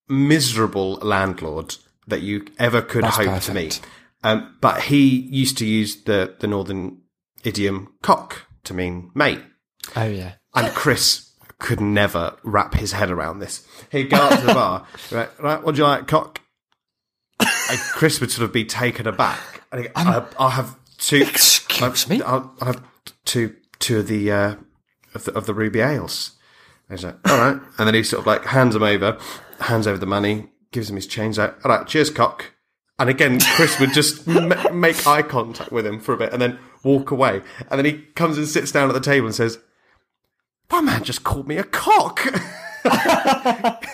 miserable 0.08 0.94
landlord 1.02 1.76
that 2.06 2.22
you 2.22 2.46
ever 2.58 2.80
could 2.80 3.04
That's 3.04 3.16
hope 3.18 3.40
to 3.42 3.52
meet. 3.54 3.78
Um, 4.24 4.56
but 4.62 4.82
he 4.84 5.06
used 5.06 5.58
to 5.58 5.66
use 5.66 6.02
the, 6.04 6.34
the 6.40 6.46
northern 6.46 6.98
idiom 7.44 7.92
cock 8.02 8.46
to 8.64 8.74
mean 8.74 9.10
mate. 9.14 9.42
Oh 9.96 10.06
yeah. 10.06 10.34
And 10.54 10.72
Chris 10.74 11.32
could 11.58 11.80
never 11.80 12.36
wrap 12.42 12.74
his 12.74 12.92
head 12.92 13.10
around 13.10 13.38
this. 13.38 13.66
He'd 13.90 14.10
go 14.10 14.16
up 14.16 14.40
to 14.40 14.46
the 14.46 14.54
bar, 14.54 14.86
right, 15.10 15.28
right, 15.40 15.62
what 15.62 15.74
do 15.74 15.80
you 15.80 15.86
like, 15.86 16.08
cock? 16.08 16.40
And 17.40 17.78
Chris 17.92 18.20
would 18.20 18.30
sort 18.30 18.44
of 18.44 18.52
be 18.52 18.64
taken 18.64 19.06
aback. 19.06 19.62
And 19.70 19.80
he'd 19.80 19.86
go, 19.88 19.92
I'll, 19.96 20.28
I'll 20.38 20.50
have 20.50 20.76
two. 20.98 21.22
Excuse 21.22 22.04
I'll, 22.04 22.16
me? 22.16 22.22
I'll, 22.22 22.54
I'll 22.60 22.66
have 22.66 22.82
two, 23.24 23.54
two 23.78 24.00
of 24.00 24.08
the, 24.08 24.30
uh, 24.30 24.54
of 25.14 25.24
the, 25.24 25.32
of 25.32 25.46
the 25.46 25.54
ruby 25.54 25.80
ales. 25.80 26.32
And 26.88 26.98
he's 26.98 27.04
like, 27.04 27.16
all 27.28 27.38
right. 27.38 27.60
And 27.78 27.86
then 27.86 27.94
he 27.94 28.02
sort 28.02 28.20
of 28.20 28.26
like 28.26 28.44
hands 28.44 28.74
him 28.74 28.82
over, 28.82 29.18
hands 29.60 29.86
over 29.86 29.98
the 29.98 30.06
money, 30.06 30.48
gives 30.72 30.90
him 30.90 30.96
his 30.96 31.06
change 31.06 31.38
out. 31.38 31.56
All 31.64 31.70
right, 31.70 31.86
cheers, 31.86 32.10
cock. 32.10 32.52
And 32.98 33.08
again, 33.08 33.40
Chris 33.40 33.80
would 33.80 33.92
just 33.94 34.26
ma- 34.28 34.70
make 34.70 35.06
eye 35.06 35.22
contact 35.22 35.72
with 35.72 35.86
him 35.86 36.00
for 36.00 36.12
a 36.12 36.18
bit 36.18 36.32
and 36.32 36.42
then 36.42 36.58
walk 36.84 37.10
away. 37.10 37.42
And 37.70 37.78
then 37.78 37.84
he 37.84 38.02
comes 38.14 38.38
and 38.38 38.46
sits 38.46 38.72
down 38.72 38.88
at 38.88 38.94
the 38.94 39.00
table 39.00 39.26
and 39.26 39.34
says, 39.34 39.58
that 40.68 40.84
man 40.84 41.04
just 41.04 41.22
called 41.24 41.48
me 41.48 41.58
a 41.58 41.64
cock. 41.64 42.20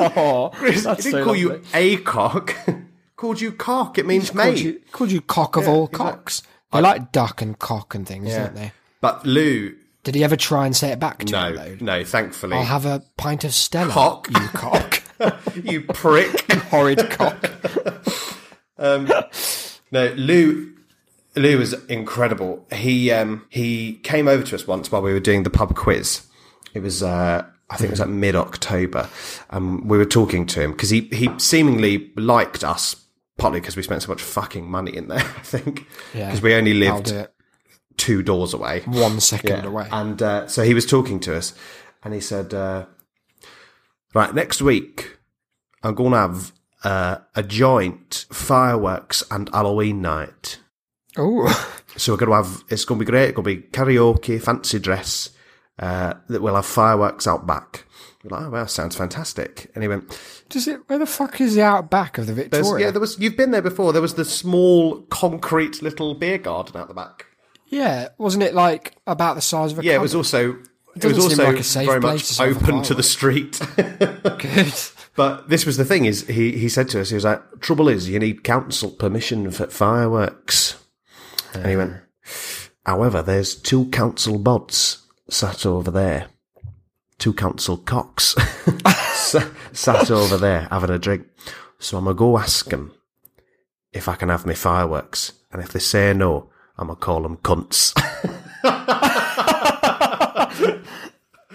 Oh, 0.00 0.50
Chris, 0.54 0.84
he 0.84 0.94
didn't 1.10 1.24
call 1.24 1.36
you 1.36 1.60
a 1.74 1.96
cock. 1.98 2.54
called 3.16 3.40
you 3.40 3.52
cock. 3.52 3.98
It 3.98 4.06
means 4.06 4.32
mate. 4.32 4.44
Called 4.44 4.58
you, 4.60 4.80
called 4.92 5.10
you 5.10 5.20
cock 5.20 5.56
of 5.56 5.68
all 5.68 5.88
cocks. 5.88 6.42
They 6.72 6.80
like 6.80 7.12
duck 7.12 7.42
and 7.42 7.58
cock 7.58 7.94
and 7.94 8.06
things, 8.06 8.32
don't 8.32 8.54
they? 8.54 8.72
But 9.00 9.26
Lou, 9.26 9.74
Did 10.04 10.14
he 10.14 10.24
ever 10.24 10.36
try 10.36 10.66
and 10.66 10.76
say 10.76 10.90
it 10.90 11.00
back 11.00 11.18
to 11.24 11.32
no, 11.32 11.48
you? 11.48 11.56
though? 11.56 11.76
no, 11.80 12.04
thankfully. 12.04 12.56
I'll 12.56 12.64
have 12.64 12.86
a 12.86 13.02
pint 13.16 13.44
of 13.44 13.52
Stella. 13.52 13.92
Cock. 13.92 14.28
You 14.30 14.48
cock. 14.48 15.02
you 15.64 15.82
prick. 15.82 16.50
Horrid 16.52 17.10
cock. 17.10 17.50
Um, 18.78 19.10
no, 19.90 20.06
Lou. 20.16 20.74
Lou 21.38 21.58
was 21.58 21.72
incredible. 21.86 22.66
He 22.72 23.10
um, 23.10 23.46
he 23.48 23.94
came 24.02 24.28
over 24.28 24.42
to 24.44 24.54
us 24.54 24.66
once 24.66 24.90
while 24.92 25.02
we 25.02 25.12
were 25.12 25.20
doing 25.20 25.42
the 25.42 25.50
pub 25.50 25.74
quiz. 25.74 26.26
It 26.74 26.80
was 26.80 27.02
uh, 27.02 27.44
I 27.70 27.76
think 27.76 27.88
it 27.88 27.92
was 27.92 28.00
like 28.00 28.08
mid 28.08 28.36
October. 28.36 29.08
Um, 29.50 29.86
we 29.86 29.98
were 29.98 30.04
talking 30.04 30.46
to 30.46 30.60
him 30.62 30.72
because 30.72 30.90
he 30.90 31.02
he 31.12 31.30
seemingly 31.38 32.12
liked 32.16 32.64
us 32.64 32.96
partly 33.36 33.60
because 33.60 33.76
we 33.76 33.82
spent 33.84 34.02
so 34.02 34.08
much 34.08 34.20
fucking 34.22 34.68
money 34.68 34.96
in 34.96 35.08
there. 35.08 35.18
I 35.36 35.42
think 35.42 35.86
Yeah. 36.14 36.26
because 36.26 36.42
we 36.42 36.54
only 36.54 36.74
lived 36.74 37.12
two 37.96 38.22
doors 38.22 38.52
away. 38.54 38.80
One 38.86 39.20
second 39.20 39.64
away. 39.64 39.88
And 39.92 40.20
uh, 40.22 40.46
so 40.48 40.62
he 40.62 40.74
was 40.74 40.86
talking 40.86 41.20
to 41.20 41.36
us, 41.36 41.52
and 42.04 42.14
he 42.14 42.20
said, 42.20 42.52
uh, 42.54 42.86
"Right, 44.14 44.34
next 44.34 44.60
week 44.62 45.18
I'm 45.82 45.94
going 45.94 46.12
to 46.12 46.16
have 46.18 46.52
uh, 46.84 47.16
a 47.34 47.42
joint 47.42 48.26
fireworks 48.32 49.22
and 49.30 49.48
Halloween 49.52 50.00
night. 50.02 50.58
Oh, 51.18 51.74
So 51.96 52.12
we're 52.12 52.18
going 52.18 52.30
to 52.30 52.48
have. 52.48 52.64
It's 52.68 52.84
going 52.84 53.00
to 53.00 53.04
be 53.04 53.10
great. 53.10 53.30
It's 53.30 53.36
going 53.36 53.44
to 53.44 53.62
be 53.62 53.68
karaoke, 53.68 54.40
fancy 54.40 54.78
dress. 54.78 55.30
Uh, 55.78 56.14
that 56.28 56.42
we'll 56.42 56.54
have 56.56 56.66
fireworks 56.66 57.26
out 57.26 57.46
back." 57.46 57.84
We're 58.22 58.36
like, 58.36 58.46
"Oh, 58.46 58.50
well, 58.50 58.66
sounds 58.66 58.96
fantastic." 58.96 59.70
And 59.74 59.82
he 59.82 59.88
went, 59.88 60.18
does 60.48 60.66
it? 60.66 60.80
Where 60.88 60.98
the 60.98 61.06
fuck 61.06 61.40
is 61.40 61.54
the 61.54 61.62
outback 61.62 62.18
of 62.18 62.26
the 62.26 62.34
Victoria? 62.34 62.86
"Yeah, 62.86 62.90
there 62.90 63.00
was. 63.00 63.18
You've 63.18 63.36
been 63.36 63.50
there 63.50 63.62
before. 63.62 63.92
There 63.92 64.02
was 64.02 64.14
the 64.14 64.24
small 64.24 65.02
concrete 65.02 65.82
little 65.82 66.14
beer 66.14 66.38
garden 66.38 66.76
out 66.76 66.88
the 66.88 66.94
back." 66.94 67.26
Yeah, 67.66 68.08
wasn't 68.16 68.44
it 68.44 68.54
like 68.54 68.96
about 69.06 69.34
the 69.34 69.42
size 69.42 69.72
of 69.72 69.78
a? 69.78 69.84
Yeah, 69.84 69.94
it 69.94 70.00
was 70.00 70.14
also. 70.14 70.56
It, 70.96 71.02
doesn't 71.02 71.16
was 71.16 71.24
also 71.26 71.44
like 71.44 71.58
a 71.58 71.62
safe 71.62 71.86
very 71.86 72.00
place 72.00 72.40
much 72.40 72.48
open 72.48 72.82
to 72.82 72.94
the 72.94 73.04
street. 73.04 73.60
good. 73.76 74.74
But 75.14 75.48
this 75.48 75.64
was 75.66 75.76
the 75.76 75.84
thing: 75.84 76.06
is 76.06 76.26
he 76.26 76.58
he 76.58 76.68
said 76.68 76.88
to 76.90 77.00
us, 77.00 77.10
he 77.10 77.14
was 77.14 77.24
like, 77.24 77.60
"Trouble 77.60 77.88
is, 77.88 78.08
you 78.08 78.18
need 78.18 78.42
council 78.42 78.90
permission 78.90 79.50
for 79.50 79.66
fireworks." 79.68 80.76
And 81.58 81.70
he 81.70 81.76
went, 81.76 81.96
"However, 82.84 83.22
there's 83.22 83.54
two 83.54 83.86
council 83.86 84.38
bods 84.38 85.02
sat 85.28 85.66
over 85.66 85.90
there, 85.90 86.28
two 87.18 87.32
council 87.32 87.76
cocks 87.76 88.34
sat 89.72 90.10
over 90.10 90.36
there 90.36 90.68
having 90.70 90.90
a 90.90 90.98
drink. 90.98 91.26
So 91.78 91.98
I'm 91.98 92.04
gonna 92.04 92.14
go 92.14 92.38
ask 92.38 92.66
them 92.66 92.92
if 93.92 94.08
I 94.08 94.14
can 94.14 94.28
have 94.28 94.46
my 94.46 94.54
fireworks, 94.54 95.32
and 95.52 95.62
if 95.62 95.72
they 95.72 95.80
say 95.80 96.12
no, 96.14 96.50
I'm 96.76 96.88
gonna 96.88 96.98
call 96.98 97.22
them 97.22 97.36
cunts." 97.38 97.94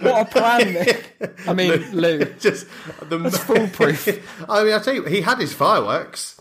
What 0.04 0.28
a 0.28 0.30
plan, 0.30 0.72
Nick. 0.72 1.16
I 1.46 1.54
mean, 1.54 1.70
Lou. 1.92 2.24
Just 2.38 2.66
the 3.00 3.16
That's 3.16 3.38
foolproof. 3.38 4.50
I 4.50 4.64
mean, 4.64 4.74
I 4.74 4.78
tell 4.80 4.94
you, 4.94 5.04
he 5.04 5.22
had 5.22 5.38
his 5.38 5.54
fireworks. 5.54 6.38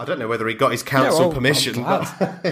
I 0.00 0.06
don't 0.06 0.18
know 0.18 0.28
whether 0.28 0.48
he 0.48 0.54
got 0.54 0.72
his 0.72 0.82
council 0.82 1.30
permission, 1.30 1.82
but 1.84 2.06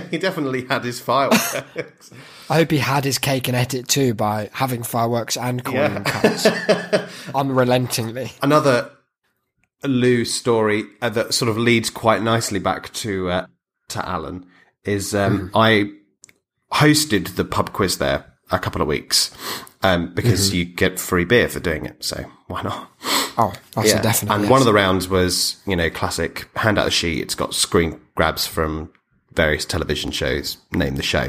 he 0.10 0.18
definitely 0.18 0.66
had 0.66 0.84
his 0.84 1.00
fireworks. 1.00 1.54
I 2.50 2.56
hope 2.56 2.70
he 2.70 2.76
had 2.76 3.06
his 3.06 3.16
cake 3.16 3.48
and 3.48 3.56
ate 3.56 3.72
it 3.72 3.88
too 3.88 4.12
by 4.12 4.50
having 4.52 4.82
fireworks 4.82 5.38
and 5.38 5.64
calling 5.64 5.80
Yeah. 5.80 5.88
them 5.88 6.04
cunts. 6.04 7.34
Unrelentingly. 7.34 8.32
Another 8.42 8.90
Lou 9.82 10.26
story 10.26 10.84
uh, 11.00 11.08
that 11.08 11.32
sort 11.32 11.48
of 11.48 11.56
leads 11.56 11.88
quite 11.88 12.22
nicely 12.22 12.58
back 12.58 12.92
to 12.92 13.30
uh, 13.30 13.46
to 13.88 14.06
Alan 14.06 14.44
is 14.84 15.14
um, 15.14 15.50
I 15.54 15.90
hosted 16.74 17.36
the 17.36 17.46
pub 17.46 17.72
quiz 17.72 17.96
there 17.96 18.26
a 18.50 18.58
couple 18.58 18.82
of 18.82 18.88
weeks 18.88 19.34
um, 19.82 20.12
because 20.12 20.52
you 20.52 20.66
get 20.66 20.98
free 20.98 21.24
beer 21.24 21.48
for 21.48 21.60
doing 21.60 21.86
it. 21.86 22.04
So 22.04 22.26
why 22.48 22.60
not? 22.60 22.90
Oh, 23.38 23.52
that's 23.74 23.92
a 23.92 24.02
definite. 24.02 24.34
And 24.34 24.42
yes. 24.42 24.50
one 24.50 24.60
of 24.60 24.66
the 24.66 24.72
rounds 24.72 25.08
was, 25.08 25.56
you 25.66 25.76
know, 25.76 25.88
classic 25.88 26.48
hand 26.56 26.78
out 26.78 26.84
the 26.84 26.90
sheet. 26.90 27.22
It's 27.22 27.34
got 27.36 27.54
screen 27.54 28.00
grabs 28.16 28.46
from 28.46 28.92
various 29.32 29.64
television 29.64 30.10
shows, 30.10 30.58
name 30.72 30.96
the 30.96 31.02
show. 31.02 31.28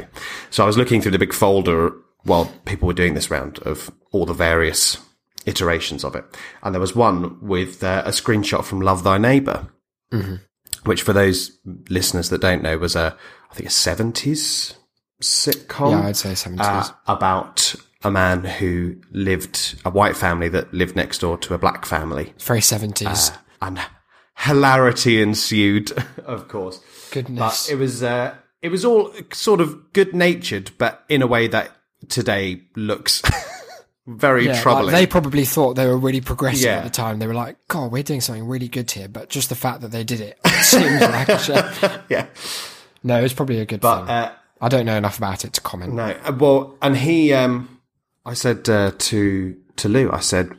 So 0.50 0.64
I 0.64 0.66
was 0.66 0.76
looking 0.76 1.00
through 1.00 1.12
the 1.12 1.18
big 1.18 1.32
folder 1.32 1.92
while 2.24 2.52
people 2.64 2.88
were 2.88 2.94
doing 2.94 3.14
this 3.14 3.30
round 3.30 3.60
of 3.60 3.90
all 4.10 4.26
the 4.26 4.34
various 4.34 4.98
iterations 5.46 6.04
of 6.04 6.16
it. 6.16 6.24
And 6.62 6.74
there 6.74 6.80
was 6.80 6.96
one 6.96 7.38
with 7.40 7.82
uh, 7.84 8.02
a 8.04 8.10
screenshot 8.10 8.64
from 8.64 8.80
Love 8.80 9.04
Thy 9.04 9.16
Neighbor, 9.16 9.68
which 10.84 11.02
for 11.02 11.12
those 11.12 11.58
listeners 11.88 12.28
that 12.30 12.40
don't 12.40 12.62
know 12.62 12.76
was 12.76 12.96
a, 12.96 13.16
I 13.50 13.54
think 13.54 13.68
a 13.68 13.72
70s 13.72 14.74
sitcom 15.22 15.90
Yeah, 15.92 16.08
I'd 16.08 16.16
say 16.16 16.32
70s. 16.32 16.58
uh, 16.58 16.88
about 17.06 17.74
a 18.02 18.10
man 18.10 18.44
who 18.44 18.96
lived, 19.10 19.80
a 19.84 19.90
white 19.90 20.16
family 20.16 20.48
that 20.48 20.72
lived 20.72 20.96
next 20.96 21.18
door 21.18 21.36
to 21.38 21.54
a 21.54 21.58
black 21.58 21.84
family 21.84 22.32
It's 22.36 22.44
very 22.44 22.60
70s. 22.60 23.36
and 23.60 23.78
hilarity 24.38 25.20
ensued, 25.22 25.92
of 26.24 26.48
course. 26.48 26.80
Goodness. 27.10 27.66
But 27.66 27.72
it 27.72 27.76
was 27.76 28.02
uh, 28.02 28.34
it 28.62 28.70
was 28.70 28.84
all 28.84 29.12
sort 29.32 29.60
of 29.60 29.92
good 29.92 30.14
natured, 30.14 30.70
but 30.78 31.04
in 31.08 31.22
a 31.22 31.26
way 31.26 31.46
that 31.48 31.70
today 32.08 32.62
looks 32.76 33.20
very 34.06 34.46
yeah, 34.46 34.52
like, 34.52 34.62
troubling. 34.62 34.92
they 34.94 35.06
probably 35.06 35.44
thought 35.44 35.74
they 35.74 35.86
were 35.86 35.98
really 35.98 36.20
progressive 36.20 36.64
Yeah. 36.64 36.78
at 36.78 36.84
the 36.84 36.90
time. 36.90 37.18
They 37.18 37.26
were 37.26 37.34
like, 37.34 37.56
God, 37.68 37.92
we're 37.92 38.02
doing 38.02 38.20
something 38.20 38.46
really 38.46 38.68
good 38.68 38.90
here. 38.90 39.08
But 39.08 39.28
just 39.28 39.48
the 39.50 39.54
fact 39.54 39.82
that 39.82 39.90
they 39.90 40.04
did 40.04 40.20
it 40.20 40.38
seems 40.62 41.00
like 41.02 41.28
a 41.28 41.38
shame. 41.38 42.00
yeah, 42.08 42.26
No, 43.02 43.22
it's 43.22 43.34
probably 43.34 43.58
a 43.60 43.66
good 43.66 43.80
but 43.80 44.00
thing. 44.06 44.08
uh, 44.10 44.32
I 44.62 44.68
don't 44.68 44.86
know 44.86 44.96
enough 44.96 45.18
about 45.18 45.44
it 45.44 45.52
to 45.54 45.60
comment. 45.60 45.92
no. 45.94 46.16
uh, 46.24 46.32
Well, 46.38 46.76
and 46.82 46.96
he, 46.96 47.32
um, 47.32 47.79
I 48.24 48.34
said 48.34 48.68
uh, 48.68 48.92
to 48.96 49.56
to 49.76 49.88
Lou, 49.88 50.10
I 50.10 50.20
said, 50.20 50.50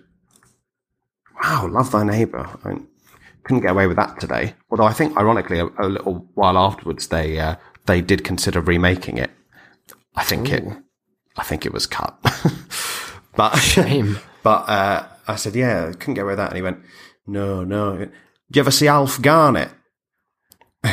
"Wow, 1.42 1.68
love 1.68 1.92
thy 1.92 2.04
neighbour." 2.04 2.50
I 2.64 2.70
mean, 2.70 2.88
couldn't 3.44 3.62
get 3.62 3.72
away 3.72 3.88
with 3.88 3.98
that 3.98 4.20
today. 4.20 4.56
Although 4.70 4.86
I 4.86 4.94
think, 4.94 5.18
ironically, 5.18 5.60
a, 5.60 5.68
a 5.78 5.88
little 5.88 6.28
while 6.34 6.58
afterwards, 6.58 7.08
they 7.08 7.40
uh, 7.40 7.56
they 7.86 8.02
did 8.02 8.24
consider 8.24 8.62
remaking 8.62 9.18
it. 9.18 9.32
I 10.16 10.24
think 10.24 10.50
it, 10.52 10.64
I 11.38 11.44
think 11.44 11.66
it 11.66 11.74
was 11.74 11.86
cut. 11.86 12.18
but 13.36 13.56
Shame. 13.56 14.20
but 14.44 14.70
uh, 14.70 15.08
I 15.28 15.36
said, 15.36 15.56
yeah, 15.56 15.92
couldn't 15.92 16.16
get 16.16 16.22
away 16.22 16.32
with 16.32 16.38
that. 16.38 16.50
And 16.50 16.58
he 16.58 16.62
went, 16.62 16.80
no, 17.26 17.64
no. 17.64 17.98
Do 17.98 18.12
you 18.54 18.60
ever 18.60 18.72
see 18.72 18.88
Alf 18.88 19.22
Garnett, 19.22 19.70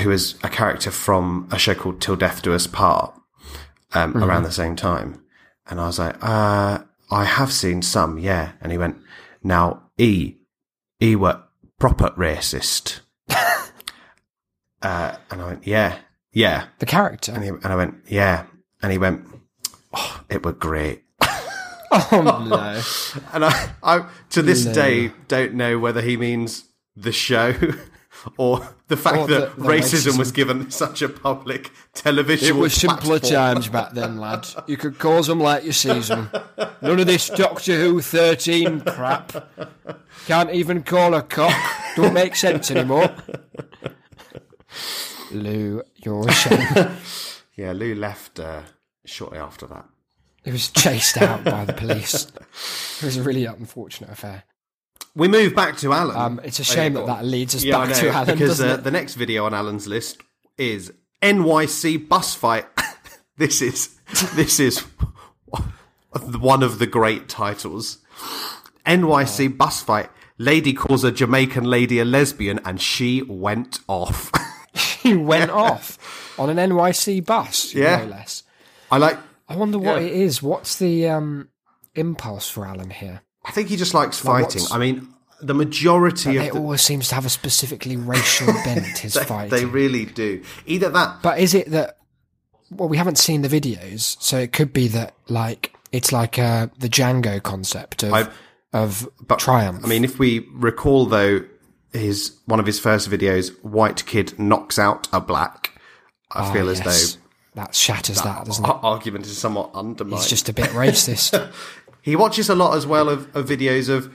who 0.03 0.11
is 0.11 0.37
a 0.43 0.49
character 0.49 0.91
from 0.91 1.49
a 1.51 1.59
show 1.59 1.75
called 1.75 2.01
Till 2.01 2.17
Death 2.17 2.43
Do 2.43 2.55
Us 2.55 2.67
Part, 2.67 3.15
um, 3.93 4.17
around 4.17 4.45
the 4.45 4.53
same 4.53 4.77
time? 4.77 5.23
And 5.69 5.81
I 5.81 5.87
was 5.87 5.99
like, 5.99 6.17
uh, 6.23 6.81
I 7.11 7.25
have 7.25 7.53
seen 7.53 7.83
some, 7.83 8.19
yeah. 8.19 8.53
And 8.61 8.73
he 8.73 8.79
went, 8.79 8.97
now, 9.43 9.83
E, 9.99 10.37
E 11.01 11.17
were 11.17 11.43
proper 11.79 12.11
racist. 12.11 13.01
uh, 13.29 15.17
and 15.31 15.43
I 15.43 15.47
went, 15.47 15.67
yeah, 15.67 15.99
yeah. 16.33 16.67
The 16.79 16.87
character. 16.87 17.33
And, 17.33 17.45
he, 17.45 17.51
and 17.51 17.67
I 17.67 17.77
went, 17.77 17.97
yeah. 18.09 18.45
And 18.83 18.93
he 18.93 18.99
went, 18.99 19.27
oh, 19.95 20.21
it 20.29 20.45
were 20.45 20.53
great. 20.53 21.05
Oh, 21.91 22.45
no. 22.47 22.83
And 23.33 23.47
I, 23.47 23.71
I 23.83 24.09
to 24.31 24.43
this 24.43 24.67
day, 24.67 25.11
don't 25.27 25.55
know 25.55 25.79
whether 25.79 26.03
he 26.03 26.19
means 26.19 26.65
the 26.95 27.13
show 27.13 27.55
or 28.37 28.69
the 28.89 28.97
fact 28.97 29.17
Or 29.17 29.27
that 29.29 29.57
the- 29.57 29.63
the 29.63 29.69
racism, 29.69 30.13
racism. 30.13 30.19
was 30.19 30.33
given 30.33 30.71
such 30.71 31.03
a 31.03 31.09
public 31.09 31.71
television. 31.95 32.49
It 32.49 32.59
was 32.61 32.75
simpler 32.75 33.19
platform. 33.21 33.33
times 33.33 33.69
back 33.69 33.93
then, 33.93 34.19
lad. 34.19 34.47
You 34.67 34.77
could 34.77 34.99
cause 34.99 35.27
them 35.27 35.41
like 35.41 35.65
you 35.65 35.73
see 35.73 35.99
them. 36.01 36.31
None 36.83 37.01
of 37.01 37.07
this 37.07 37.29
Doctor 37.29 37.77
Who 37.81 38.01
13 38.01 38.81
crap. 38.83 39.33
Can't 40.27 40.51
even 40.53 40.83
call 40.83 41.15
a 41.15 41.23
cock. 41.23 41.55
Don't 41.97 42.13
make 42.15 42.37
sense 42.37 42.71
anymore. 42.71 43.15
Lou, 45.33 45.83
you're 45.97 46.29
a 46.29 46.33
shame. 46.33 46.91
Yeah, 47.57 47.73
Lou 47.73 47.97
left 47.97 48.39
uh, 48.39 48.61
shortly 49.05 49.39
after 49.39 49.67
that. 49.67 49.85
He 50.45 50.53
was 50.53 50.71
chased 50.71 51.17
out 51.19 51.43
by 51.43 51.65
the 51.65 51.73
police. 51.73 52.29
It 53.01 53.03
was 53.05 53.17
a 53.17 53.23
really 53.25 53.47
unfortunate 53.47 54.11
affair. 54.11 54.45
We 55.15 55.27
move 55.29 55.55
back 55.55 55.77
to 55.79 55.93
Alan. 55.93 56.17
Um, 56.17 56.41
it's 56.45 56.59
a 56.59 56.63
Oh, 56.63 56.65
shame 56.65 56.95
that 56.95 57.07
that 57.07 57.25
leads 57.25 57.55
us 57.55 57.65
Yeah, 57.65 57.79
back 57.79 57.89
know, 57.91 57.95
to 58.03 58.09
Alan, 58.11 58.39
because 58.39 58.61
uh, 58.61 58.77
the 58.77 58.91
next 58.91 59.15
video 59.15 59.45
on 59.47 59.55
Alan's 59.55 59.87
list 59.87 60.21
is 60.57 60.93
NYC 61.23 62.09
bus 62.09 62.35
fight. 62.35 62.67
this 63.37 63.61
is 63.63 63.97
this 64.35 64.61
is 64.61 64.81
one 66.41 66.63
of 66.63 66.79
the 66.79 66.87
great 66.87 67.29
titles. 67.29 67.99
NYC 68.87 69.57
bus 69.57 69.83
fight. 69.83 70.11
Lady 70.39 70.73
calls 70.73 71.03
a 71.03 71.11
Jamaican 71.11 71.65
lady 71.65 71.99
a 71.99 72.05
lesbian, 72.05 72.61
and 72.65 72.81
she 72.81 73.23
went 73.23 73.81
off. 73.89 74.31
she 74.75 75.15
went 75.15 75.51
off 75.51 75.99
on 76.39 76.49
an 76.49 76.57
NYC 76.71 77.25
bus, 77.27 77.75
Yeah. 77.75 78.05
no 78.05 78.11
less. 78.11 78.45
I 78.91 78.99
like. 78.99 79.19
I 79.49 79.57
wonder 79.57 79.79
what 79.79 80.01
Yeah. 80.01 80.07
it 80.09 80.13
is. 80.13 80.43
What's 80.43 80.77
the 80.79 81.09
um, 81.09 81.49
impulse 81.97 82.49
for 82.49 82.65
Alan 82.67 82.91
here? 82.91 83.23
I 83.49 83.51
think 83.53 83.69
he 83.69 83.77
just 83.77 83.95
likes 83.95 84.19
fighting. 84.19 84.63
what's- 84.63 84.73
I 84.73 84.79
mean, 84.79 85.09
the 85.41 85.55
majority 85.55 86.37
It 86.37 86.49
of 86.49 86.53
the, 86.55 86.59
always 86.61 86.83
seems 86.83 87.09
to 87.09 87.15
have 87.15 87.25
a 87.25 87.29
specifically 87.31 87.97
racial 87.97 88.47
bent, 88.65 88.87
his 88.99 89.15
they, 89.15 89.25
fighting. 89.25 89.51
they 89.51 89.65
really 89.65 90.05
do. 90.05 90.43
Either 90.67 90.89
that, 90.91 91.23
But 91.23 91.39
is 91.41 91.55
it 91.55 91.71
that? 91.71 91.97
Well, 92.71 92.89
we 92.89 92.97
haven't 92.99 93.19
seen 93.19 93.43
the 93.43 93.49
videos, 93.49 94.17
so 94.21 94.37
it 94.39 94.53
could 94.53 94.73
be 94.73 94.89
that 94.89 95.15
like 95.29 95.75
it's 95.93 96.13
like 96.13 96.39
uh, 96.39 96.67
the 96.79 96.89
Django 96.89 97.43
concept 97.43 98.03
of 98.03 98.13
I've- 98.13 98.31
of 98.75 99.09
but 99.27 99.39
triumph. 99.39 99.83
I 99.85 99.89
mean, 99.89 100.05
if 100.05 100.19
we 100.19 100.47
recall 100.53 101.07
though, 101.07 101.41
his 101.95 102.37
one 102.45 102.61
of 102.61 102.67
his 102.67 102.79
first 102.79 103.09
videos, 103.09 103.53
white 103.65 104.05
kid 104.05 104.39
knocks 104.39 104.79
out 104.79 105.09
a 105.13 105.21
black. 105.21 105.73
I 106.31 106.53
feel 106.53 106.69
as 106.69 106.81
Ah, 106.81 106.85
yes. 106.85 107.15
though 107.15 107.21
that 107.63 107.75
shatters 107.75 108.21
that, 108.23 108.45
doesn't 108.45 108.65
it? 108.65 108.77
argument 108.83 109.25
is 109.27 109.37
somewhat 109.39 109.71
undermined. 109.75 110.21
It's 110.21 110.29
just 110.29 110.49
a 110.51 110.53
bit 110.53 110.67
racist. 110.71 111.51
He 112.03 112.17
watches 112.17 112.49
a 112.49 112.55
lot 112.55 112.77
as 112.77 112.87
well 112.87 113.09
of, 113.09 113.35
of 113.37 113.47
videos 113.47 113.89
of 113.89 114.15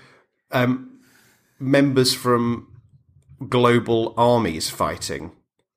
um, 0.52 1.00
members 1.60 2.14
from 2.14 2.68
global 3.50 4.14
armies 4.18 4.70
fighting 4.70 5.32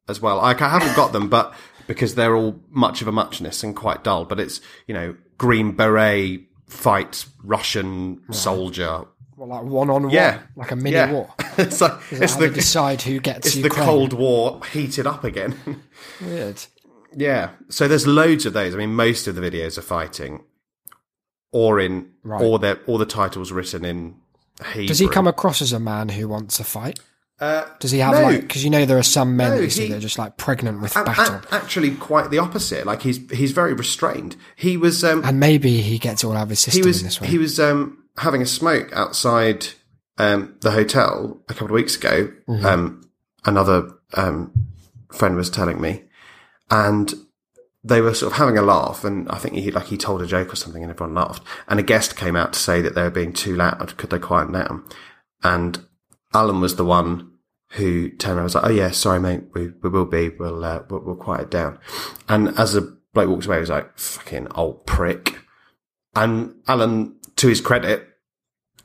as 0.08 0.20
well. 0.20 0.36
Like 0.36 0.62
I 0.62 0.68
haven't 0.68 0.94
got 0.96 1.12
them, 1.12 1.28
but 1.28 1.54
because 1.86 2.14
they're 2.14 2.34
all 2.34 2.60
much 2.70 3.02
of 3.02 3.08
a 3.08 3.12
muchness 3.12 3.62
and 3.62 3.74
quite 3.76 4.02
dull. 4.04 4.24
But 4.24 4.40
it's 4.40 4.60
you 4.86 4.94
know 4.94 5.16
Green 5.38 5.72
Beret 5.72 6.42
fights 6.66 7.26
Russian 7.44 8.22
soldier. 8.32 9.04
well, 9.36 9.48
like 9.48 9.62
one 9.64 9.90
on 9.90 10.04
one, 10.04 10.10
Yeah, 10.12 10.40
like 10.56 10.70
a 10.72 10.76
mini 10.76 10.96
yeah. 10.96 11.12
war. 11.12 11.34
it's 11.58 11.80
like 11.80 11.92
it's 12.10 12.36
the 12.36 12.48
decide 12.48 13.02
who 13.02 13.20
gets 13.20 13.48
it's 13.48 13.56
the 13.56 13.70
Cold 13.70 14.12
War 14.12 14.60
heated 14.72 15.06
up 15.06 15.24
again. 15.24 15.82
Weird. 16.20 16.64
Yeah. 17.16 17.50
So 17.68 17.88
there's 17.88 18.06
loads 18.06 18.46
of 18.46 18.52
those. 18.52 18.74
I 18.74 18.78
mean, 18.78 18.94
most 18.94 19.26
of 19.26 19.34
the 19.36 19.40
videos 19.40 19.78
are 19.78 19.82
fighting, 19.82 20.44
or 21.52 21.80
in, 21.80 22.10
Right. 22.22 22.42
or 22.42 22.58
the 22.58 22.78
or 22.86 22.98
the 22.98 23.06
titles 23.06 23.52
written 23.52 23.84
in 23.84 24.16
Hebrew. 24.72 24.86
Does 24.88 24.98
he 24.98 25.08
come 25.08 25.26
across 25.26 25.60
as 25.62 25.72
a 25.72 25.80
man 25.80 26.08
who 26.10 26.28
wants 26.28 26.58
a 26.60 26.64
fight? 26.64 26.98
Uh, 27.38 27.66
Does 27.80 27.90
he 27.90 27.98
have 27.98 28.14
No. 28.14 28.22
like? 28.22 28.40
Because 28.40 28.64
you 28.64 28.70
know 28.70 28.86
there 28.86 28.96
are 28.96 29.02
some 29.02 29.36
men 29.36 29.50
No, 29.50 29.56
that 29.58 29.64
you 29.64 29.68
see 29.70 29.82
he- 29.84 29.88
they're 29.90 30.00
just 30.00 30.16
like 30.18 30.38
pregnant 30.38 30.80
with 30.80 30.96
a- 30.96 31.04
battle, 31.04 31.34
a- 31.50 31.54
actually, 31.54 31.90
quite 31.94 32.30
the 32.30 32.38
opposite. 32.38 32.86
Like 32.86 33.02
he's 33.02 33.20
he's 33.30 33.52
very 33.52 33.74
restrained. 33.74 34.36
He 34.56 34.78
was 34.78 35.04
um, 35.04 35.22
and 35.24 35.38
maybe 35.38 35.82
he 35.82 35.98
gets 35.98 36.24
all 36.24 36.32
out 36.34 36.44
of 36.44 36.48
his 36.48 36.60
system 36.60 36.82
he 36.82 36.86
was 36.88 37.00
in 37.00 37.04
this 37.04 37.20
way. 37.20 37.26
he 37.28 37.36
was 37.36 37.60
um 37.60 37.98
having 38.16 38.40
a 38.40 38.46
smoke 38.46 38.90
outside 38.94 39.66
um 40.16 40.54
the 40.62 40.70
hotel 40.70 41.38
a 41.50 41.52
couple 41.52 41.66
of 41.66 41.72
weeks 41.72 41.94
ago. 41.96 42.32
Mm-hmm. 42.48 42.64
Um, 42.64 43.02
another 43.44 43.90
um 44.14 44.50
friend 45.12 45.36
was 45.36 45.50
telling 45.50 45.78
me, 45.78 46.04
and 46.70 47.12
they 47.88 48.00
were 48.00 48.14
sort 48.14 48.32
of 48.32 48.38
having 48.38 48.58
a 48.58 48.62
laugh, 48.62 49.04
and 49.04 49.28
I 49.30 49.38
think 49.38 49.54
he 49.54 49.70
like 49.70 49.86
he 49.86 49.96
told 49.96 50.20
a 50.22 50.26
joke 50.26 50.52
or 50.52 50.56
something, 50.56 50.82
and 50.82 50.90
everyone 50.90 51.14
laughed. 51.14 51.42
And 51.68 51.78
a 51.78 51.82
guest 51.82 52.16
came 52.16 52.34
out 52.36 52.52
to 52.54 52.58
say 52.58 52.80
that 52.80 52.94
they 52.94 53.02
were 53.02 53.10
being 53.10 53.32
too 53.32 53.54
loud. 53.54 53.96
Could 53.96 54.10
they 54.10 54.18
quieten 54.18 54.52
down? 54.54 54.84
And 55.42 55.84
Alan 56.34 56.60
was 56.60 56.76
the 56.76 56.84
one 56.84 57.30
who 57.72 58.10
turned 58.10 58.32
around 58.32 58.38
and 58.38 58.44
was 58.44 58.54
like, 58.56 58.64
"Oh 58.64 58.70
yeah, 58.70 58.90
sorry, 58.90 59.20
mate, 59.20 59.44
we, 59.54 59.68
we 59.82 59.88
will 59.90 60.04
be. 60.06 60.30
We'll, 60.30 60.64
uh, 60.64 60.82
we'll 60.90 61.00
we'll 61.00 61.16
quiet 61.16 61.50
down." 61.50 61.78
And 62.28 62.48
as 62.58 62.72
the 62.72 62.98
bloke 63.14 63.28
walks 63.30 63.46
away, 63.46 63.56
he 63.56 63.60
was 63.60 63.70
like, 63.70 63.96
"Fucking 63.98 64.48
old 64.54 64.84
prick." 64.86 65.38
And 66.14 66.54
Alan, 66.66 67.16
to 67.36 67.48
his 67.48 67.60
credit, 67.60 68.08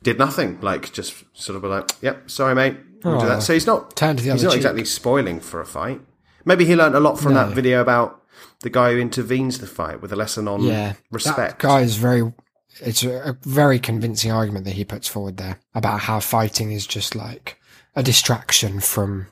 did 0.02 0.18
nothing. 0.18 0.60
Like 0.60 0.92
just 0.92 1.24
sort 1.32 1.56
of 1.56 1.64
like, 1.64 1.90
"Yep, 2.02 2.30
sorry, 2.30 2.54
mate." 2.54 2.76
We'll 3.02 3.18
do 3.18 3.26
Oh. 3.26 3.28
that. 3.30 3.42
So 3.42 3.52
he's 3.52 3.66
not 3.66 3.98
he's 3.98 4.26
not 4.26 4.38
cheek. 4.52 4.54
exactly 4.58 4.84
spoiling 4.84 5.40
for 5.40 5.60
a 5.60 5.66
fight. 5.66 6.00
Maybe 6.44 6.64
he 6.64 6.76
learned 6.76 6.94
a 6.94 7.00
lot 7.00 7.18
from 7.18 7.34
No. 7.34 7.46
that 7.48 7.54
video 7.54 7.80
about 7.80 8.21
the 8.62 8.70
guy 8.70 8.92
who 8.92 8.98
intervenes 8.98 9.58
the 9.58 9.66
fight 9.66 10.00
with 10.00 10.12
a 10.12 10.16
lesson 10.16 10.48
on 10.48 10.62
yeah, 10.62 10.94
respect. 11.10 11.60
That 11.60 11.68
guy 11.68 11.80
is 11.80 11.96
very. 11.96 12.32
It's 12.80 13.04
a, 13.04 13.36
very 13.42 13.78
convincing 13.78 14.32
argument 14.32 14.64
that 14.64 14.74
he 14.74 14.84
puts 14.84 15.06
forward 15.06 15.36
there 15.36 15.58
about 15.74 16.00
how 16.00 16.20
fighting 16.20 16.72
is 16.72 16.86
just 16.86 17.14
like 17.14 17.60
a 17.94 18.02
distraction 18.02 18.80
from 18.80 19.26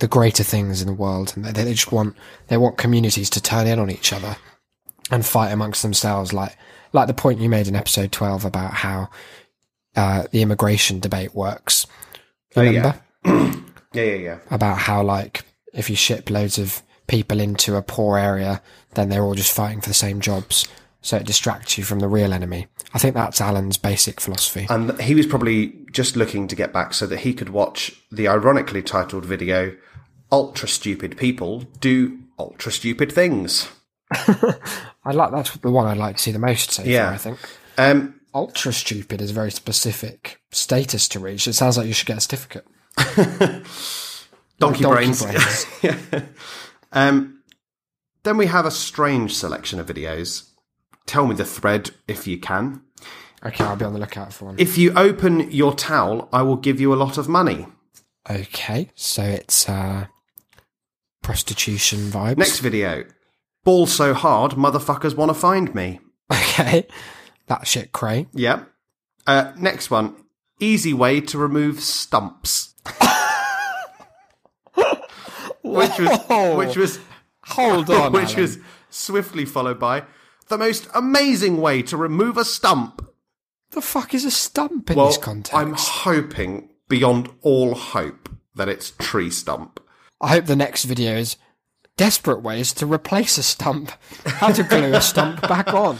the 0.00 0.08
greater 0.08 0.42
things 0.42 0.80
in 0.80 0.88
the 0.88 0.92
world, 0.92 1.32
and 1.36 1.44
they, 1.44 1.52
they 1.64 1.72
just 1.72 1.92
want 1.92 2.16
they 2.48 2.56
want 2.56 2.78
communities 2.78 3.30
to 3.30 3.40
turn 3.42 3.66
in 3.66 3.78
on 3.78 3.90
each 3.90 4.12
other 4.12 4.36
and 5.10 5.24
fight 5.24 5.52
amongst 5.52 5.82
themselves, 5.82 6.32
like 6.32 6.56
like 6.92 7.06
the 7.06 7.14
point 7.14 7.40
you 7.40 7.48
made 7.48 7.68
in 7.68 7.76
episode 7.76 8.10
twelve 8.10 8.44
about 8.44 8.74
how 8.74 9.08
uh, 9.94 10.24
the 10.32 10.42
immigration 10.42 10.98
debate 10.98 11.34
works. 11.34 11.86
Oh, 12.56 12.62
Remember? 12.62 13.00
yeah. 13.24 13.54
yeah, 13.92 14.02
yeah, 14.02 14.14
yeah. 14.14 14.38
about 14.50 14.78
how 14.78 15.02
like 15.02 15.44
if 15.72 15.88
you 15.88 15.96
ship 15.96 16.30
loads 16.30 16.58
of 16.58 16.82
people 17.06 17.40
into 17.40 17.76
a 17.76 17.82
poor 17.82 18.18
area, 18.18 18.62
then 18.94 19.08
they're 19.08 19.22
all 19.22 19.34
just 19.34 19.54
fighting 19.54 19.80
for 19.80 19.88
the 19.88 19.94
same 19.94 20.20
jobs. 20.20 20.66
So 21.04 21.16
it 21.16 21.26
distracts 21.26 21.76
you 21.76 21.82
from 21.84 21.98
the 21.98 22.06
real 22.08 22.32
enemy. 22.32 22.68
I 22.94 22.98
think 22.98 23.14
that's 23.14 23.40
Alan's 23.40 23.76
basic 23.76 24.20
philosophy. 24.20 24.66
And 24.70 25.00
he 25.00 25.14
was 25.16 25.26
probably 25.26 25.74
just 25.90 26.14
looking 26.16 26.46
to 26.46 26.54
get 26.54 26.72
back 26.72 26.94
so 26.94 27.06
that 27.08 27.20
he 27.20 27.34
could 27.34 27.48
watch 27.48 27.92
the 28.12 28.28
ironically 28.28 28.82
titled 28.82 29.24
video, 29.24 29.74
Ultra 30.30 30.68
Stupid 30.68 31.16
People 31.16 31.60
Do 31.80 32.20
Ultra 32.38 32.70
Stupid 32.70 33.10
Things. 33.10 33.68
I 34.12 35.10
like 35.12 35.32
that's 35.32 35.56
the 35.56 35.70
one 35.72 35.86
I'd 35.88 35.96
like 35.96 36.16
to 36.18 36.22
see 36.22 36.30
the 36.32 36.38
most 36.38 36.70
so 36.70 36.84
Yeah. 36.84 37.06
far, 37.06 37.14
I 37.14 37.18
think. 37.18 37.38
Um, 37.78 38.20
Ultra 38.34 38.72
stupid 38.72 39.20
is 39.20 39.30
a 39.32 39.34
very 39.34 39.50
specific 39.50 40.40
status 40.52 41.08
to 41.08 41.18
reach. 41.18 41.48
It 41.48 41.54
sounds 41.54 41.76
like 41.76 41.86
you 41.88 41.92
should 41.92 42.06
get 42.06 42.18
a 42.18 42.20
certificate. 42.20 42.66
donkey, 44.58 44.82
Donkey 44.82 44.84
brains. 44.84 45.22
brains. 45.22 45.66
um, 46.92 47.42
then 48.22 48.36
we 48.36 48.46
have 48.46 48.66
a 48.66 48.70
strange 48.70 49.34
selection 49.34 49.80
of 49.80 49.86
videos. 49.86 50.48
Tell 51.06 51.26
me 51.26 51.34
the 51.34 51.44
thread 51.44 51.90
if 52.06 52.26
you 52.26 52.38
can. 52.38 52.82
okay, 53.44 53.64
I'll 53.64 53.76
be 53.76 53.84
on 53.84 53.92
the 53.92 53.98
lookout 53.98 54.32
for 54.32 54.46
one. 54.46 54.56
If 54.58 54.78
you 54.78 54.92
open 54.94 55.50
your 55.50 55.74
towel, 55.74 56.28
I 56.32 56.42
will 56.42 56.56
give 56.56 56.80
you 56.80 56.92
a 56.94 56.96
lot 56.96 57.18
of 57.18 57.28
money. 57.28 57.66
okay, 58.30 58.90
so 58.94 59.22
it's 59.22 59.68
uh 59.68 60.06
prostitution 61.22 62.10
vibes. 62.10 62.36
Next 62.38 62.58
video. 62.60 63.04
Ball 63.64 63.86
so 63.86 64.12
hard, 64.14 64.52
motherfuckers 64.52 65.16
want 65.16 65.30
to 65.30 65.34
find 65.34 65.74
me. 65.74 66.00
Okay. 66.32 66.86
That 67.48 67.66
shit 67.66 67.92
cray. 67.92 68.26
Yep. 68.32 68.66
Uh, 69.26 69.52
next 69.58 69.90
one. 69.90 70.14
Easy 70.60 70.94
way 70.94 71.20
to 71.22 71.36
remove 71.38 71.80
stumps. 71.80 72.74
which 75.72 75.98
was 75.98 76.56
which 76.56 76.76
was 76.76 76.98
Hold 77.46 77.90
on. 77.90 78.12
which 78.12 78.30
Alan. 78.34 78.40
was 78.42 78.58
swiftly 78.90 79.44
followed 79.44 79.78
by 79.78 80.04
the 80.48 80.58
most 80.58 80.86
amazing 80.94 81.60
way 81.60 81.82
to 81.82 81.96
remove 81.96 82.36
a 82.36 82.44
stump. 82.44 83.06
the 83.70 83.80
fuck 83.80 84.12
is 84.14 84.24
a 84.24 84.30
stump 84.30 84.90
in 84.90 84.96
Well, 84.96 85.06
this 85.06 85.18
context? 85.18 85.54
I'm 85.54 85.74
hoping 85.76 86.68
beyond 86.88 87.30
all 87.40 87.74
hope 87.74 88.28
that 88.54 88.68
it's 88.68 88.90
tree 88.98 89.30
stump. 89.30 89.80
I 90.20 90.28
hope 90.28 90.44
the 90.44 90.56
next 90.56 90.84
video 90.84 91.16
is 91.16 91.36
desperate 91.96 92.42
ways 92.42 92.72
to 92.74 92.86
replace 92.86 93.38
a 93.38 93.42
stump. 93.42 93.92
How 94.26 94.52
to 94.52 94.62
glue 94.62 94.92
a 94.94 95.00
stump 95.00 95.40
back 95.48 95.72
on. 95.72 95.98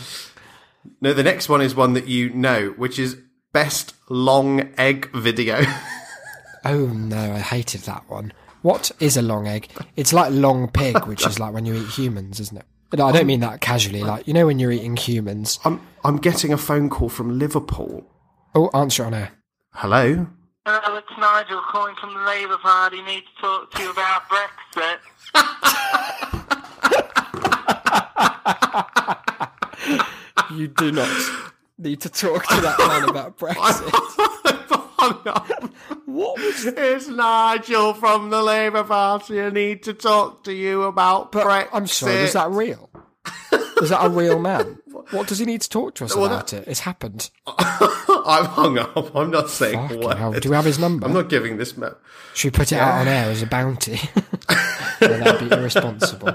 No, 1.01 1.13
the 1.15 1.23
next 1.23 1.49
one 1.49 1.61
is 1.63 1.75
one 1.75 1.95
that 1.95 2.09
you 2.09 2.31
know, 2.31 2.75
which 2.77 2.99
is 2.99 3.17
best 3.53 3.95
long 4.09 4.71
egg 4.79 5.11
video. 5.15 5.63
Oh 6.65 6.87
no, 6.87 7.33
I 7.33 7.41
hated 7.41 7.81
that 7.83 8.09
one. 8.09 8.33
What 8.63 8.91
is 9.01 9.17
a 9.17 9.23
long 9.23 9.47
egg? 9.47 9.69
It's 9.97 10.13
like 10.13 10.33
long 10.33 10.69
pig, 10.69 11.05
which 11.07 11.27
is 11.27 11.39
like 11.39 11.53
when 11.53 11.67
you 11.67 11.75
eat 11.75 11.89
humans, 11.89 12.41
isn't 12.41 12.57
it? 12.57 12.65
No, 12.97 13.07
I 13.07 13.13
don't 13.13 13.27
mean 13.27 13.41
that 13.41 13.61
casually. 13.61 14.03
Like 14.03 14.27
you 14.27 14.35
know 14.35 14.47
when 14.47 14.59
you're 14.59 14.73
eating 14.73 14.97
humans. 14.97 15.59
I'm 15.65 15.81
I'm 16.05 16.19
getting 16.19 16.53
a 16.53 16.59
phone 16.59 16.91
call 16.91 17.09
from 17.09 17.39
Liverpool. 17.39 18.07
Oh, 18.55 18.69
answer 18.75 19.05
on 19.05 19.15
air. 19.15 19.33
Hello. 19.73 20.27
Hello, 20.67 20.97
it's 20.97 21.09
Nigel 21.19 21.61
calling 21.71 21.95
from 22.01 22.15
the 22.15 22.21
Labour 22.21 22.59
Party. 22.59 23.03
Need 23.03 23.25
to 23.37 23.41
talk 23.41 23.71
to 23.73 23.83
you 23.83 23.91
about 23.91 24.23
Brexit. 24.29 24.99
You 30.55 30.69
do 30.69 30.93
not 30.93 31.09
need 31.79 32.01
to 32.03 32.11
talk 32.11 32.47
to 32.47 32.61
that 32.61 32.79
man 32.79 33.09
about 33.09 33.39
Brexit. 33.39 34.62
What 36.07 36.39
was 36.39 36.65
It's 36.77 37.09
Nigel 37.09 37.95
from 37.95 38.31
the 38.31 38.43
Labour 38.43 38.85
Party. 38.85 39.41
I 39.41 39.51
need 39.51 39.83
to 39.85 39.95
talk 39.95 40.45
to 40.45 40.53
you 40.53 40.83
about 40.85 41.33
But 41.33 41.47
Brexit. 41.47 41.69
I'm 41.73 41.87
sorry, 41.87 42.15
is 42.17 42.33
that 42.35 42.51
real? 42.51 42.91
Is 43.83 43.91
that 43.91 44.05
a 44.05 44.09
real 44.09 44.39
man? 44.39 44.79
What 45.11 45.27
does 45.27 45.41
he 45.41 45.45
need 45.45 45.61
to 45.63 45.69
talk 45.69 45.95
to 45.97 46.05
us 46.05 46.15
Well, 46.15 46.27
about 46.27 46.53
it? 46.53 46.67
It's 46.69 46.81
happened. 46.81 47.29
I'm 47.47 48.45
hung 48.47 48.79
up. 48.79 49.15
I'm 49.17 49.31
not 49.31 49.51
saying 49.51 49.75
Fucking 49.89 50.01
word. 50.01 50.17
hell. 50.17 50.33
Do 50.33 50.49
we 50.49 50.55
have 50.55 50.65
his 50.65 50.79
number? 50.79 51.07
I'm 51.07 51.13
not 51.13 51.29
giving 51.29 51.57
this 51.59 51.77
man. 51.77 51.95
Should 52.35 52.53
we 52.53 52.57
put 52.59 52.71
it 52.73 52.77
out 52.79 53.01
on 53.01 53.09
air 53.09 53.29
as 53.31 53.43
a 53.43 53.47
bounty? 53.47 53.99
yeah, 55.01 55.09
that'd 55.19 55.49
be 55.51 55.55
irresponsible. 55.55 56.29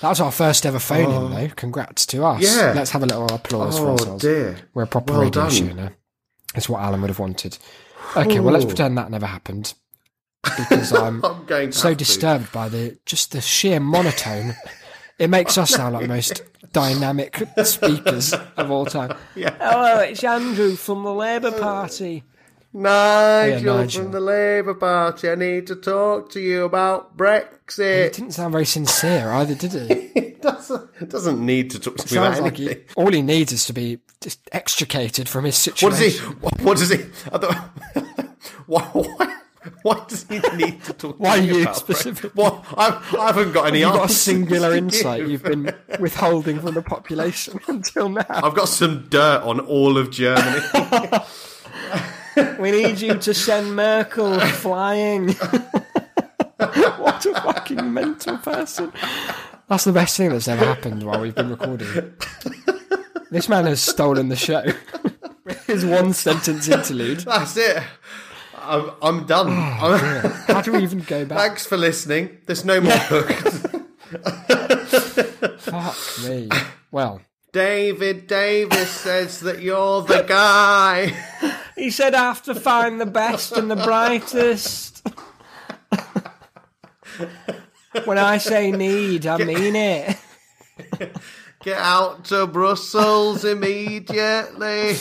That 0.00 0.08
was 0.08 0.20
our 0.20 0.32
first 0.32 0.64
ever 0.64 0.78
phone 0.78 1.10
in, 1.10 1.10
oh. 1.10 1.28
though. 1.28 1.48
Congrats 1.54 2.06
to 2.06 2.24
us. 2.24 2.40
Yeah. 2.42 2.72
Let's 2.74 2.90
have 2.92 3.02
a 3.02 3.06
little 3.06 3.26
applause 3.26 3.78
for 3.78 3.88
Oh 3.88 3.92
ourselves. 3.92 4.22
dear. 4.22 4.56
We're 4.74 4.84
a 4.84 4.86
proper 4.86 5.12
Well 5.12 5.22
radio 5.22 5.42
done. 5.42 5.50
show 5.50 5.72
now. 5.72 5.90
That's 6.54 6.68
what 6.68 6.80
Alan 6.80 7.02
would 7.02 7.10
have 7.10 7.18
wanted. 7.18 7.58
Okay, 8.16 8.40
well, 8.40 8.52
let's 8.52 8.64
pretend 8.64 8.96
that 8.98 9.10
never 9.10 9.26
happened 9.26 9.74
because 10.42 10.92
I'm 10.92 11.24
I'm 11.24 11.44
going 11.46 11.72
so 11.72 11.88
have 11.88 11.98
to. 11.98 12.04
disturbed 12.04 12.52
by 12.52 12.68
the 12.68 12.98
just 13.06 13.32
the 13.32 13.40
sheer 13.40 13.80
monotone. 13.80 14.56
It 15.18 15.28
makes 15.30 15.58
us 15.58 15.70
sound 15.70 15.94
like 15.94 16.02
the 16.02 16.08
most 16.08 16.42
dynamic 16.72 17.42
speakers 17.64 18.32
of 18.56 18.70
all 18.70 18.86
time. 18.86 19.16
Yeah. 19.34 19.54
Hello, 19.60 19.98
it's 20.00 20.22
Andrew 20.24 20.74
from 20.76 21.02
the 21.02 21.12
Labour 21.12 21.52
Party. 21.52 22.24
Nigel, 22.72 23.60
Yeah, 23.64 23.76
Nigel. 23.80 24.02
from 24.04 24.12
the 24.12 24.20
Labour 24.20 24.74
Party. 24.74 25.30
I 25.30 25.34
need 25.34 25.66
to 25.68 25.76
talk 25.76 26.30
to 26.32 26.40
you 26.40 26.64
about 26.64 27.16
Brexit. 27.16 27.78
It 28.06 28.12
didn't 28.14 28.32
sound 28.32 28.52
very 28.52 28.66
sincere 28.66 29.30
either, 29.32 29.54
did 29.54 29.74
it? 29.74 30.12
It 30.38 30.42
doesn't, 30.42 30.90
it 31.00 31.08
doesn't 31.08 31.44
need 31.44 31.72
to 31.72 31.80
talk 31.80 31.96
to 31.96 32.14
me 32.14 32.18
about 32.20 32.40
like 32.40 32.58
anything. 32.60 32.78
he, 32.86 32.94
all 32.96 33.10
he 33.10 33.22
needs 33.22 33.50
is 33.50 33.66
to 33.66 33.72
be 33.72 33.98
just 34.20 34.38
extricated 34.52 35.28
from 35.28 35.44
his 35.44 35.66
What 35.66 35.90
does 35.90 35.98
he? 35.98 36.10
situation. 36.10 36.40
What, 36.40 36.76
does 36.76 36.90
he? 36.90 36.96
Why, 38.66 38.82
why, 38.92 39.34
why 39.82 40.04
does 40.06 40.22
he 40.28 40.38
need 40.56 40.82
to 40.84 40.92
talk? 40.92 41.16
Why 41.18 41.36
to 41.36 41.42
me 41.42 41.48
you 41.56 41.62
about 41.62 41.74
specifically? 41.76 42.30
Well, 42.36 42.64
I, 42.76 43.02
I 43.18 43.26
haven't 43.26 43.52
got 43.52 43.66
any 43.66 43.80
You've 43.80 43.92
got 43.92 44.10
a 44.10 44.12
singular 44.12 44.74
insight 44.76 45.26
you've 45.26 45.42
been 45.42 45.74
withholding 45.98 46.60
from 46.60 46.74
the 46.74 46.82
population 46.82 47.58
until 47.66 48.08
now. 48.08 48.24
I've 48.28 48.54
got 48.54 48.68
some 48.68 49.08
dirt 49.08 49.42
on 49.42 49.58
all 49.58 49.98
of 49.98 50.10
Germany. 50.12 50.60
We 52.58 52.70
need 52.70 53.00
you 53.00 53.14
to 53.18 53.34
send 53.34 53.74
Merkel 53.76 54.38
flying. 54.40 55.28
what 56.56 57.24
a 57.26 57.34
fucking 57.42 57.92
mental 57.92 58.38
person. 58.38 58.92
That's 59.68 59.84
the 59.84 59.92
best 59.92 60.16
thing 60.16 60.30
that's 60.30 60.48
ever 60.48 60.64
happened 60.64 61.02
while 61.04 61.20
we've 61.20 61.34
been 61.34 61.50
recording. 61.50 62.14
This 63.30 63.48
man 63.48 63.66
has 63.66 63.80
stolen 63.80 64.28
the 64.28 64.36
show. 64.36 64.62
His 65.66 65.84
one 65.84 66.12
sentence 66.14 66.68
interlude. 66.68 67.20
That's 67.20 67.56
it. 67.56 67.82
I'm, 68.56 68.90
I'm 69.02 69.26
done. 69.26 69.48
Oh, 69.50 69.52
I'm- 69.52 70.30
How 70.46 70.60
do 70.62 70.72
we 70.72 70.82
even 70.82 71.00
go 71.00 71.24
back? 71.24 71.38
Thanks 71.38 71.66
for 71.66 71.76
listening. 71.76 72.38
There's 72.46 72.64
no 72.64 72.80
more 72.80 72.92
hooked. 72.96 73.66
Fuck 75.60 75.96
me. 76.28 76.48
Well, 76.90 77.20
David 77.52 78.26
Davis 78.26 78.90
says 78.90 79.40
that 79.40 79.62
you're 79.62 80.02
the 80.02 80.22
guy. 80.22 81.14
he 81.76 81.90
said 81.90 82.14
I 82.14 82.24
have 82.24 82.42
to 82.42 82.54
find 82.54 83.00
the 83.00 83.06
best 83.06 83.52
and 83.52 83.70
the 83.70 83.76
brightest. 83.76 85.06
when 88.04 88.18
I 88.18 88.38
say 88.38 88.70
need, 88.70 89.26
I 89.26 89.38
mean 89.38 89.76
it. 89.76 90.16
Get 91.62 91.78
out 91.78 92.26
to 92.26 92.46
Brussels 92.46 93.44
immediately. 93.44 94.96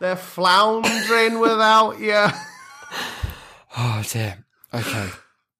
They're 0.00 0.16
floundering 0.16 1.38
without 1.38 1.98
you. 1.98 2.26
Oh 3.76 4.02
dear. 4.08 4.44
Okay. 4.72 5.08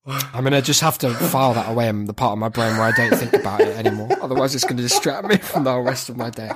I'm 0.07 0.45
gonna 0.45 0.61
just 0.61 0.83
have 0.83 0.99
to 0.99 1.11
file 1.15 1.55
that 1.55 1.71
away 1.71 1.89
in 1.89 2.05
the 2.05 2.13
part 2.13 2.33
of 2.33 2.39
my 2.39 2.49
brain 2.51 2.77
where 2.77 2.83
I 2.83 2.93
don't 2.93 3.17
think 3.19 3.33
about 3.33 3.61
it 3.61 3.77
anymore. 3.77 4.11
Otherwise, 4.21 4.55
it's 4.55 4.65
gonna 4.65 4.83
distract 4.83 5.27
me 5.27 5.39
from 5.39 5.65
the 5.65 5.73
whole 5.73 5.83
rest 5.83 6.09
of 6.09 6.17
my 6.17 6.31
day. 6.31 6.51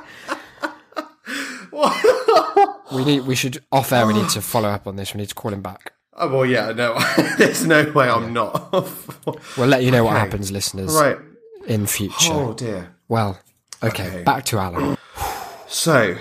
we 2.93 3.05
need. 3.05 3.21
We 3.21 3.35
should 3.35 3.65
off 3.73 3.93
air. 3.93 4.07
We 4.07 4.15
need 4.15 4.29
to 4.31 4.43
follow 4.43 4.69
up 4.69 4.87
on 4.87 4.97
this. 4.97 5.15
We 5.15 5.19
need 5.21 5.31
to 5.31 5.35
call 5.35 5.53
him 5.53 5.63
back. 5.63 5.93
Oh, 6.21 6.29
well, 6.29 6.47
yeah, 6.47 6.73
no. 6.73 6.99
There's 7.39 7.65
no 7.65 7.91
way 7.93 8.11
I'm 8.11 8.33
not. 8.33 8.73
We'll 9.57 9.69
let 9.69 9.85
you 9.85 9.93
know 9.93 10.03
what 10.05 10.17
happens, 10.17 10.51
listeners, 10.51 10.93
right. 10.93 11.17
in 11.67 11.87
future. 11.87 12.33
Oh, 12.33 12.55
dear. 12.55 12.97
Well, 13.09 13.39
okay, 13.85 14.09
Okay. 14.09 14.23
Back 14.25 14.45
to 14.47 14.59
Alan. 14.59 14.97
So, 15.69 16.17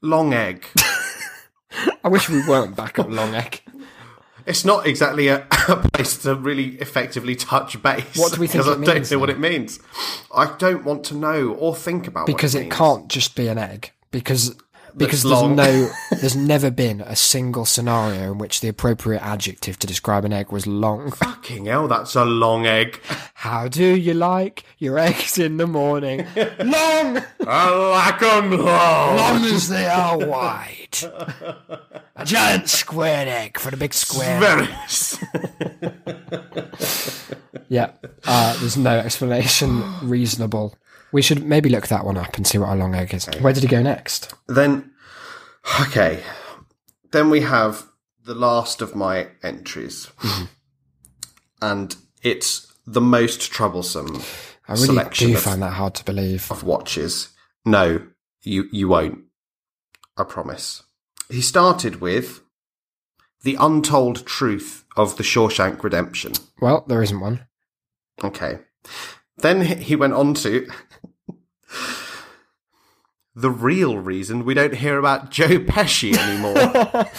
long 0.00 0.32
egg. 0.32 0.64
I 2.04 2.08
wish 2.08 2.30
we 2.30 2.46
weren't 2.46 2.74
back 2.74 2.98
at 2.98 3.10
Long 3.10 3.34
Egg. 3.34 3.60
It's 4.46 4.64
not 4.64 4.86
exactly 4.86 5.28
a, 5.28 5.46
a 5.68 5.76
place 5.92 6.18
to 6.18 6.34
really 6.34 6.76
effectively 6.76 7.34
touch 7.36 7.80
base. 7.82 8.16
What 8.16 8.32
do 8.34 8.40
we 8.40 8.46
think 8.46 8.64
Because 8.64 8.66
it 8.66 8.88
I 8.88 8.94
don't 8.94 9.10
know 9.10 9.18
what 9.18 9.30
it 9.30 9.38
means. 9.40 9.78
I 10.34 10.54
don't 10.58 10.84
want 10.84 11.04
to 11.04 11.14
know 11.14 11.52
or 11.54 11.74
think 11.74 12.06
about 12.06 12.26
because 12.26 12.54
what 12.54 12.60
it 12.60 12.64
means. 12.64 12.74
can't 12.76 13.08
just 13.08 13.34
be 13.36 13.48
an 13.48 13.58
egg 13.58 13.92
because 14.10 14.54
because 14.96 15.22
there's 15.24 15.32
long. 15.42 15.56
no 15.56 15.90
there's 16.20 16.36
never 16.36 16.70
been 16.70 17.00
a 17.00 17.16
single 17.16 17.64
scenario 17.64 18.30
in 18.30 18.38
which 18.38 18.60
the 18.60 18.68
appropriate 18.68 19.20
adjective 19.22 19.76
to 19.80 19.86
describe 19.88 20.24
an 20.24 20.32
egg 20.32 20.52
was 20.52 20.66
long. 20.68 21.10
Fucking 21.10 21.64
hell, 21.66 21.88
that's 21.88 22.14
a 22.14 22.24
long 22.24 22.64
egg. 22.66 23.00
How 23.34 23.66
do 23.66 23.82
you 23.84 24.14
like 24.14 24.62
your 24.78 24.98
eggs 24.98 25.36
in 25.38 25.56
the 25.56 25.66
morning? 25.66 26.18
long, 26.60 27.22
I 27.46 27.70
like 27.90 28.22
'em 28.22 28.50
long. 28.52 29.16
long 29.16 29.44
as 29.46 29.68
they 29.68 29.86
are 29.86 30.16
wide. 30.18 30.83
A 31.02 32.24
giant 32.24 32.68
squared 32.68 33.28
egg 33.28 33.58
for 33.58 33.70
the 33.70 33.76
big 33.76 33.92
square. 33.92 34.40
Very. 34.40 34.68
Yeah, 37.68 37.92
uh, 38.24 38.58
there's 38.60 38.76
no 38.76 38.98
explanation 38.98 39.82
reasonable. 40.02 40.76
We 41.12 41.22
should 41.22 41.44
maybe 41.44 41.68
look 41.70 41.88
that 41.88 42.04
one 42.04 42.16
up 42.16 42.36
and 42.36 42.46
see 42.46 42.58
what 42.58 42.68
a 42.68 42.74
long 42.76 42.94
egg 42.94 43.12
is. 43.14 43.26
Where 43.40 43.52
did 43.52 43.62
he 43.62 43.68
go 43.68 43.82
next? 43.82 44.32
then, 44.46 44.92
okay. 45.80 46.22
Then 47.10 47.30
we 47.30 47.40
have 47.40 47.86
the 48.24 48.34
last 48.34 48.80
of 48.82 48.94
my 48.94 49.28
entries. 49.42 50.06
Mm-hmm. 50.18 50.44
And 51.62 51.96
it's 52.22 52.72
the 52.86 53.00
most 53.00 53.50
troublesome 53.50 54.22
I 54.68 54.74
really 54.74 54.86
selection 54.86 55.28
do 55.28 55.34
of- 55.34 55.40
find 55.42 55.62
that 55.62 55.72
hard 55.72 55.94
to 55.96 56.04
believe. 56.04 56.50
of 56.52 56.62
watches. 56.62 57.30
No, 57.64 58.06
you 58.42 58.68
you 58.70 58.86
won't. 58.88 59.20
I 60.16 60.22
promise. 60.24 60.82
He 61.30 61.40
started 61.40 62.00
with 62.00 62.40
the 63.42 63.56
untold 63.58 64.26
truth 64.26 64.84
of 64.96 65.16
the 65.16 65.22
Shawshank 65.22 65.82
Redemption. 65.82 66.32
Well, 66.60 66.84
there 66.86 67.02
isn't 67.02 67.20
one. 67.20 67.46
Okay. 68.22 68.58
Then 69.38 69.62
he- 69.62 69.96
went 69.96 70.12
on 70.14 70.34
to 70.34 70.68
the 73.34 73.50
real 73.50 73.98
reason 73.98 74.44
we 74.44 74.54
don't 74.54 74.74
hear 74.76 74.98
about 74.98 75.30
Joe 75.32 75.58
Pesci 75.58 76.16
anymore. 76.16 77.06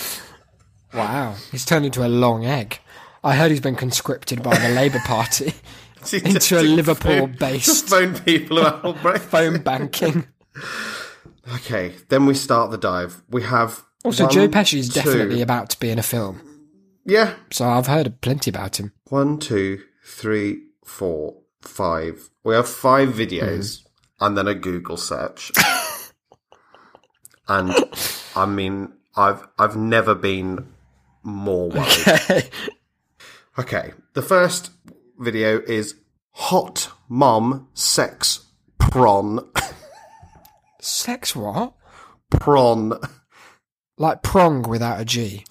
Wow, 0.93 1.35
he's 1.51 1.65
turned 1.65 1.85
into 1.85 2.05
a 2.05 2.07
long 2.07 2.45
egg. 2.45 2.79
I 3.21 3.35
heard 3.35 3.51
he's 3.51 3.59
been 3.59 3.75
conscripted 3.75 4.41
by 4.41 4.57
the 4.57 4.69
Labour 4.69 5.01
Party 5.03 5.53
into 6.13 6.57
a 6.57 6.63
Liverpool-based 6.63 7.89
phone 7.89 8.13
people 8.19 8.59
about 8.59 9.19
phone 9.19 9.61
banking. 9.61 10.25
Okay, 11.55 11.95
then 12.07 12.25
we 12.25 12.33
start 12.33 12.71
the 12.71 12.77
dive. 12.77 13.23
We 13.29 13.41
have 13.43 13.83
Also, 14.05 14.25
one, 14.25 14.33
Joe 14.33 14.47
Pesci 14.47 14.77
is 14.77 14.89
two- 14.89 15.01
definitely 15.01 15.41
about 15.41 15.69
to 15.71 15.79
be 15.79 15.89
in 15.89 15.99
a 15.99 16.03
film, 16.03 16.41
yeah. 17.05 17.33
so 17.51 17.67
I've 17.67 17.87
heard 17.87 18.21
plenty 18.21 18.49
about 18.51 18.79
him. 18.79 18.93
One, 19.09 19.39
two, 19.39 19.81
three, 20.05 20.61
four, 20.85 21.41
five. 21.61 22.29
We 22.43 22.53
have 22.53 22.69
five 22.69 23.09
videos 23.09 23.81
mm-hmm. 23.81 24.25
and 24.25 24.37
then 24.37 24.47
a 24.47 24.53
Google 24.53 24.97
search. 24.97 25.51
and 27.47 27.73
I 28.35 28.45
mean, 28.45 28.93
I've 29.15 29.47
I've 29.57 29.75
never 29.75 30.15
been 30.15 30.67
more 31.23 31.69
worried. 31.69 32.49
Okay, 33.57 33.93
the 34.13 34.21
first 34.21 34.71
video 35.17 35.61
is 35.61 35.95
hot 36.31 36.91
mom 37.07 37.69
sex 37.73 38.47
prawn 38.77 39.39
Sex 40.81 41.37
what? 41.37 41.73
prawn. 42.29 42.99
Like 43.97 44.23
prong 44.23 44.63
without 44.63 44.99
a 44.99 45.05
G. 45.05 45.45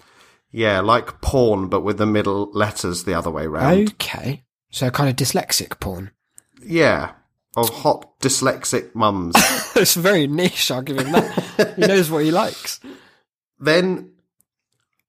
Yeah, 0.51 0.80
like 0.80 1.20
porn, 1.20 1.68
but 1.68 1.80
with 1.80 1.99
the 1.99 2.07
middle 2.07 2.51
letters 2.53 3.05
the 3.05 3.14
other 3.14 3.30
way 3.30 3.47
round. 3.47 3.90
Okay, 3.90 4.45
so 4.70 4.90
kind 4.90 5.11
of 5.11 5.16
dyslexic 5.16 5.80
porn. 5.80 6.12
Yeah, 6.62 7.12
of 7.57 7.68
hot 7.70 8.18
dyslexic 8.20 8.95
mums. 8.95 9.34
it's 9.76 9.95
very 9.95 10.26
niche. 10.26 10.70
I'll 10.70 10.82
give 10.82 10.99
him 10.99 11.12
that. 11.12 11.74
he 11.76 11.80
knows 11.86 12.11
what 12.11 12.24
he 12.24 12.30
likes. 12.30 12.80
then 13.59 14.12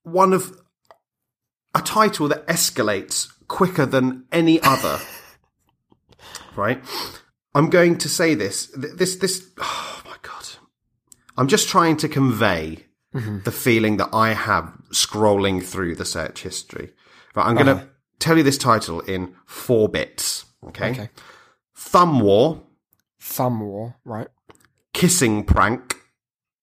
one 0.03 0.33
of 0.33 0.59
a 1.73 1.81
title 1.81 2.27
that 2.29 2.47
escalates 2.47 3.27
quicker 3.47 3.85
than 3.85 4.25
any 4.31 4.61
other. 4.61 4.99
right? 6.55 6.81
I'm 7.53 7.69
going 7.69 7.97
to 7.99 8.09
say 8.09 8.33
this. 8.33 8.71
This, 8.75 9.17
this, 9.17 9.47
oh 9.59 10.01
my 10.05 10.15
God. 10.21 10.47
I'm 11.37 11.47
just 11.47 11.67
trying 11.67 11.97
to 11.97 12.07
convey 12.07 12.84
Mm-hmm. 13.15 13.43
the 13.45 13.51
feeling 13.51 13.95
that 13.95 14.09
I 14.11 14.33
have 14.33 14.77
scrolling 14.91 15.63
through 15.63 15.95
the 15.95 16.03
search 16.03 16.43
history. 16.43 16.91
Right, 17.33 17.45
I'm 17.45 17.53
going 17.55 17.67
to 17.67 17.71
uh-huh. 17.71 17.85
tell 18.19 18.35
you 18.37 18.43
this 18.43 18.57
title 18.57 18.99
in 18.99 19.33
four 19.45 19.87
bits. 19.87 20.43
Okay. 20.67 20.91
Okay. 20.91 21.09
Thumb 21.73 22.19
War, 22.19 22.61
Thumb 23.21 23.61
war, 23.61 23.95
right? 24.03 24.27
Kissing 24.93 25.45
Prank, 25.45 25.95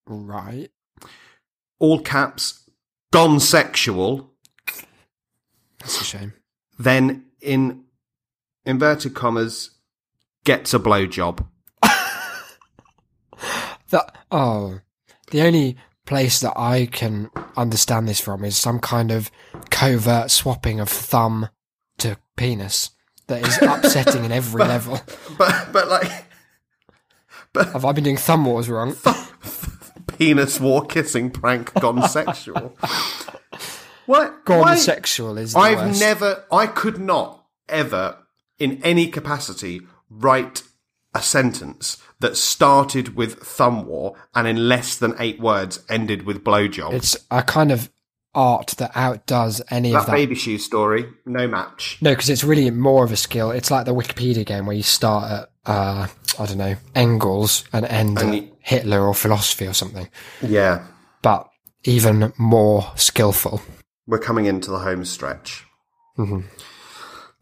Right. 0.07 0.69
all 1.79 1.99
caps, 2.01 2.69
Gone 3.13 3.41
Sexual, 3.41 4.31
That's 5.79 6.01
a 6.01 6.05
shame. 6.05 6.35
then 6.79 7.25
in 7.41 7.85
inverted 8.67 9.15
commas, 9.15 9.71
gets 10.45 10.75
a 10.75 10.79
blowjob. 10.79 11.47
That 13.91 14.17
oh, 14.31 14.81
the 15.31 15.43
only 15.43 15.77
place 16.07 16.41
that 16.41 16.53
I 16.57 16.87
can 16.87 17.31
understand 17.57 18.09
this 18.09 18.21
from 18.21 18.45
is 18.45 18.57
some 18.57 18.79
kind 18.81 19.11
of 19.11 19.31
covert 19.71 20.31
swapping 20.31 20.81
of 20.81 20.89
thumb 20.89 21.49
to 21.99 22.17
penis 22.37 22.91
that 23.29 23.47
is 23.47 23.59
upsetting 23.63 24.25
in 24.25 24.33
every 24.33 24.65
level. 24.65 25.01
But, 25.39 25.73
but 25.73 25.89
like, 25.89 26.11
Have 27.55 27.85
I 27.85 27.93
been 27.93 28.05
doing 28.05 28.17
thumb 28.17 28.45
wars 28.45 28.69
wrong? 28.69 28.97
penis 30.19 30.59
war 30.61 30.85
kissing 30.85 31.31
prank 31.31 31.73
gone 31.75 32.09
sexual. 32.09 32.77
What? 34.07 34.45
Gone 34.45 34.61
Why- 34.63 34.75
sexual 34.77 35.39
is 35.39 35.55
I've 35.55 35.79
worst. 35.79 36.01
never, 36.01 36.45
I 36.51 36.67
could 36.67 36.99
not 36.99 37.45
ever, 37.69 38.19
in 38.59 38.83
any 38.83 39.07
capacity, 39.07 39.83
write 40.11 40.65
a 41.15 41.23
sentence 41.23 41.99
that 42.23 42.37
started 42.37 43.15
with 43.15 43.35
thumb 43.41 43.87
war 43.87 44.15
and 44.35 44.49
in 44.49 44.69
less 44.69 44.97
than 44.97 45.15
eight 45.19 45.39
words 45.39 45.85
ended 45.89 46.23
with 46.25 46.43
blowjob. 46.43 46.95
It's 46.95 47.17
a 47.31 47.43
kind 47.43 47.71
of 47.71 47.91
art 48.35 48.69
that 48.79 48.91
outdoes 48.95 49.61
any 49.71 49.91
of 49.95 50.01
that 50.01 50.07
that. 50.07 50.13
baby 50.17 50.35
shoe 50.35 50.57
story, 50.57 51.07
no 51.27 51.47
match. 51.47 51.99
No, 52.01 52.11
because 52.13 52.31
it's 52.31 52.43
really 52.43 52.71
more 52.71 53.05
of 53.05 53.13
a 53.13 53.17
skill. 53.17 53.51
It's 53.51 53.71
like 53.71 53.85
the 53.85 53.95
Wikipedia 53.95 54.47
game 54.47 54.65
where 54.65 54.75
you 54.75 54.83
start 54.83 55.31
at, 55.31 55.51
uh, 55.67 56.07
I 56.39 56.47
don't 56.47 56.57
know, 56.57 56.77
Engels 56.95 57.65
and 57.75 57.85
end 57.85 58.19
And 58.19 58.31
at 58.31 58.35
you- 58.43 58.49
Hitler 58.61 59.07
or 59.07 59.15
philosophy 59.15 59.67
or 59.67 59.75
something. 59.75 60.09
Yeah, 60.41 60.87
But 61.21 61.47
even 61.85 62.33
more 62.39 62.91
skillful. 62.97 63.61
we're 64.07 64.19
coming 64.19 64.47
into 64.47 64.71
the 64.71 64.79
home 64.79 65.05
stretch. 65.05 65.65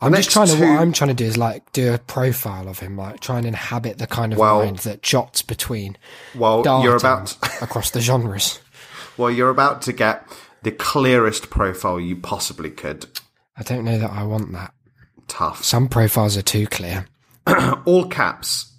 I'm 0.03 0.12
next 0.12 0.26
just 0.26 0.32
trying 0.34 0.46
to. 0.48 0.57
two- 0.57 0.61
What 0.72 0.80
I'm 0.80 0.92
trying 0.92 1.09
to 1.09 1.14
do 1.14 1.24
is 1.26 1.36
like 1.36 1.70
do 1.72 1.92
a 1.92 1.98
profile 1.98 2.68
of 2.68 2.78
him, 2.78 2.96
like 2.96 3.20
try 3.20 3.38
and 3.38 3.46
inhabit 3.46 3.98
the 3.98 4.07
kind 4.07 4.32
of 4.32 4.38
Well- 4.38 4.64
mind 4.64 4.78
that 4.78 5.03
jots 5.03 5.42
between 5.42 5.96
Well, 6.34 6.62
you're 6.82 6.96
about, 6.96 7.36
across 7.62 7.90
the 7.90 8.01
genres. 8.01 8.61
well, 9.16 9.30
you're 9.30 9.51
about 9.51 9.82
to 9.82 9.92
get 9.92 10.26
the 10.62 10.70
clearest 10.72 11.51
profile 11.51 11.98
you 12.01 12.16
possibly 12.16 12.70
could. 12.70 13.07
I 13.57 13.62
don't 13.62 13.84
know 13.84 13.98
that 13.98 14.11
I 14.11 14.22
want 14.24 14.53
that. 14.53 14.72
Tough. 15.28 15.62
Some 15.64 15.88
profiles 15.88 16.36
are 16.36 16.42
too 16.42 16.66
clear. 16.66 17.07
All 17.84 18.07
caps. 18.09 18.72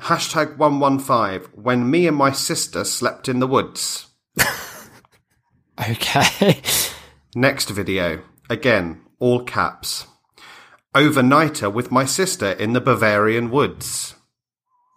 Hashtag 0.00 0.56
115. 0.56 1.50
When 1.54 1.88
me 1.90 2.06
and 2.06 2.16
my 2.16 2.32
sister 2.32 2.84
slept 2.84 3.28
in 3.28 3.38
the 3.40 3.46
woods. 3.46 4.06
Okay. 5.90 6.60
Next 7.34 7.68
video. 7.70 8.22
Again, 8.48 9.00
all 9.18 9.42
caps. 9.42 10.06
Overnighter 10.94 11.72
with 11.72 11.90
my 11.90 12.04
sister 12.04 12.52
in 12.52 12.72
the 12.72 12.80
Bavarian 12.80 13.50
woods. 13.50 14.14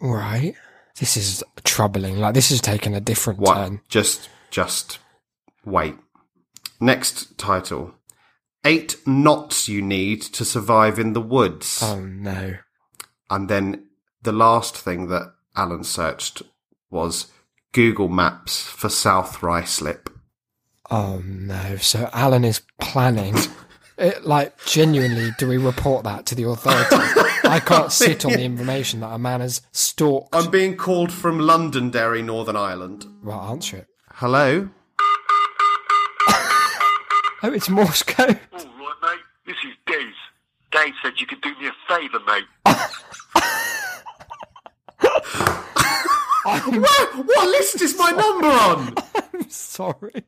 right. 0.02 0.54
This 1.00 1.16
is 1.16 1.43
troubling. 1.64 2.18
Like 2.20 2.34
this 2.34 2.50
has 2.50 2.60
taken 2.62 2.93
a 2.95 3.00
different 3.00 3.39
What? 3.39 3.54
turn. 3.56 3.82
Just, 3.88 4.30
just 4.50 4.98
wait. 5.66 5.95
Next 6.80 7.38
title. 7.38 7.93
Eight 8.66 8.98
knots 9.06 9.68
you 9.70 9.82
need 9.82 10.22
to 10.24 10.43
survive 10.43 10.98
in 11.00 11.14
the 11.14 11.22
woods. 11.22 11.80
Oh 11.84 12.00
no. 12.00 12.56
And 13.30 13.48
then 13.50 13.86
the 14.24 14.32
last 14.32 14.76
thing 14.76 15.08
that 15.10 15.34
Alan 15.56 15.84
searched 15.84 16.41
was 16.89 17.28
Google 17.74 18.08
Maps 18.10 18.64
for 18.64 18.89
South 18.89 19.38
Ruislip. 19.41 20.08
Oh 20.89 21.22
no. 21.24 21.78
So 21.78 22.10
Alan 22.14 22.43
is 22.43 22.62
planning. 22.82 23.36
It, 23.98 24.26
like 24.26 24.64
genuinely, 24.66 25.32
do 25.39 25.48
we 25.48 25.58
report 25.58 26.04
that 26.04 26.26
to 26.28 26.36
the 26.36 26.43
authorities? 26.43 26.88
I 27.43 27.60
can't 27.66 27.91
sit 27.91 28.26
on 28.26 28.34
the 28.34 28.43
information 28.43 29.00
that 29.00 29.08
a 29.12 29.18
man 29.18 29.41
has 29.41 29.62
stalked. 29.72 30.36
I'm 30.36 30.52
being 30.52 30.78
called 30.78 31.12
from 31.12 31.39
Londonderry, 31.39 32.22
Northern 32.22 32.56
Ireland. 32.56 33.06
well, 33.24 33.39
answer 33.41 33.78
it. 33.78 33.88
Hello? 34.14 34.70
Oh, 37.43 37.54
it's 37.54 37.70
Morse 37.70 38.02
code. 38.02 38.39
All 38.52 38.58
right, 38.60 38.95
mate. 39.04 39.20
This 39.45 39.58
is 39.64 39.76
Dave. 39.86 40.12
Dave 40.72 40.93
said 41.04 41.14
you 41.18 41.28
could 41.28 41.39
do 41.41 41.54
me 41.60 41.68
a 41.68 41.74
favour, 41.88 42.20
mate. 42.26 42.45
What, 46.43 47.26
what 47.26 47.48
list 47.50 47.82
is 47.82 47.98
my 47.98 48.10
number 48.12 48.48
on? 48.48 48.95
I'm 49.34 49.50
Sorry. 49.50 50.24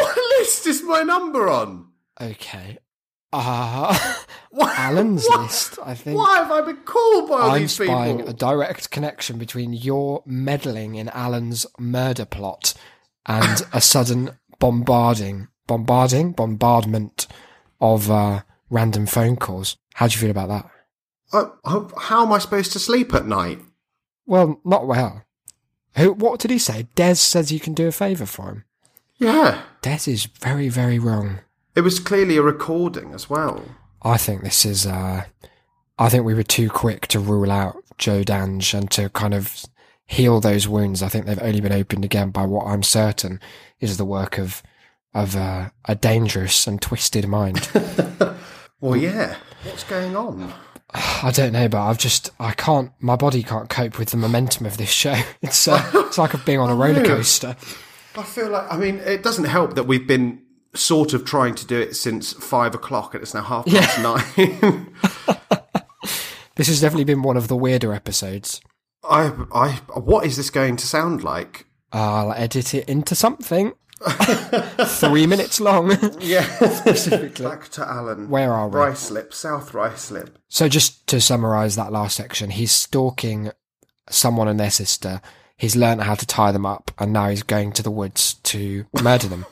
What 0.00 0.16
list 0.40 0.66
is 0.66 0.82
my 0.82 1.02
number 1.02 1.48
on? 1.48 1.88
Okay. 2.20 2.78
Uh, 3.32 4.14
Alan's 4.60 5.26
what- 5.26 5.40
list, 5.42 5.78
I 5.84 5.94
think. 5.94 6.16
Why 6.18 6.36
have 6.38 6.50
I 6.50 6.60
been 6.62 6.78
called 6.78 7.28
by 7.28 7.34
all 7.40 7.50
I'm 7.50 7.60
these 7.62 7.72
spying 7.72 8.16
people? 8.18 8.30
a 8.30 8.34
direct 8.34 8.90
connection 8.90 9.38
between 9.38 9.72
your 9.72 10.22
meddling 10.26 10.94
in 10.94 11.08
Alan's 11.10 11.66
murder 11.78 12.24
plot 12.24 12.74
and 13.26 13.62
a 13.72 13.80
sudden 13.80 14.38
bombarding, 14.58 15.48
bombarding, 15.66 16.32
bombardment 16.32 17.26
of 17.80 18.10
uh, 18.10 18.42
random 18.70 19.06
phone 19.06 19.36
calls. 19.36 19.76
How 19.94 20.06
do 20.08 20.14
you 20.14 20.20
feel 20.20 20.30
about 20.30 20.48
that? 20.48 20.70
Uh, 21.32 21.50
how- 21.64 21.90
how 21.98 22.24
am 22.26 22.32
I 22.32 22.38
supposed 22.38 22.72
to 22.72 22.78
sleep 22.78 23.12
at 23.14 23.26
night? 23.26 23.60
Well, 24.26 24.60
not 24.64 24.86
well. 24.86 25.24
Who? 25.96 26.12
What 26.12 26.40
did 26.40 26.50
he 26.50 26.58
say? 26.58 26.86
Des 26.94 27.14
says 27.16 27.50
you 27.52 27.60
can 27.60 27.74
do 27.74 27.88
a 27.88 27.92
favour 27.92 28.26
for 28.26 28.48
him. 28.50 28.64
Yeah. 29.16 29.62
Des 29.82 30.06
is 30.10 30.26
very, 30.26 30.68
very 30.68 30.98
wrong. 30.98 31.40
It 31.78 31.82
was 31.82 32.00
clearly 32.00 32.36
a 32.36 32.42
recording 32.42 33.14
as 33.14 33.30
well. 33.30 33.62
I 34.02 34.16
think 34.16 34.42
this 34.42 34.64
is. 34.64 34.84
Uh, 34.84 35.26
I 35.96 36.08
think 36.08 36.24
we 36.24 36.34
were 36.34 36.42
too 36.42 36.68
quick 36.68 37.06
to 37.06 37.20
rule 37.20 37.52
out 37.52 37.76
Joe 37.98 38.24
Dange 38.24 38.74
and 38.74 38.90
to 38.90 39.08
kind 39.10 39.32
of 39.32 39.64
heal 40.04 40.40
those 40.40 40.66
wounds. 40.66 41.04
I 41.04 41.08
think 41.08 41.26
they've 41.26 41.40
only 41.40 41.60
been 41.60 41.70
opened 41.70 42.04
again 42.04 42.30
by 42.30 42.46
what 42.46 42.66
I'm 42.66 42.82
certain 42.82 43.38
is 43.78 43.96
the 43.96 44.04
work 44.04 44.38
of 44.38 44.60
of 45.14 45.36
uh, 45.36 45.70
a 45.84 45.94
dangerous 45.94 46.66
and 46.66 46.82
twisted 46.82 47.28
mind. 47.28 47.70
Well, 48.80 48.96
yeah. 48.96 49.36
What's 49.64 49.82
going 49.84 50.14
on? 50.14 50.52
I 50.92 51.32
don't 51.32 51.52
know, 51.52 51.68
but 51.68 51.84
I've 51.84 51.98
just 51.98 52.30
I 52.40 52.52
can't. 52.52 52.90
My 52.98 53.14
body 53.14 53.44
can't 53.44 53.68
cope 53.68 53.98
with 53.98 54.10
the 54.10 54.16
momentum 54.16 54.66
of 54.66 54.78
this 54.78 54.90
show. 54.90 55.14
It's 55.42 55.68
uh, 55.68 55.80
it's 55.94 56.18
like 56.18 56.44
being 56.44 56.58
on 56.58 56.70
a 56.70 56.74
roller 56.84 57.04
coaster. 57.04 57.56
I 58.16 58.22
feel 58.24 58.50
like, 58.50 58.72
I 58.72 58.76
mean, 58.76 58.96
it 58.98 59.22
doesn't 59.22 59.44
help 59.44 59.74
that 59.74 59.84
we've 59.84 60.06
been 60.06 60.42
sort 60.74 61.14
of 61.14 61.24
trying 61.24 61.54
to 61.56 61.66
do 61.66 61.78
it 61.80 61.96
since 61.96 62.32
five 62.32 62.74
o'clock 62.74 63.14
and 63.14 63.22
it's 63.22 63.34
now 63.34 63.42
half 63.42 63.66
past 63.66 64.00
nine. 64.02 64.94
This 66.58 66.66
has 66.66 66.80
definitely 66.80 67.04
been 67.04 67.22
one 67.22 67.36
of 67.36 67.46
the 67.46 67.54
weirder 67.56 67.94
episodes. 67.94 68.60
I, 69.04 69.30
I, 69.54 69.70
what 69.94 70.26
is 70.26 70.36
this 70.36 70.50
going 70.50 70.76
to 70.78 70.88
sound 70.88 71.22
like? 71.22 71.66
I'll 71.92 72.32
edit 72.32 72.74
it 72.74 72.88
into 72.88 73.14
something. 73.14 73.74
Three 74.84 75.28
minutes 75.28 75.60
long. 75.60 75.92
Yeah. 76.20 76.42
specifically. 76.70 77.46
Back 77.46 77.68
to 77.70 77.86
Alan. 77.88 78.28
Where 78.28 78.52
are 78.52 78.66
we? 78.68 78.74
Ruislip, 78.74 79.32
South 79.32 79.70
Ruislip. 79.70 80.30
So 80.48 80.68
just 80.68 81.06
to 81.06 81.20
summarise 81.20 81.76
that 81.76 81.92
last 81.92 82.16
section, 82.16 82.50
he's 82.50 82.72
stalking 82.72 83.52
someone 84.10 84.48
and 84.48 84.58
their 84.58 84.72
sister. 84.72 85.20
He's 85.56 85.76
learned 85.76 86.02
how 86.02 86.16
to 86.16 86.26
tie 86.26 86.50
them 86.50 86.66
up, 86.66 86.90
and 86.98 87.12
now 87.12 87.28
he's 87.28 87.44
going 87.44 87.70
to 87.74 87.84
the 87.84 87.90
woods 87.92 88.34
to 88.34 88.84
murder 89.00 89.28
them. 89.28 89.46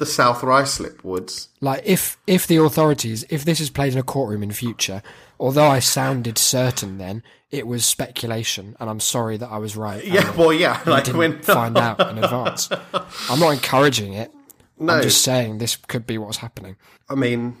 The 0.00 0.06
South 0.06 0.40
Ruislip 0.40 1.04
Woods. 1.04 1.48
Like 1.60 1.82
if 1.84 2.16
if 2.26 2.46
the 2.46 2.56
authorities, 2.56 3.24
if 3.30 3.44
this 3.44 3.60
is 3.60 3.70
played 3.70 3.92
in 3.92 3.98
a 3.98 4.02
courtroom 4.02 4.42
in 4.42 4.50
future, 4.50 5.02
although 5.38 5.68
I 5.68 5.78
sounded 5.78 6.38
certain 6.38 6.98
then, 6.98 7.22
it 7.50 7.66
was 7.66 7.84
speculation, 7.84 8.76
and 8.80 8.90
I'm 8.90 8.98
sorry 9.00 9.36
that 9.36 9.48
I 9.50 9.58
was 9.58 9.76
right. 9.76 10.02
Yeah, 10.04 10.34
well, 10.36 10.52
yeah. 10.52 10.80
Like 10.86 11.04
didn't 11.04 11.18
when 11.18 11.42
find 11.42 11.76
out 11.78 12.00
in 12.10 12.16
advance. 12.18 12.68
I'm 13.30 13.38
not 13.38 13.50
encouraging 13.50 14.14
it. 14.14 14.32
no, 14.78 14.94
I'm 14.94 15.02
just 15.02 15.22
saying 15.22 15.58
this 15.58 15.76
could 15.76 16.06
be 16.06 16.16
what's 16.18 16.38
happening. 16.38 16.76
I 17.08 17.14
mean, 17.14 17.56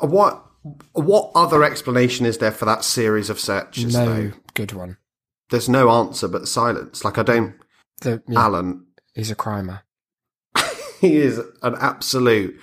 what 0.00 0.44
what 0.92 1.30
other 1.34 1.62
explanation 1.62 2.26
is 2.26 2.38
there 2.38 2.50
for 2.52 2.64
that 2.64 2.84
series 2.84 3.30
of 3.30 3.38
searches? 3.38 3.94
No 3.94 4.06
Though 4.06 4.32
good 4.54 4.72
one. 4.72 4.96
there's 5.50 5.68
no 5.68 5.90
answer 5.90 6.26
but 6.28 6.48
silence. 6.48 7.04
Like 7.04 7.18
I 7.18 7.22
don't, 7.22 7.54
The, 8.00 8.22
yeah, 8.26 8.40
Alan. 8.40 8.86
he's 9.14 9.30
a 9.30 9.36
crimer. 9.36 9.82
He 11.00 11.16
is 11.18 11.38
an 11.62 11.76
absolute 11.80 12.58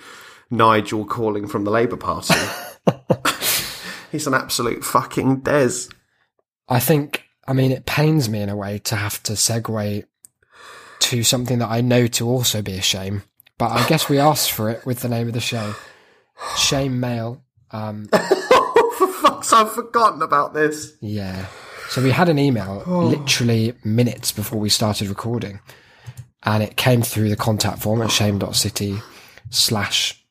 Nigel 0.50 1.04
calling 1.04 1.46
from 1.46 1.64
the 1.64 1.70
Labour 1.70 1.96
Party. 1.96 2.34
He's 4.12 4.26
an 4.26 4.34
absolute 4.34 4.84
fucking 4.84 5.40
des. 5.40 5.88
I 6.68 6.80
think, 6.80 7.24
I 7.46 7.52
mean, 7.52 7.72
it 7.72 7.86
pains 7.86 8.28
me 8.28 8.40
in 8.40 8.48
a 8.48 8.56
way 8.56 8.78
to 8.80 8.96
have 8.96 9.22
to 9.24 9.32
segue 9.32 10.04
to 11.00 11.22
something 11.22 11.58
that 11.58 11.70
I 11.70 11.80
know 11.80 12.06
to 12.06 12.28
also 12.28 12.62
be 12.62 12.74
a 12.74 12.82
shame, 12.82 13.22
but 13.58 13.70
I 13.70 13.86
guess 13.88 14.08
we 14.08 14.18
asked 14.18 14.52
for 14.52 14.70
it 14.70 14.84
with 14.86 15.00
the 15.00 15.08
name 15.08 15.28
of 15.28 15.34
the 15.34 15.40
show. 15.40 15.74
Shame 16.56 17.00
Mail. 17.00 17.42
Um, 17.70 18.08
For 18.96 19.08
fuck's 19.08 19.52
I've 19.52 19.72
forgotten 19.72 20.22
about 20.22 20.54
this. 20.54 20.96
yeah. 21.00 21.46
So 21.88 22.02
we 22.02 22.10
had 22.10 22.28
an 22.28 22.38
email 22.38 22.82
literally 22.86 23.74
minutes 23.84 24.32
before 24.32 24.58
we 24.58 24.68
started 24.68 25.08
recording, 25.08 25.60
and 26.42 26.62
it 26.62 26.76
came 26.76 27.02
through 27.02 27.28
the 27.28 27.36
contact 27.36 27.80
form 27.82 28.02
at 28.02 28.10
shame.city 28.10 28.98
slash 29.50 30.24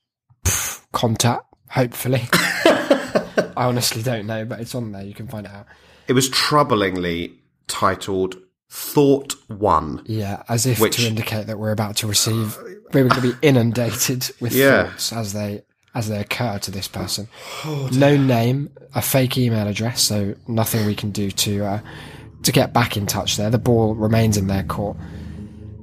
contact, 0.92 1.44
hopefully. 1.70 2.24
I 2.34 3.66
honestly 3.66 4.02
don't 4.04 4.28
know, 4.28 4.46
but 4.46 4.60
it's 4.60 4.76
on 4.76 4.92
there. 4.92 5.04
You 5.04 5.14
can 5.14 5.28
find 5.28 5.46
it 5.46 5.52
out. 5.52 5.66
It 6.08 6.14
was 6.14 6.30
troublingly 6.30 7.34
titled 7.68 8.38
Thought 8.70 9.36
One. 9.48 10.04
Yeah, 10.06 10.44
as 10.50 10.66
if 10.66 10.80
Which- 10.80 10.98
to 10.98 11.08
indicate 11.08 11.48
that 11.48 11.58
we're 11.58 11.72
about 11.72 11.98
to 11.98 12.08
receive, 12.08 12.58
we're 12.94 13.08
going 13.08 13.22
to 13.22 13.22
be 13.22 13.34
inundated 13.42 14.30
with 14.40 14.54
Yeah. 14.54 14.90
thoughts 14.90 15.14
as 15.14 15.34
they 15.34 15.64
as 15.94 16.10
they 16.10 16.20
occur 16.20 16.60
to 16.60 16.72
this 16.72 16.90
person. 16.90 17.30
no 17.94 18.18
name, 18.18 18.70
a 18.94 19.02
fake 19.02 19.38
email 19.38 19.66
address, 19.66 20.02
so 20.02 20.36
nothing 20.46 20.86
we 20.86 20.94
can 20.94 21.12
do 21.12 21.32
to 21.32 21.64
uh, 21.64 21.80
to 22.44 22.52
get 22.52 22.74
back 22.74 22.98
in 22.98 23.08
touch. 23.08 23.38
There, 23.38 23.50
the 23.50 23.58
ball 23.58 23.96
remains 23.96 24.36
in 24.36 24.48
their 24.48 24.64
court, 24.64 24.98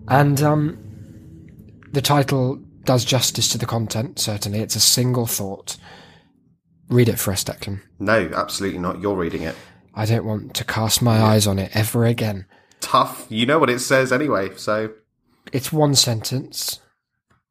and 0.09 0.43
um, 0.43 0.79
the 1.93 2.03
title 2.03 2.57
does 2.85 3.05
justice 3.05 3.49
to 3.51 3.59
the 3.59 3.67
content. 3.67 4.19
Certainly, 4.19 4.61
it's 4.61 4.77
a 4.77 4.81
single 4.81 5.27
thought. 5.27 5.77
Read 6.89 7.09
it 7.09 7.19
for 7.19 7.33
us, 7.33 7.45
Declan. 7.45 7.81
No, 7.99 8.31
absolutely 8.35 8.79
not. 8.79 9.01
You're 9.01 9.17
reading 9.17 9.43
it. 9.43 9.55
I 9.95 10.07
don't 10.07 10.25
want 10.25 10.55
to 10.55 10.65
cast 10.65 11.03
my 11.03 11.21
eyes 11.21 11.47
on 11.47 11.59
it 11.59 11.71
ever 11.75 12.05
again. 12.05 12.47
Tough. 12.81 13.27
You 13.29 13.47
know 13.47 13.59
what 13.59 13.71
it 13.71 13.79
says 13.79 14.13
anyway, 14.13 14.51
so 14.57 14.93
It's 15.53 15.73
one 15.73 15.95
sentence. 15.95 16.81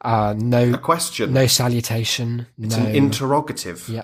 Uh, 0.02 0.34
no 0.38 0.74
a 0.74 0.78
question. 0.78 1.32
No 1.34 1.46
salutation. 1.48 2.48
it's 2.58 2.76
no. 2.76 2.86
an 2.86 2.96
interrogative. 2.96 3.88
yeah. 3.88 4.04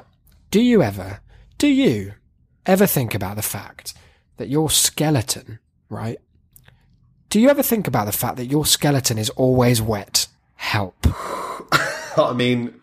Do 0.51 0.61
you 0.61 0.81
ever, 0.81 1.19
do 1.57 1.67
you 1.67 2.13
ever 2.65 2.85
think 2.85 3.13
about 3.15 3.35
the 3.35 3.41
fact 3.41 3.93
that 4.37 4.47
your 4.47 4.69
skeleton, 4.69 5.59
right? 5.89 6.19
Do 7.29 7.39
you 7.39 7.49
ever 7.49 7.61
think 7.63 7.87
about 7.87 8.05
the 8.05 8.11
fact 8.11 8.37
that 8.37 8.45
your 8.45 8.65
skeleton 8.65 9.17
is 9.17 9.29
always 9.31 9.81
wet? 9.81 10.27
Help. 10.55 10.95
I 12.17 12.33
mean, 12.33 12.73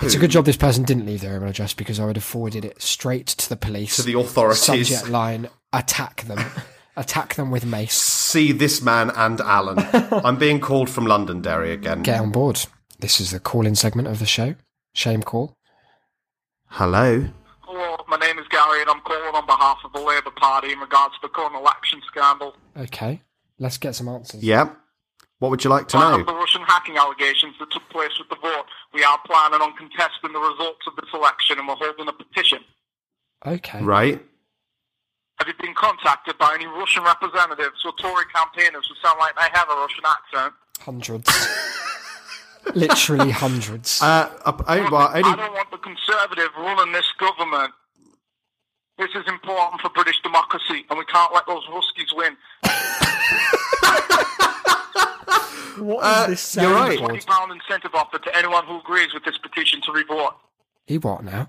It's 0.00 0.14
a 0.14 0.18
good 0.18 0.30
job 0.30 0.44
this 0.46 0.56
person 0.56 0.84
didn't 0.84 1.06
leave 1.06 1.20
their 1.20 1.36
email 1.36 1.50
address 1.50 1.74
because 1.74 2.00
I 2.00 2.06
would 2.06 2.16
have 2.16 2.24
forwarded 2.24 2.64
it 2.64 2.80
straight 2.80 3.26
to 3.28 3.48
the 3.48 3.56
police. 3.56 3.96
to 3.96 4.02
the 4.02 4.18
authorities. 4.18 4.88
Subject 4.88 5.08
line, 5.10 5.48
attack 5.72 6.22
them. 6.22 6.38
attack 6.96 7.34
them 7.34 7.50
with 7.50 7.64
mace. 7.66 7.94
See 7.94 8.52
this 8.52 8.80
man 8.82 9.10
and 9.10 9.40
Alan. 9.40 9.78
I'm 10.24 10.36
being 10.36 10.58
called 10.60 10.88
from 10.90 11.04
Londonderry 11.06 11.72
again. 11.72 12.02
Get 12.02 12.20
on 12.20 12.30
board. 12.32 12.64
This 12.98 13.20
is 13.20 13.30
the 13.30 13.40
call-in 13.40 13.74
segment 13.76 14.08
of 14.08 14.18
the 14.18 14.26
show. 14.26 14.54
Shame 14.94 15.22
call. 15.22 15.54
Hello. 16.66 17.28
Hello, 17.60 17.96
my 18.08 18.16
name 18.16 18.38
is 18.38 18.46
Gary 18.48 18.80
and 18.80 18.90
I'm 18.90 19.00
calling 19.02 19.34
on 19.34 19.46
behalf 19.46 19.78
of 19.84 19.92
the 19.92 20.00
Labour 20.00 20.30
Party 20.36 20.72
in 20.72 20.78
regards 20.78 21.14
to 21.16 21.20
the 21.22 21.28
current 21.28 21.54
election 21.54 22.00
scandal. 22.06 22.54
Okay. 22.76 23.20
Let's 23.60 23.76
get 23.76 23.94
some 23.94 24.08
answers. 24.08 24.42
Yeah. 24.42 24.70
What 25.38 25.50
would 25.50 25.62
you 25.62 25.70
like 25.70 25.86
to 25.88 25.96
Part 25.98 26.20
of 26.20 26.26
the 26.26 26.32
know? 26.32 26.38
Russian 26.38 26.62
hacking 26.62 26.96
allegations 26.96 27.54
that 27.60 27.70
took 27.70 27.88
place 27.90 28.10
with 28.18 28.28
the 28.28 28.36
vote, 28.36 28.64
we 28.92 29.04
are 29.04 29.18
planning 29.26 29.60
on 29.60 29.76
contesting 29.76 30.32
the 30.32 30.38
results 30.38 30.80
of 30.86 30.96
this 30.96 31.08
election 31.14 31.58
and 31.58 31.68
we're 31.68 31.76
holding 31.76 32.08
a 32.08 32.12
petition. 32.12 32.58
Okay. 33.46 33.82
Right. 33.82 34.22
Have 35.38 35.48
you 35.48 35.54
been 35.60 35.74
contacted 35.74 36.36
by 36.38 36.54
any 36.54 36.66
Russian 36.66 37.02
representatives 37.04 37.80
or 37.84 37.92
Tory 37.98 38.24
campaigners 38.34 38.86
who 38.88 38.94
sound 39.06 39.18
like 39.18 39.34
they 39.36 39.48
have 39.58 39.68
a 39.70 39.74
Russian 39.74 40.04
accent? 40.06 40.54
Hundreds. 40.80 41.48
Literally 42.74 43.30
hundreds. 43.30 44.00
Uh, 44.02 44.28
oh, 44.46 44.88
well, 44.90 45.08
I 45.08 45.22
don't 45.22 45.38
want 45.38 45.70
the 45.70 45.78
Conservative 45.78 46.50
running 46.58 46.92
this 46.92 47.10
government. 47.18 47.72
This 49.00 49.10
is 49.14 49.26
important 49.28 49.80
for 49.80 49.88
British 49.88 50.20
democracy, 50.20 50.84
and 50.90 50.98
we 50.98 51.06
can't 51.06 51.32
let 51.32 51.46
those 51.46 51.64
Ruskies 51.68 52.14
win. 52.14 52.36
what 55.86 56.28
is 56.28 56.58
uh, 56.58 56.60
you're 56.60 56.74
right. 56.74 56.98
Twenty 56.98 57.20
pound 57.20 57.50
incentive 57.50 57.94
offer 57.94 58.18
to 58.18 58.36
anyone 58.36 58.66
who 58.66 58.78
agrees 58.78 59.14
with 59.14 59.24
this 59.24 59.38
petition 59.38 59.80
to 59.86 59.92
revote. 59.92 60.34
He 60.86 60.98
what 60.98 61.24
now? 61.24 61.48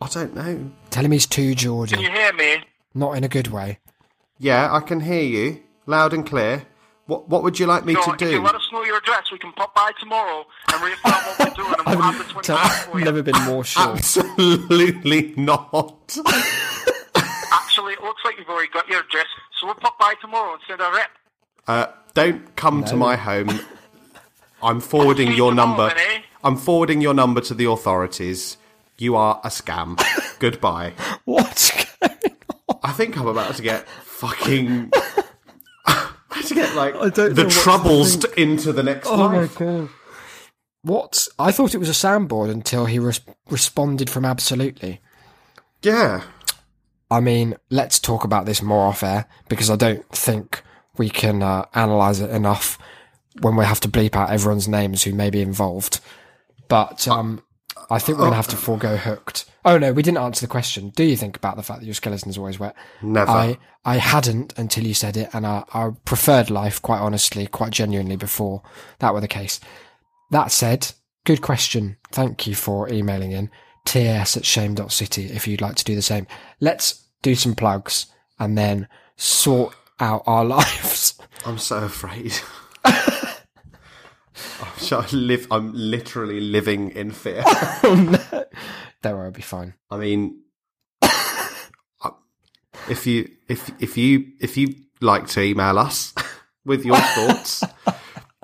I 0.00 0.08
don't 0.08 0.34
know. 0.34 0.70
Tell 0.88 1.04
him 1.04 1.12
he's 1.12 1.26
too 1.26 1.54
Georgian. 1.54 1.98
Can 1.98 2.10
you 2.10 2.18
hear 2.18 2.32
me? 2.32 2.64
Not 2.94 3.18
in 3.18 3.24
a 3.24 3.28
good 3.28 3.48
way. 3.48 3.78
Yeah, 4.38 4.72
I 4.72 4.80
can 4.80 5.00
hear 5.00 5.22
you 5.22 5.60
loud 5.84 6.14
and 6.14 6.24
clear. 6.24 6.64
What 7.10 7.28
What 7.28 7.42
would 7.42 7.58
you 7.58 7.66
like 7.66 7.84
me 7.84 7.94
So 7.94 8.12
to 8.12 8.16
do? 8.16 8.26
if 8.26 8.32
you 8.32 8.40
let 8.42 8.54
us 8.54 8.68
know 8.72 8.84
your 8.84 8.98
address, 8.98 9.24
we 9.32 9.38
can 9.38 9.52
pop 9.52 9.74
by 9.74 9.90
tomorrow 9.98 10.46
and 10.72 10.82
reaffirm 10.82 11.12
what 11.12 11.38
we're 11.40 11.54
doing, 11.56 11.74
and 11.76 11.86
we'll 11.86 12.00
have 12.10 12.18
the 12.18 12.32
twenty 12.32 12.52
pounds 12.52 12.78
for 12.84 12.98
you. 13.00 13.04
never 13.04 13.22
been 13.22 13.42
more 13.42 13.64
sure. 13.64 13.82
Absolutely 13.82 15.34
not. 15.36 16.16
Actually, 17.52 17.94
it 17.94 18.02
looks 18.02 18.22
like 18.24 18.38
you've 18.38 18.48
already 18.48 18.70
got 18.72 18.86
your 18.88 19.00
address, 19.00 19.26
so 19.58 19.66
we'll 19.66 19.74
pop 19.74 19.98
by 19.98 20.14
tomorrow 20.20 20.52
and 20.52 20.62
send 20.68 20.80
a 20.80 20.90
rep. 20.92 21.10
Uh, 21.66 21.86
don't 22.14 22.54
come 22.56 22.84
to 22.84 22.96
my 22.96 23.16
home. 23.16 23.60
I'm 24.62 24.80
forwarding 24.80 25.32
your 25.32 25.52
number. 25.54 25.88
then, 25.88 25.96
eh? 25.98 26.20
I'm 26.44 26.56
forwarding 26.56 27.00
your 27.00 27.14
number 27.14 27.40
to 27.42 27.54
the 27.54 27.64
authorities. 27.64 28.56
You 28.98 29.16
are 29.16 29.40
a 29.42 29.48
scam. 29.48 29.98
Goodbye. 30.38 30.92
What's 31.24 31.70
going 31.96 32.12
on? 32.68 32.78
I 32.84 32.92
think 32.92 33.18
I'm 33.18 33.26
about 33.26 33.54
to 33.56 33.62
get 33.62 33.88
fucking. 33.88 34.92
To 36.46 36.54
get 36.54 36.74
like 36.74 36.94
I 36.94 37.08
don't 37.10 37.34
the 37.34 37.46
troubles 37.48 38.24
into 38.34 38.72
the 38.72 38.82
next 38.82 39.08
Oh 39.08 39.28
my 39.28 39.40
life. 39.40 39.58
god. 39.58 39.88
What? 40.82 41.28
I 41.38 41.52
thought 41.52 41.74
it 41.74 41.78
was 41.78 41.88
a 41.88 41.92
soundboard 41.92 42.50
until 42.50 42.86
he 42.86 42.98
res- 42.98 43.20
responded 43.50 44.08
from 44.08 44.24
absolutely. 44.24 45.00
Yeah. 45.82 46.22
I 47.10 47.20
mean, 47.20 47.56
let's 47.70 47.98
talk 47.98 48.24
about 48.24 48.46
this 48.46 48.62
more 48.62 48.86
off 48.86 49.02
air 49.02 49.26
because 49.48 49.68
I 49.68 49.76
don't 49.76 50.08
think 50.10 50.62
we 50.96 51.10
can 51.10 51.42
uh, 51.42 51.66
analyze 51.74 52.20
it 52.20 52.30
enough 52.30 52.78
when 53.40 53.56
we 53.56 53.64
have 53.64 53.80
to 53.80 53.88
bleep 53.88 54.14
out 54.14 54.30
everyone's 54.30 54.68
names 54.68 55.02
who 55.02 55.12
may 55.12 55.28
be 55.28 55.42
involved. 55.42 56.00
But 56.68 57.06
um, 57.08 57.42
I 57.88 57.98
think 57.98 58.18
we're 58.18 58.24
going 58.24 58.32
to 58.32 58.36
have 58.36 58.48
to 58.48 58.56
oh. 58.56 58.60
forego 58.60 58.96
hooked. 58.96 59.46
Oh 59.64 59.78
no, 59.78 59.92
we 59.92 60.02
didn't 60.02 60.18
answer 60.18 60.40
the 60.40 60.50
question. 60.50 60.90
Do 60.90 61.04
you 61.04 61.16
think 61.16 61.36
about 61.36 61.56
the 61.56 61.62
fact 61.62 61.80
that 61.80 61.86
your 61.86 61.94
skeleton's 61.94 62.38
always 62.38 62.58
wet? 62.58 62.74
Never. 63.02 63.30
I 63.30 63.58
I 63.84 63.96
hadn't 63.96 64.58
until 64.58 64.84
you 64.84 64.94
said 64.94 65.16
it, 65.16 65.30
and 65.32 65.46
I, 65.46 65.64
I 65.72 65.90
preferred 66.04 66.50
life, 66.50 66.82
quite 66.82 67.00
honestly, 67.00 67.46
quite 67.46 67.72
genuinely, 67.72 68.16
before 68.16 68.62
that 68.98 69.14
were 69.14 69.20
the 69.20 69.28
case. 69.28 69.60
That 70.30 70.52
said, 70.52 70.92
good 71.24 71.42
question. 71.42 71.96
Thank 72.12 72.46
you 72.46 72.54
for 72.54 72.88
emailing 72.88 73.32
in. 73.32 73.50
TS 73.86 74.36
at 74.36 74.44
shame.city 74.44 75.26
if 75.26 75.48
you'd 75.48 75.62
like 75.62 75.76
to 75.76 75.84
do 75.84 75.94
the 75.94 76.02
same. 76.02 76.26
Let's 76.60 77.06
do 77.22 77.34
some 77.34 77.54
plugs 77.54 78.06
and 78.38 78.56
then 78.56 78.86
sort 79.16 79.74
out 79.98 80.22
our 80.26 80.44
lives. 80.56 81.18
I'm 81.46 81.58
so 81.58 81.84
afraid. 81.84 82.34
I 84.92 85.06
live. 85.12 85.46
I'm 85.50 85.72
literally 85.74 86.40
living 86.40 86.90
in 86.90 87.10
fear. 87.10 87.42
Don't 87.82 89.16
worry, 89.16 89.26
I'll 89.26 89.30
be 89.30 89.42
fine. 89.42 89.74
I 89.90 89.96
mean, 89.96 90.42
if 92.88 93.06
you 93.06 93.28
if 93.48 93.70
if 93.80 93.96
you 93.96 94.32
if 94.40 94.56
you 94.56 94.74
like 95.00 95.26
to 95.28 95.40
email 95.40 95.78
us 95.78 96.14
with 96.64 96.84
your 96.84 96.96
thoughts, 96.96 97.62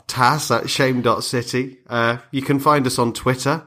tas 0.06 0.50
at 0.50 0.70
shame.city. 0.70 1.78
Uh, 1.88 2.18
you 2.30 2.42
can 2.42 2.58
find 2.58 2.86
us 2.86 2.98
on 2.98 3.12
Twitter 3.12 3.66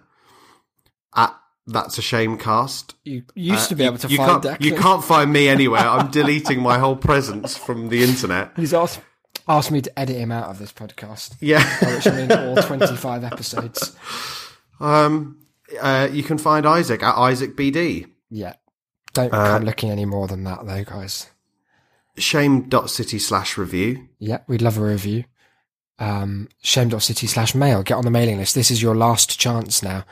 at 1.16 1.36
that's 1.68 2.00
a 2.00 2.02
shamecast. 2.02 2.96
You 3.04 3.24
used 3.36 3.70
to 3.70 3.76
be 3.76 3.84
Uh, 3.84 3.90
able 3.90 3.98
to 4.00 4.08
you 4.08 4.18
find 4.18 4.42
can't, 4.42 4.62
You 4.62 4.76
can't 4.76 5.04
find 5.04 5.32
me 5.32 5.48
anywhere. 5.48 5.88
I'm 5.88 6.10
deleting 6.10 6.62
my 6.62 6.80
whole 6.80 6.96
presence 6.96 7.56
from 7.56 7.90
the 7.90 8.04
internet. 8.04 8.54
He's 8.56 8.74
asked, 8.74 9.02
asked 9.48 9.72
me 9.72 9.82
to 9.82 10.00
edit 10.00 10.18
him 10.18 10.32
out 10.32 10.50
of 10.50 10.60
this 10.60 10.72
podcast, 10.72 11.36
Yeah. 11.40 11.64
which 11.96 12.08
I 12.08 12.12
mean 12.16 12.32
all 12.32 12.56
25 12.56 13.24
episodes. 13.24 13.96
Um, 14.80 15.40
uh, 15.82 16.08
you 16.12 16.24
can 16.24 16.38
find 16.38 16.66
Isaac 16.66 17.04
at 17.04 17.16
Isaac 17.16 17.56
BD. 17.56 18.08
Yeah. 18.30 18.54
Don't 19.14 19.34
Uh, 19.34 19.58
come 19.58 19.64
looking 19.66 19.92
any 19.92 20.06
more 20.06 20.28
than 20.28 20.44
that, 20.44 20.66
though, 20.66 20.84
guys. 20.84 21.28
Shame.city 22.18 23.20
slash 23.20 23.58
review. 23.58 24.08
Yeah, 24.20 24.40
we'd 24.48 24.62
love 24.62 24.78
a 24.78 24.82
review. 24.84 25.24
Um, 26.00 26.50
shame.city 26.62 27.28
slash 27.28 27.56
mail. 27.56 27.84
Get 27.84 27.96
on 27.96 28.04
the 28.06 28.12
mailing 28.12 28.38
list. 28.38 28.56
This 28.56 28.72
is 28.72 28.82
your 28.82 28.96
last 28.96 29.40
chance 29.40 29.82
now. 29.84 30.06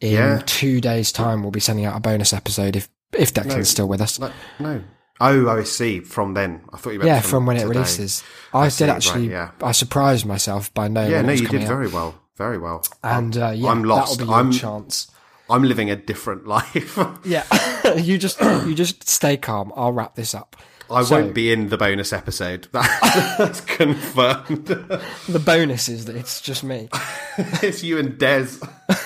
In 0.00 0.12
Yeah. 0.12 0.42
two 0.44 0.80
days' 0.80 1.12
time, 1.12 1.42
we'll 1.42 1.50
be 1.50 1.60
sending 1.60 1.84
out 1.84 1.96
a 1.96 2.00
bonus 2.00 2.32
episode 2.32 2.76
if 2.76 2.88
if 3.16 3.32
Declan's 3.32 3.68
still 3.70 3.86
with 3.86 4.00
us. 4.00 4.18
No, 4.18 4.32
no. 4.58 4.82
Oh, 5.20 5.48
I 5.48 5.62
see. 5.64 6.00
From 6.00 6.34
then, 6.34 6.62
I 6.72 6.76
thought 6.76 6.90
you 6.90 6.98
meant 6.98 7.06
yeah, 7.08 7.20
from, 7.20 7.30
from 7.30 7.46
when 7.46 7.56
it 7.56 7.66
releases. 7.66 8.24
I, 8.52 8.68
see, 8.68 8.84
did 8.84 8.90
right, 8.90 8.96
actually. 8.96 9.30
yeah. 9.30 9.50
I 9.62 9.72
surprised 9.72 10.26
myself 10.26 10.72
by 10.74 10.88
knowing. 10.88 11.10
Yeah, 11.10 11.22
no, 11.22 11.32
you 11.32 11.46
did 11.48 11.62
out. 11.62 11.68
very 11.68 11.88
well. 11.88 12.14
Very 12.36 12.58
well. 12.58 12.84
And 13.04 13.36
uh, 13.36 13.50
yeah, 13.54 13.68
I'm 13.70 13.84
lost. 13.84 14.18
that'll 14.18 14.26
be 14.26 14.30
your 14.30 14.36
I'm- 14.38 14.52
chance. 14.52 15.10
I'm 15.50 15.62
living 15.62 15.90
a 15.90 15.96
different 15.96 16.46
life. 16.48 16.98
Yeah, 17.24 17.44
you 17.96 18.16
just 18.18 18.40
you 18.40 18.74
just 18.74 19.06
stay 19.08 19.36
calm. 19.36 19.72
I'll 19.76 19.92
wrap 19.92 20.14
this 20.16 20.34
up. 20.34 20.56
I 20.90 21.02
So- 21.02 21.16
won't 21.20 21.34
be 21.34 21.52
in 21.52 21.68
the 21.68 21.76
bonus 21.76 22.12
episode. 22.12 22.66
That's 22.72 23.60
confirmed. 23.60 24.66
The 24.66 25.42
bonus 25.44 25.88
is 25.88 26.06
that 26.06 26.16
it's 26.16 26.40
just 26.40 26.64
me. 26.64 26.88
it's 27.62 27.82
you 27.84 27.98
and 27.98 28.18
Des. 28.18 28.46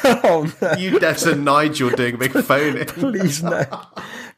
oh 0.04 0.50
no! 0.62 0.72
You, 0.74 0.98
Des, 1.00 1.28
and 1.30 1.44
Nigel 1.44 1.90
doing 1.90 2.14
a 2.14 2.18
big 2.18 2.32
phone 2.32 2.76
in. 2.78 2.86
Please 2.86 3.42
no. 3.42 3.64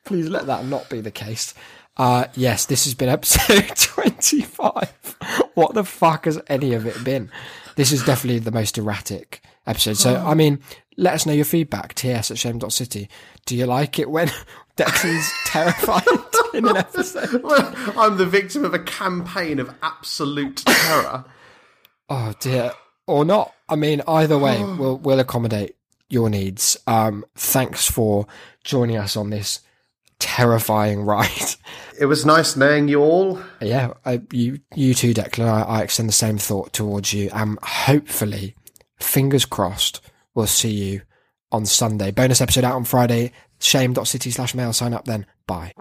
Please 0.04 0.28
let 0.28 0.46
that 0.46 0.64
not 0.66 0.88
be 0.88 1.00
the 1.00 1.10
case. 1.10 1.54
Uh, 1.96 2.26
yes, 2.34 2.66
this 2.66 2.84
has 2.84 2.94
been 2.94 3.08
episode 3.08 3.68
25. 3.76 5.16
What 5.54 5.74
the 5.74 5.84
fuck 5.84 6.24
has 6.24 6.40
any 6.46 6.72
of 6.72 6.86
it 6.86 7.02
been? 7.04 7.30
This 7.76 7.92
is 7.92 8.04
definitely 8.04 8.38
the 8.38 8.50
most 8.50 8.78
erratic 8.78 9.42
episode. 9.66 9.96
So, 9.96 10.16
I 10.16 10.34
mean, 10.34 10.60
let 10.96 11.14
us 11.14 11.26
know 11.26 11.32
your 11.32 11.44
feedback. 11.44 11.94
TS 11.94 12.30
at 12.30 12.38
shame.city. 12.38 13.08
Do 13.46 13.56
you 13.56 13.66
like 13.66 13.98
it 13.98 14.10
when 14.10 14.28
Declan's 14.76 15.30
terrified 15.46 16.06
in 16.54 16.66
an 16.68 16.76
episode? 16.76 17.42
I'm 17.96 18.16
the 18.16 18.26
victim 18.26 18.64
of 18.64 18.74
a 18.74 18.78
campaign 18.78 19.58
of 19.58 19.74
absolute 19.82 20.56
terror. 20.56 21.24
Oh 22.08 22.34
dear. 22.40 22.72
Or 23.06 23.24
not. 23.24 23.54
I 23.68 23.76
mean, 23.76 24.02
either 24.06 24.38
way, 24.38 24.62
we'll, 24.78 24.98
we'll 24.98 25.20
accommodate 25.20 25.76
your 26.08 26.28
needs. 26.28 26.76
Um, 26.86 27.24
thanks 27.34 27.90
for 27.90 28.26
joining 28.64 28.96
us 28.96 29.16
on 29.16 29.30
this 29.30 29.60
terrifying 30.20 31.00
ride. 31.04 31.28
It 31.98 32.06
was 32.06 32.24
nice 32.24 32.54
knowing 32.56 32.88
you 32.88 33.00
all. 33.00 33.40
yeah, 33.60 33.94
I, 34.04 34.22
you 34.32 34.60
you 34.74 34.94
too, 34.94 35.12
Declan. 35.12 35.48
I, 35.48 35.62
I 35.62 35.82
extend 35.82 36.08
the 36.08 36.12
same 36.14 36.38
thought 36.38 36.72
towards 36.72 37.12
you. 37.12 37.28
Um, 37.32 37.58
hopefully, 37.62 38.54
fingers 39.00 39.44
crossed, 39.44 40.00
we'll 40.34 40.46
see 40.46 40.70
you 40.70 41.02
on 41.52 41.66
Sunday. 41.66 42.10
Bonus 42.10 42.40
episode 42.40 42.64
out 42.64 42.76
on 42.76 42.84
Friday. 42.84 43.32
Shame.city 43.58 44.30
slash 44.30 44.54
mail. 44.54 44.72
Sign 44.72 44.94
up 44.94 45.04
then. 45.04 45.26
Bye. 45.46 45.72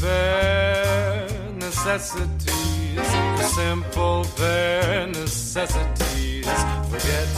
Bare 0.00 1.28
necessities, 1.56 3.08
simple 3.54 4.26
bare 4.36 5.06
necessities. 5.06 6.46
Forget 6.90 7.28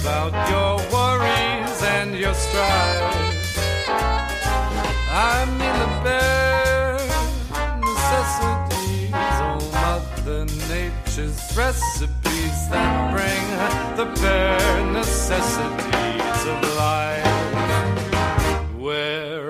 about 0.00 0.32
your 0.50 0.76
worries 0.92 1.82
and 1.82 2.14
your 2.14 2.34
strife. 2.34 3.28
I 5.12 5.44
mean 5.58 5.76
the 5.82 5.90
bare 6.04 7.00
necessities, 7.88 9.36
oh 9.46 9.58
Mother 9.72 10.44
Nature's 10.68 11.40
recipes 11.56 12.58
that 12.70 12.90
bring 13.14 13.46
the 13.96 14.06
bare 14.20 14.80
necessities 14.92 16.40
of 16.52 16.58
life. 16.76 17.26
Wherever 18.78 19.49